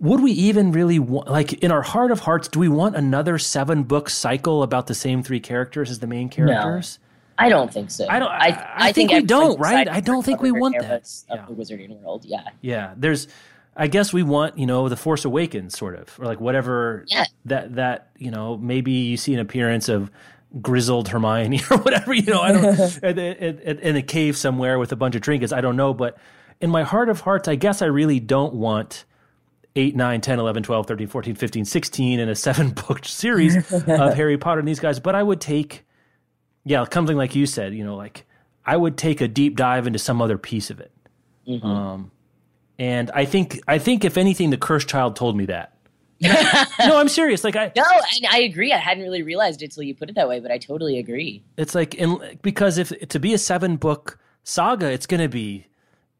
Would 0.00 0.20
we 0.22 0.32
even 0.32 0.72
really 0.72 0.98
want, 0.98 1.28
like, 1.28 1.52
in 1.62 1.70
our 1.70 1.82
heart 1.82 2.10
of 2.10 2.20
hearts, 2.20 2.48
do 2.48 2.58
we 2.58 2.68
want 2.68 2.96
another 2.96 3.38
seven 3.38 3.82
book 3.84 4.08
cycle 4.08 4.62
about 4.62 4.86
the 4.86 4.94
same 4.94 5.22
three 5.22 5.40
characters 5.40 5.90
as 5.90 5.98
the 5.98 6.06
main 6.06 6.28
characters? 6.30 6.98
No. 7.02 7.06
I 7.44 7.48
don't 7.48 7.72
think 7.72 7.90
so. 7.90 8.06
I 8.08 8.18
don't- 8.18 8.30
I- 8.30 8.70
I 8.76 8.92
think 8.92 9.12
we 9.12 9.22
don't, 9.22 9.58
right? 9.60 9.88
I 9.88 10.00
don't 10.00 10.22
think 10.24 10.42
we 10.42 10.52
want 10.52 10.74
that. 10.80 11.02
of 11.30 11.38
Yeah. 11.38 11.44
the 11.48 11.54
Wizarding 11.54 12.00
world. 12.00 12.24
Yeah, 12.24 12.42
Yeah, 12.60 12.92
there's. 12.96 13.28
I 13.76 13.86
guess 13.86 14.12
we 14.12 14.22
want 14.22 14.58
you 14.58 14.66
know 14.66 14.88
the 14.88 14.96
Force 14.96 15.24
Awakens 15.24 15.76
sort 15.78 15.94
of, 15.94 16.18
or 16.20 16.26
like 16.26 16.40
whatever 16.40 17.04
Yeah. 17.08 17.24
that 17.46 17.74
that 17.76 18.10
you 18.18 18.30
know 18.30 18.56
maybe 18.56 18.92
you 18.92 19.16
see 19.16 19.32
an 19.34 19.40
appearance 19.40 19.88
of 19.88 20.10
grizzled 20.60 21.08
Hermione 21.08 21.60
or 21.70 21.78
whatever 21.78 22.12
you 22.12 22.22
know 22.32 22.40
I 22.40 22.52
don't 22.52 22.64
at- 23.04 23.18
at- 23.18 23.80
in 23.80 23.96
a 23.96 24.02
cave 24.02 24.36
somewhere 24.36 24.78
with 24.78 24.90
a 24.92 24.96
bunch 24.96 25.14
of 25.14 25.22
trinkets 25.22 25.52
I 25.52 25.60
don't 25.60 25.76
know, 25.76 25.94
but 25.94 26.18
in 26.60 26.70
my 26.70 26.82
heart 26.82 27.08
of 27.08 27.20
hearts 27.20 27.46
I 27.48 27.54
guess 27.54 27.80
I 27.82 27.86
really 27.86 28.20
don't 28.20 28.54
want 28.54 29.04
8, 29.76 29.94
9, 29.94 30.20
10, 30.20 30.38
11, 30.40 30.62
12, 30.64 30.86
13, 30.88 31.06
14, 31.06 31.34
15, 31.36 31.64
16 31.64 32.18
in 32.20 32.28
a 32.28 32.34
seven 32.34 32.70
book 32.88 33.04
series 33.04 33.56
of 33.72 34.14
Harry 34.14 34.36
Potter 34.36 34.58
and 34.58 34.66
these 34.68 34.80
guys, 34.80 34.98
but 34.98 35.14
I 35.14 35.22
would 35.22 35.40
take 35.40 35.84
yeah 36.64 36.84
something 36.92 37.16
like 37.16 37.34
you 37.36 37.46
said 37.46 37.72
you 37.74 37.84
know 37.84 37.96
like 37.96 38.26
I 38.66 38.76
would 38.76 38.98
take 38.98 39.20
a 39.22 39.28
deep 39.28 39.56
dive 39.56 39.86
into 39.86 39.98
some 39.98 40.20
other 40.20 40.36
piece 40.36 40.68
of 40.70 40.80
it. 40.80 40.90
Um, 41.62 42.10
and 42.80 43.10
I 43.12 43.26
think 43.26 43.60
I 43.68 43.78
think 43.78 44.06
if 44.06 44.16
anything, 44.16 44.48
the 44.48 44.56
cursed 44.56 44.88
child 44.88 45.14
told 45.14 45.36
me 45.36 45.44
that. 45.46 45.76
no, 46.22 46.32
I'm 46.98 47.08
serious. 47.08 47.44
Like 47.44 47.54
I, 47.54 47.70
no, 47.76 47.84
and 47.84 48.26
I 48.30 48.38
agree. 48.40 48.72
I 48.72 48.78
hadn't 48.78 49.04
really 49.04 49.22
realized 49.22 49.62
it 49.62 49.70
till 49.70 49.82
you 49.82 49.94
put 49.94 50.08
it 50.08 50.14
that 50.14 50.28
way, 50.28 50.40
but 50.40 50.50
I 50.50 50.56
totally 50.56 50.98
agree. 50.98 51.44
it's 51.58 51.74
like 51.74 51.94
in, 51.94 52.38
because 52.40 52.78
if 52.78 52.88
to 53.10 53.20
be 53.20 53.34
a 53.34 53.38
seven 53.38 53.76
book 53.76 54.18
saga, 54.44 54.90
it's 54.90 55.06
going 55.06 55.20
to 55.20 55.28
be 55.28 55.66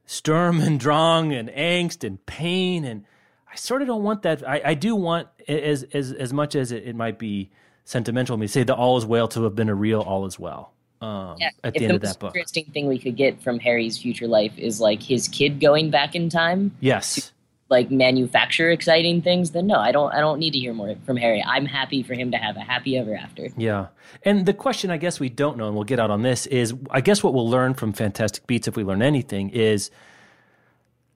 Sturm 0.05 0.61
and 0.61 0.79
Drang 0.79 1.33
and 1.33 1.49
angst 1.49 2.07
and 2.07 2.25
pain, 2.27 2.85
and 2.85 3.07
I 3.51 3.57
sort 3.57 3.81
of 3.81 3.89
don't 3.89 4.03
want 4.03 4.21
that. 4.23 4.47
I, 4.47 4.61
I 4.67 4.75
do 4.75 4.95
want 4.95 5.29
as 5.49 5.85
as 5.95 6.13
as 6.13 6.31
much 6.31 6.55
as 6.55 6.73
it, 6.73 6.87
it 6.87 6.95
might 6.95 7.19
be 7.19 7.51
sentimental. 7.85 8.37
Me 8.37 8.47
say 8.47 8.65
the 8.65 8.75
all 8.75 8.99
is 8.99 9.07
well 9.07 9.29
to 9.29 9.45
have 9.45 9.55
been 9.55 9.71
a 9.71 9.75
real 9.75 10.03
all 10.03 10.27
is 10.27 10.39
well. 10.39 10.75
Um, 11.01 11.37
Yeah. 11.39 11.51
at 11.65 11.75
if 11.75 11.81
the 11.81 11.85
end 11.87 11.97
of 11.97 12.03
most 12.03 12.13
that 12.15 12.19
book, 12.21 12.37
interesting 12.37 12.67
thing 12.67 12.87
we 12.87 12.99
could 12.99 13.17
get 13.17 13.43
from 13.43 13.59
Harry's 13.59 13.97
future 13.99 14.27
life 14.29 14.53
is 14.59 14.81
like 14.81 15.03
his 15.03 15.29
kid 15.29 15.61
going 15.61 15.91
back 15.91 16.15
in 16.15 16.29
time, 16.29 16.77
yes, 16.81 17.33
like 17.71 17.91
manufacture 17.91 18.71
exciting 18.71 19.23
things, 19.23 19.53
then 19.53 19.67
no, 19.69 19.77
I 19.79 19.93
don't. 19.93 20.13
I 20.13 20.21
don't 20.21 20.39
need 20.41 20.51
to 20.53 20.59
hear 20.59 20.75
more 20.75 20.95
from 21.07 21.17
Harry. 21.17 21.43
I'm 21.47 21.65
happy 21.67 22.03
for 22.03 22.15
him 22.15 22.31
to 22.33 22.37
have 22.37 22.57
a 22.57 22.61
happy 22.61 22.99
ever 22.99 23.15
after. 23.15 23.49
Yeah. 23.57 23.87
And 24.25 24.45
the 24.45 24.53
question 24.53 24.91
I 24.91 24.97
guess 24.97 25.21
we 25.21 25.29
don't 25.29 25.57
know, 25.57 25.67
and 25.67 25.75
we'll 25.75 25.85
get 25.85 26.01
out 26.01 26.11
on 26.11 26.23
this, 26.23 26.47
is 26.47 26.75
I 26.91 27.01
guess 27.01 27.23
what 27.23 27.33
we'll 27.33 27.49
learn 27.49 27.75
from 27.75 27.93
Fantastic 27.93 28.47
Beats, 28.47 28.67
if 28.67 28.77
we 28.77 28.83
learn 28.83 29.03
anything, 29.03 29.51
is 29.51 29.91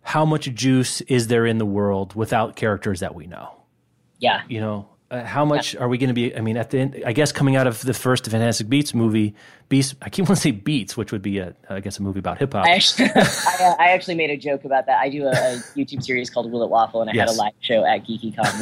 how 0.03 0.25
much 0.25 0.45
juice 0.55 1.01
is 1.03 1.27
there 1.27 1.45
in 1.45 1.59
the 1.59 1.67
world 1.67 2.15
without 2.15 2.57
characters 2.57 3.01
that 3.01 3.15
we 3.15 3.27
know? 3.27 3.57
Yeah. 4.21 4.43
You 4.49 4.61
know, 4.61 4.89
uh, 5.15 5.25
how 5.25 5.45
much 5.45 5.77
are 5.77 5.89
we 5.89 5.97
going 5.97 6.09
to 6.09 6.15
be? 6.15 6.37
I 6.37 6.41
mean, 6.41 6.57
at 6.57 6.71
the 6.71 6.79
end, 6.81 7.03
I 7.07 7.13
guess 7.13 7.31
coming 7.31 7.55
out 7.57 7.67
of 7.67 7.81
the 7.83 7.95
first 7.95 8.29
Fantastic 8.29 8.69
Beats 8.69 8.95
movie, 8.95 9.35
Beats, 9.69 9.95
I 10.03 10.11
keep 10.11 10.25
wanting 10.29 10.35
to 10.37 10.41
say 10.41 10.51
Beats, 10.51 10.97
which 10.97 11.13
would 11.13 11.23
be, 11.23 11.39
a, 11.39 11.55
I 11.71 11.81
guess, 11.81 11.99
a 11.99 12.03
movie 12.03 12.19
about 12.19 12.39
hip 12.39 12.53
hop. 12.53 12.67
I 12.67 12.71
actually, 12.71 13.11
I, 13.15 13.21
uh, 13.61 13.75
I 13.79 13.89
actually 13.91 14.17
made 14.17 14.31
a 14.31 14.37
joke 14.37 14.65
about 14.65 14.87
that. 14.87 14.99
I 14.99 15.09
do 15.09 15.25
a, 15.27 15.31
a 15.31 15.57
YouTube 15.77 16.03
series 16.03 16.31
called 16.31 16.51
Will 16.51 16.63
It 16.65 16.71
Waffle, 16.71 17.01
and 17.03 17.11
I 17.11 17.15
had 17.15 17.29
a 17.29 17.33
live 17.33 17.53
show 17.61 17.85
at 17.85 18.05
GeekyCon 18.07 18.61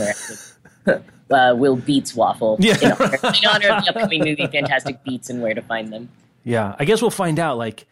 where 0.86 1.03
uh, 1.30 1.55
Will 1.57 1.76
Beats 1.76 2.14
Waffle 2.14 2.59
Yeah. 2.61 2.76
in, 2.82 2.92
honor, 2.92 3.14
in 3.14 3.48
honor 3.48 3.68
of 3.70 3.84
the 3.84 3.92
upcoming 3.94 4.20
movie 4.24 4.46
Fantastic 4.46 5.03
Beats 5.05 5.30
and 5.30 5.40
where 5.42 5.55
to 5.55 5.62
find 5.62 5.92
them. 5.92 6.11
Yeah, 6.44 6.76
I 6.78 6.84
guess 6.84 7.00
we'll 7.00 7.11
find 7.11 7.38
out 7.38 7.57
like 7.57 7.86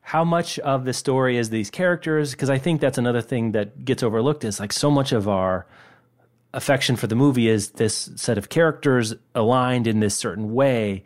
how 0.00 0.24
much 0.24 0.58
of 0.60 0.84
the 0.84 0.92
story 0.92 1.36
is 1.36 1.50
these 1.50 1.68
characters 1.68 2.30
because 2.30 2.48
I 2.48 2.58
think 2.58 2.80
that's 2.80 2.96
another 2.96 3.20
thing 3.20 3.52
that 3.52 3.84
gets 3.84 4.02
overlooked 4.04 4.44
is 4.44 4.60
like 4.60 4.72
so 4.72 4.90
much 4.90 5.10
of 5.12 5.28
our 5.28 5.66
affection 6.56 6.96
for 6.96 7.06
the 7.06 7.14
movie 7.14 7.48
is 7.48 7.70
this 7.72 8.10
set 8.16 8.38
of 8.38 8.48
characters 8.48 9.14
aligned 9.34 9.86
in 9.86 10.00
this 10.00 10.16
certain 10.16 10.52
way. 10.54 11.04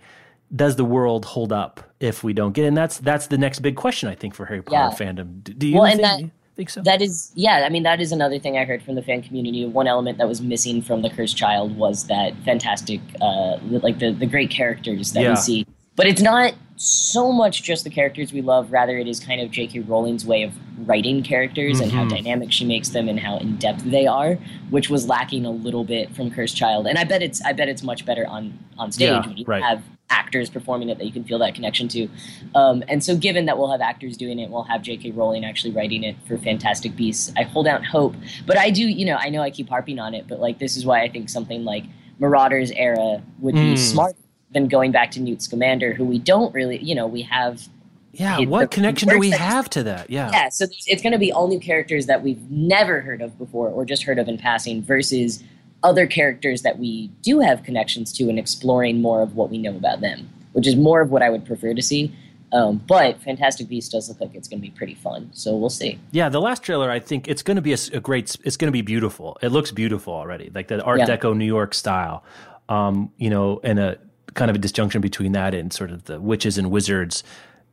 Does 0.54 0.76
the 0.76 0.84
world 0.84 1.24
hold 1.24 1.52
up 1.52 1.80
if 2.00 2.24
we 2.24 2.32
don't 2.32 2.52
get? 2.52 2.64
it? 2.64 2.68
And 2.68 2.76
that's 2.76 2.98
that's 2.98 3.26
the 3.28 3.38
next 3.38 3.60
big 3.60 3.76
question 3.76 4.08
I 4.08 4.14
think 4.14 4.34
for 4.34 4.46
Harry 4.46 4.62
Potter 4.62 4.96
Yeah. 5.02 5.12
fandom. 5.12 5.42
Do, 5.44 5.52
do 5.54 5.68
you 5.68 5.76
Well, 5.76 5.86
think, 5.86 6.00
that- 6.00 6.20
think 6.56 6.70
so? 6.70 6.82
That 6.82 7.00
is, 7.00 7.30
yeah. 7.36 7.62
I 7.64 7.68
mean, 7.68 7.84
that 7.84 8.00
is 8.00 8.10
another 8.10 8.38
thing 8.38 8.58
I 8.58 8.64
heard 8.64 8.82
from 8.82 8.94
the 8.96 9.02
fan 9.02 9.22
community. 9.22 9.64
One 9.64 9.86
element 9.86 10.18
that 10.18 10.26
was 10.28 10.40
missing 10.40 10.82
from 10.82 11.02
the 11.02 11.10
Cursed 11.10 11.36
Child 11.36 11.76
was 11.76 12.06
that 12.08 12.34
fantastic, 12.44 13.00
uh, 13.20 13.58
like 13.62 13.98
the 14.00 14.12
the 14.12 14.26
great 14.26 14.50
characters 14.50 15.12
that 15.12 15.22
Yeah. 15.22 15.30
we 15.30 15.36
see. 15.36 15.66
But 15.96 16.06
it's 16.06 16.22
not 16.22 16.54
so 16.82 17.30
much 17.30 17.62
just 17.62 17.84
the 17.84 17.90
characters 17.90 18.32
we 18.32 18.40
love. 18.40 18.72
Rather, 18.72 18.96
it 18.96 19.06
is 19.06 19.20
kind 19.20 19.38
of 19.42 19.50
J.K. 19.50 19.80
Rowling's 19.80 20.24
way 20.24 20.42
of 20.44 20.54
writing 20.88 21.22
characters 21.22 21.78
and 21.78 21.92
how 21.92 22.04
Mhm. 22.04 22.08
dynamic 22.10 22.50
she 22.52 22.64
makes 22.64 22.88
them 22.88 23.06
and 23.06 23.20
how 23.20 23.36
in 23.36 23.56
depth 23.56 23.82
they 23.84 24.06
are, 24.06 24.36
which 24.70 24.88
was 24.88 25.06
lacking 25.06 25.44
a 25.44 25.50
little 25.50 25.84
bit 25.84 26.14
from 26.16 26.30
Cursed 26.30 26.56
Child. 26.56 26.86
And 26.86 26.96
I 26.96 27.04
bet 27.04 27.22
it's 27.22 27.42
I 27.44 27.52
bet 27.52 27.68
it's 27.68 27.82
much 27.82 28.06
better 28.06 28.26
on 28.26 28.58
on 28.78 28.90
stage 28.92 29.08
Yeah, 29.10 29.26
when 29.26 29.36
you 29.36 29.44
right. 29.46 29.62
have 29.62 29.82
actors 30.08 30.48
performing 30.48 30.88
it 30.88 30.96
that 30.96 31.04
you 31.04 31.12
can 31.12 31.22
feel 31.22 31.38
that 31.40 31.54
connection 31.54 31.86
to. 31.88 32.08
Um, 32.54 32.82
and 32.88 33.04
so, 33.04 33.14
given 33.14 33.44
that 33.44 33.58
we'll 33.58 33.70
have 33.70 33.82
actors 33.82 34.16
doing 34.16 34.38
it, 34.38 34.48
we'll 34.48 34.62
have 34.62 34.80
J.K. 34.80 35.10
Rowling 35.10 35.44
actually 35.44 35.72
writing 35.72 36.02
it 36.02 36.16
for 36.26 36.38
Fantastic 36.38 36.96
Beasts. 36.96 37.30
I 37.36 37.42
hold 37.42 37.66
out 37.68 37.84
hope, 37.84 38.14
but 38.46 38.56
I 38.56 38.70
do, 38.70 38.88
you 38.88 39.04
know, 39.04 39.16
I 39.20 39.28
know 39.28 39.42
I 39.42 39.50
keep 39.50 39.68
harping 39.68 39.98
on 39.98 40.14
it, 40.14 40.24
but 40.26 40.40
like 40.40 40.58
this 40.58 40.78
is 40.78 40.86
why 40.86 41.02
I 41.02 41.10
think 41.10 41.28
something 41.28 41.62
like 41.62 41.84
Marauders 42.18 42.70
era 42.72 43.22
would 43.38 43.54
be 43.54 43.74
Mm. 43.74 43.78
smart 43.78 44.16
than 44.52 44.68
going 44.68 44.92
back 44.92 45.10
to 45.12 45.20
Newt 45.20 45.42
Scamander, 45.42 45.92
who 45.94 46.04
we 46.04 46.18
don't 46.18 46.52
really, 46.54 46.78
you 46.78 46.94
know, 46.94 47.06
we 47.06 47.22
have. 47.22 47.68
yeah, 48.12 48.40
it- 48.40 48.48
what 48.48 48.62
the 48.70 48.74
connection 48.74 49.08
do 49.08 49.18
we 49.18 49.30
have 49.30 49.70
to 49.70 49.82
that? 49.84 50.10
Yeah. 50.10 50.30
Yeah, 50.32 50.48
so 50.48 50.64
it's- 50.64 51.00
going 51.02 51.12
to 51.12 51.18
be 51.18 51.30
all 51.32 51.46
new 51.48 51.60
characters 51.60 52.06
that 52.06 52.22
we've 52.22 52.40
never 52.50 53.00
heard 53.00 53.22
of 53.22 53.38
before 53.38 53.68
or 53.68 53.84
just 53.84 54.02
heard 54.02 54.18
of 54.18 54.28
in 54.28 54.36
passing 54.38 54.82
versus 54.82 55.42
other 55.82 56.06
characters 56.06 56.62
that 56.62 56.78
we 56.78 57.08
do 57.22 57.38
have 57.40 57.62
connections 57.62 58.12
to 58.14 58.28
and 58.28 58.38
exploring 58.38 59.00
more 59.00 59.22
of 59.22 59.36
what 59.36 59.48
we 59.50 59.58
know 59.58 59.74
about 59.76 60.00
them, 60.00 60.28
which 60.52 60.66
is 60.66 60.74
more 60.76 61.00
of 61.00 61.10
what 61.10 61.22
I 61.22 61.30
would 61.30 61.44
prefer 61.46 61.72
to 61.72 61.80
see. 61.82 62.12
Um, 62.52 62.82
but 62.88 63.22
Fantastic 63.22 63.68
Beasts 63.68 63.88
does 63.92 64.08
look 64.08 64.20
like 64.20 64.34
it's 64.34 64.48
going 64.48 64.60
to 64.60 64.66
be 64.66 64.72
pretty 64.76 64.96
fun, 64.96 65.30
so 65.32 65.56
we'll 65.56 65.70
see. 65.70 66.00
Yeah, 66.10 66.28
the 66.28 66.40
last 66.40 66.64
trailer, 66.64 66.90
I 66.90 66.98
think 66.98 67.28
it's 67.28 67.42
going 67.44 67.54
to 67.54 67.62
be 67.62 67.72
a 67.72 68.00
great. 68.00 68.36
It's 68.44 68.56
going 68.56 68.66
to 68.66 68.72
be 68.72 68.82
beautiful. 68.82 69.38
It 69.40 69.50
looks 69.50 69.70
beautiful 69.70 70.12
already, 70.12 70.50
like 70.52 70.66
that 70.68 70.80
Art 70.84 70.98
Yeah. 70.98 71.06
Deco 71.06 71.36
New 71.36 71.44
York 71.46 71.74
style. 71.74 72.24
Um, 72.68 73.12
you 73.18 73.30
know, 73.30 73.60
and 73.62 73.78
a 73.78 73.98
kind 74.34 74.50
of 74.50 74.56
a 74.56 74.58
disjunction 74.58 75.00
between 75.00 75.32
that 75.32 75.54
and 75.54 75.72
sort 75.72 75.90
of 75.90 76.04
the 76.04 76.20
witches 76.20 76.58
and 76.58 76.70
wizards 76.70 77.22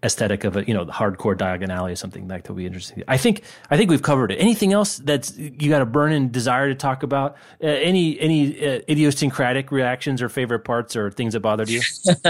aesthetic 0.03 0.43
of 0.43 0.55
a 0.55 0.63
you 0.67 0.73
know 0.75 0.85
the 0.85 0.91
hardcore 0.91 1.35
Diagon 1.35 1.69
Alley 1.69 1.91
or 1.91 1.95
something 1.95 2.27
like 2.27 2.43
that 2.43 2.51
would 2.51 2.57
be 2.57 2.65
interesting. 2.67 3.03
I 3.07 3.17
think 3.17 3.41
I 3.71 3.77
think 3.77 3.89
we've 3.89 4.01
covered 4.03 4.31
it. 4.31 4.35
Anything 4.35 4.71
else 4.71 4.97
that's 4.97 5.35
you 5.37 5.69
got 5.69 5.81
a 5.81 5.87
burning 5.87 6.29
desire 6.29 6.67
to 6.67 6.75
talk 6.75 7.01
about? 7.03 7.35
Uh, 7.63 7.67
any 7.67 8.19
any 8.19 8.59
uh, 8.63 8.81
idiosyncratic 8.87 9.71
reactions 9.71 10.21
or 10.21 10.29
favorite 10.29 10.59
parts 10.59 10.95
or 10.95 11.09
things 11.09 11.33
that 11.33 11.39
bothered 11.39 11.69
you? 11.69 11.81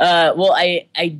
Uh, 0.00 0.32
well, 0.36 0.52
I 0.56 0.88
I 0.96 1.18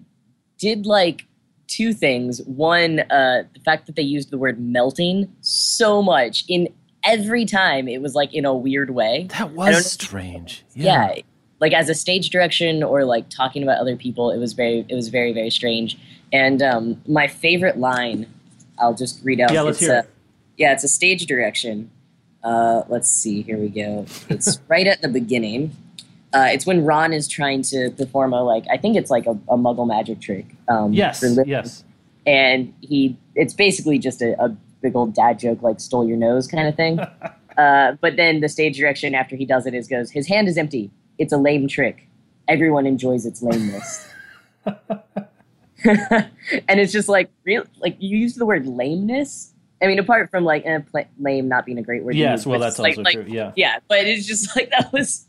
did 0.59 0.86
like 0.86 1.26
two 1.66 1.92
things. 1.92 2.40
One, 2.42 3.00
uh, 3.00 3.42
the 3.53 3.61
fact 3.64 3.86
that 3.86 3.96
they 3.96 4.03
used 4.03 4.30
the 4.30 4.38
word 4.38 4.61
melting 4.61 5.30
so 5.40 6.03
much 6.03 6.44
in 6.48 6.68
every 7.05 7.44
time 7.44 7.88
it 7.88 8.00
was 8.00 8.14
like 8.14 8.32
in 8.32 8.44
a 8.44 8.55
weird 8.55 8.90
way. 8.90 9.26
That 9.38 9.53
was 9.53 9.78
if- 9.78 9.84
strange. 9.84 10.64
yeah. 10.74 11.16
Like 11.62 11.72
as 11.72 11.88
a 11.88 11.94
stage 11.94 12.28
direction 12.30 12.82
or 12.82 13.04
like 13.04 13.30
talking 13.30 13.62
about 13.62 13.78
other 13.78 13.96
people 13.96 14.30
it 14.30 14.38
was 14.38 14.52
very 14.52 14.84
it 14.88 14.94
was 14.94 15.08
very 15.08 15.32
very 15.32 15.50
strange. 15.50 15.96
And 16.32 16.60
um, 16.62 17.00
my 17.06 17.26
favorite 17.28 17.78
line 17.78 18.26
i'll 18.78 18.94
just 18.94 19.14
read 19.24 19.40
out. 19.40 19.52
Yeah, 19.52 19.62
let's 19.62 19.78
it's 19.78 19.86
hear 19.86 19.96
a, 19.96 20.00
it. 20.00 20.10
yeah 20.58 20.72
it's 20.74 20.84
a 20.84 20.88
stage 20.88 21.24
direction. 21.26 21.90
Uh, 22.44 22.82
let's 22.88 23.08
see 23.08 23.42
here 23.42 23.56
we 23.58 23.68
go. 23.68 24.04
It's 24.28 24.58
right 24.68 24.86
at 24.86 25.00
the 25.00 25.08
beginning. 25.08 25.70
Uh, 26.34 26.48
it's 26.54 26.64
when 26.66 26.84
ron 26.84 27.12
is 27.12 27.28
trying 27.28 27.60
to 27.62 27.90
perform 27.90 28.32
a 28.32 28.42
like 28.42 28.64
i 28.70 28.76
think 28.82 28.96
it's 28.96 29.10
like 29.10 29.26
a, 29.26 29.36
a 29.54 29.56
muggle 29.64 29.86
magic 29.86 30.18
trick 30.18 30.46
um, 30.68 30.90
Yes. 30.94 31.22
Yes. 31.46 31.84
and 32.26 32.72
he 32.80 33.16
it's 33.34 33.52
basically 33.52 33.98
just 33.98 34.22
a, 34.22 34.30
a 34.42 34.48
big 34.80 34.96
old 34.96 35.14
dad 35.14 35.38
joke 35.38 35.60
like 35.62 35.78
stole 35.78 36.08
your 36.08 36.16
nose 36.16 36.46
kind 36.48 36.66
of 36.68 36.74
thing. 36.74 36.98
Uh, 37.58 37.92
but 38.00 38.16
then 38.16 38.40
the 38.40 38.48
stage 38.48 38.78
direction 38.78 39.14
after 39.14 39.36
he 39.36 39.44
does 39.44 39.66
it 39.66 39.74
is 39.74 39.86
goes 39.86 40.10
his 40.10 40.26
hand 40.26 40.48
is 40.48 40.56
empty 40.56 40.90
it's 41.18 41.32
a 41.32 41.36
lame 41.36 41.68
trick 41.68 42.08
everyone 42.48 42.86
enjoys 42.86 43.26
its 43.26 43.42
lameness 43.42 44.08
and 45.84 46.80
it's 46.80 46.92
just 46.92 47.08
like 47.08 47.30
real, 47.44 47.64
like 47.80 47.96
you 47.98 48.16
use 48.16 48.34
the 48.34 48.46
word 48.46 48.66
lameness. 48.66 49.52
I 49.82 49.86
mean, 49.86 49.98
apart 49.98 50.30
from 50.30 50.44
like 50.44 50.64
eh, 50.64 50.78
pl- 50.78 51.08
lame 51.18 51.48
not 51.48 51.66
being 51.66 51.78
a 51.78 51.82
great 51.82 52.04
word. 52.04 52.14
Yes, 52.14 52.40
use, 52.40 52.46
well, 52.46 52.60
that's 52.60 52.78
like- 52.78 52.92
also 52.92 53.02
like, 53.02 53.14
true. 53.14 53.24
Yeah. 53.26 53.52
yeah, 53.56 53.78
but 53.88 54.06
it's 54.06 54.26
just 54.26 54.54
like 54.54 54.70
that 54.70 54.92
was 54.92 55.26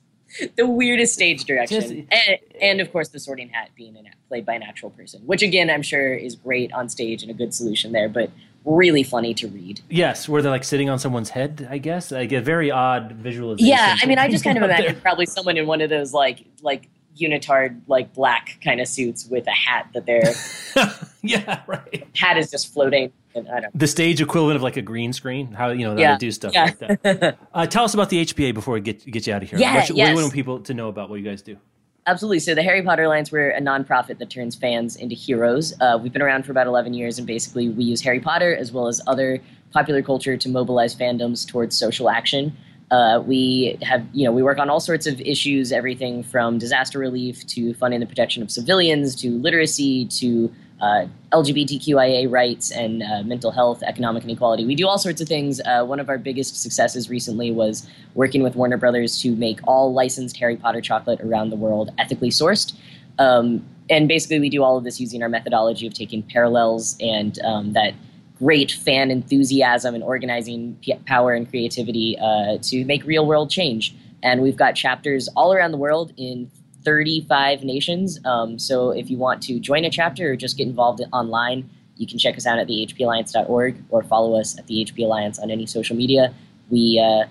the 0.56 0.68
weirdest 0.68 1.14
stage 1.14 1.46
direction, 1.46 1.82
Just- 1.82 1.92
and, 1.92 2.40
and 2.62 2.82
of 2.82 2.92
course 2.92 3.10
the 3.10 3.20
Sorting 3.20 3.50
Hat 3.50 3.70
being 3.76 3.98
an, 3.98 4.10
played 4.28 4.46
by 4.46 4.54
an 4.54 4.64
actual 4.64 4.92
person, 4.92 5.22
which 5.26 5.42
again 5.42 5.70
I'm 5.70 5.82
sure 5.82 6.14
is 6.14 6.36
great 6.36 6.72
on 6.72 6.88
stage 6.90 7.24
and 7.24 7.32
a 7.32 7.34
good 7.34 7.54
solution 7.54 7.92
there, 7.92 8.10
but 8.10 8.30
really 8.66 9.04
funny 9.04 9.34
to 9.36 9.48
read. 9.48 9.82
Yes, 9.90 10.28
where 10.30 10.42
they're 10.42 10.52
like 10.52 10.64
sitting 10.64 10.90
on 10.90 11.00
someone's 11.00 11.30
head. 11.30 11.68
I 11.70 11.78
guess 11.78 12.12
like 12.12 12.32
a 12.32 12.42
very 12.42 12.72
odd 12.72 13.14
visualization. 13.14 13.68
Yeah, 13.68 13.96
I 14.02 14.06
mean, 14.06 14.18
I 14.20 14.30
just 14.30 14.44
kind 14.44 14.58
of 14.58 14.64
imagine 14.64 15.00
probably 15.02 15.26
someone 15.26 15.58
in 15.58 15.68
one 15.68 15.82
of 15.82 15.90
those 15.90 16.14
like 16.14 16.46
like 16.62 16.90
unitard 17.20 17.80
like 17.88 18.12
black 18.14 18.58
kind 18.64 18.82
of 18.82 18.88
suits 18.88 19.28
with 19.28 19.46
a 19.48 19.52
hat 19.52 19.88
that 19.94 20.06
they're 20.08 20.34
yeah, 21.22 21.62
right. 21.68 22.08
hat 22.16 22.38
is 22.38 22.50
just 22.52 22.74
floating. 22.74 23.12
And 23.36 23.50
I 23.50 23.60
don't. 23.62 23.78
The 23.80 23.88
stage 23.88 24.22
equivalent 24.22 24.56
of 24.56 24.62
like 24.64 24.78
a 24.78 24.82
green 24.82 25.12
screen. 25.14 25.52
How 25.54 25.70
you 25.70 25.86
know 25.86 25.94
how 25.94 26.00
Yeah, 26.00 26.12
to 26.14 26.18
do 26.20 26.32
stuff 26.32 26.54
yeah. 26.54 26.72
like 26.88 27.02
that. 27.04 27.38
Uh, 27.54 27.66
tell 27.66 27.84
us 27.84 27.94
about 27.94 28.10
the 28.10 28.24
HPA 28.26 28.54
before 28.54 28.76
we 28.76 28.82
get 28.82 29.06
get 29.06 29.26
you 29.28 29.34
out 29.34 29.44
of 29.44 29.50
here. 29.50 29.60
Yeah, 29.64 29.76
what, 29.76 29.86
should- 29.86 29.96
what 29.98 30.06
do 30.06 30.12
you 30.12 30.18
want 30.18 30.34
people 30.34 30.60
to 30.62 30.74
know 30.74 30.88
about 30.88 31.10
what 31.10 31.20
you 31.20 31.26
guys 31.26 31.42
do? 31.42 31.58
Absolutely. 32.06 32.40
So 32.40 32.54
the 32.54 32.64
Harry 32.64 32.82
Potter 32.82 33.04
Alliance, 33.04 33.32
we're 33.32 33.52
a 33.52 33.62
nonprofit 33.62 34.18
that 34.18 34.30
turns 34.30 34.56
fans 34.56 34.98
into 34.98 35.16
heroes. 35.16 35.74
Uh, 35.80 35.98
we've 36.02 36.12
been 36.12 36.22
around 36.22 36.46
for 36.46 36.52
about 36.52 36.68
11 36.68 36.94
years, 36.94 37.18
and 37.18 37.26
basically 37.26 37.70
we 37.70 37.86
use 37.86 38.02
Harry 38.02 38.20
Potter 38.20 38.54
as 38.54 38.74
well 38.74 38.88
as 38.88 39.00
other 39.08 39.40
popular 39.72 40.02
culture 40.02 40.36
to 40.36 40.50
mobilize 40.50 40.94
fandoms 40.94 41.48
towards 41.48 41.78
social 41.78 42.10
action. 42.10 42.56
Uh, 42.92 43.24
we 43.26 43.78
have, 43.82 44.06
you 44.12 44.26
know, 44.26 44.34
we 44.34 44.44
work 44.44 44.60
on 44.60 44.70
all 44.70 44.82
sorts 44.82 45.08
of 45.08 45.20
issues, 45.22 45.72
everything 45.72 46.24
from 46.24 46.58
disaster 46.58 47.00
relief 47.00 47.48
to 47.48 47.74
funding 47.76 48.02
the 48.02 48.06
protection 48.06 48.44
of 48.44 48.52
civilians 48.52 49.16
to 49.16 49.32
literacy 49.40 50.06
to 50.06 50.52
uh, 50.82 51.06
LGBTQIA 51.32 52.30
rights 52.30 52.72
and 52.72 53.02
uh, 53.04 53.24
mental 53.24 53.52
health, 53.52 53.82
economic 53.84 54.24
inequality. 54.24 54.66
We 54.66 54.76
do 54.76 54.88
all 54.88 54.98
sorts 54.98 55.22
of 55.22 55.28
things. 55.28 55.62
Uh, 55.62 55.86
one 55.86 56.00
of 56.00 56.10
our 56.10 56.18
biggest 56.18 56.62
successes 56.62 57.10
recently 57.10 57.52
was 57.52 57.88
working 58.16 58.44
with 58.44 58.56
Warner 58.56 58.78
Brothers 58.78 59.20
to 59.22 59.36
make 59.36 59.60
all 59.66 59.94
licensed 59.94 60.38
Harry 60.38 60.58
Potter 60.58 60.82
chocolate 60.82 61.22
around 61.22 61.50
the 61.50 61.56
world 61.56 61.92
ethically 61.98 62.30
sourced. 62.30 62.74
Um, 63.20 63.66
and 63.90 64.08
basically, 64.08 64.40
we 64.40 64.50
do 64.50 64.64
all 64.64 64.78
of 64.78 64.84
this 64.84 65.00
using 65.00 65.22
our 65.22 65.30
methodology 65.30 65.88
of 65.88 65.94
taking 65.94 66.24
parallels 66.24 66.96
and 67.00 67.38
um, 67.44 67.74
that 67.74 67.94
great 68.40 68.72
fan 68.72 69.12
enthusiasm 69.12 69.96
and 69.96 70.04
organizing 70.04 70.78
p- 70.82 70.96
power 71.06 71.34
and 71.34 71.50
creativity 71.50 72.18
uh, 72.20 72.58
to 72.62 72.84
make 72.86 73.04
real 73.06 73.26
world 73.26 73.50
change. 73.50 73.96
And 74.22 74.42
we've 74.42 74.56
got 74.56 74.74
chapters 74.74 75.28
all 75.36 75.54
around 75.54 75.72
the 75.72 75.78
world 75.78 76.14
in 76.18 76.50
35 76.84 77.64
nations. 77.64 78.20
Um, 78.26 78.60
so 78.60 78.92
if 78.92 79.10
you 79.10 79.18
want 79.18 79.42
to 79.44 79.60
join 79.60 79.86
a 79.86 79.90
chapter 79.90 80.32
or 80.32 80.36
just 80.36 80.58
get 80.58 80.68
involved 80.68 81.02
online, 81.12 81.70
you 81.98 82.08
can 82.08 82.18
check 82.18 82.36
us 82.38 82.46
out 82.46 82.60
at 82.60 82.68
thehpalliance.org 82.68 83.84
or 83.90 84.04
follow 84.04 84.40
us 84.40 84.58
at 84.58 84.68
the 84.68 84.86
HP 84.86 85.04
Alliance 85.04 85.40
on 85.40 85.52
any 85.52 85.66
social 85.66 85.96
media. 85.96 86.34
We 86.70 87.00
uh, 87.00 87.28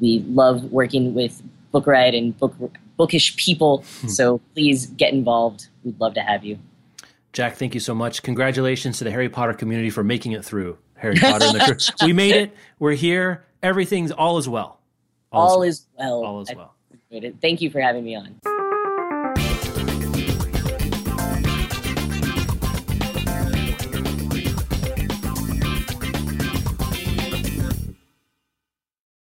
we 0.00 0.20
love 0.20 0.64
working 0.72 1.14
with 1.14 1.42
Book 1.72 1.86
Riot 1.86 2.14
and 2.14 2.36
book 2.38 2.54
bookish 2.96 3.36
people. 3.36 3.82
so 4.08 4.40
please 4.54 4.86
get 4.86 5.12
involved. 5.12 5.68
We'd 5.84 6.00
love 6.00 6.14
to 6.14 6.20
have 6.22 6.44
you. 6.44 6.58
Jack, 7.32 7.56
thank 7.56 7.74
you 7.74 7.80
so 7.80 7.94
much. 7.94 8.22
Congratulations 8.22 8.98
to 8.98 9.04
the 9.04 9.10
Harry 9.10 9.28
Potter 9.28 9.54
community 9.54 9.90
for 9.90 10.02
making 10.02 10.32
it 10.32 10.44
through 10.44 10.78
Harry 10.96 11.16
Potter 11.16 11.46
and 11.46 11.60
the 11.60 11.64
Cur- 11.64 11.94
We 12.06 12.12
made 12.12 12.34
it. 12.34 12.56
We're 12.78 12.94
here. 12.94 13.44
Everything's 13.62 14.10
all 14.10 14.38
is 14.38 14.48
well. 14.48 14.80
All, 15.32 15.62
is 15.62 15.86
well. 15.96 16.24
all 16.24 16.40
is 16.40 16.50
well. 16.54 16.74
appreciate 16.92 17.24
it. 17.28 17.36
Thank 17.40 17.60
you 17.60 17.70
for 17.70 17.80
having 17.80 18.04
me 18.04 18.16
on. 18.16 18.59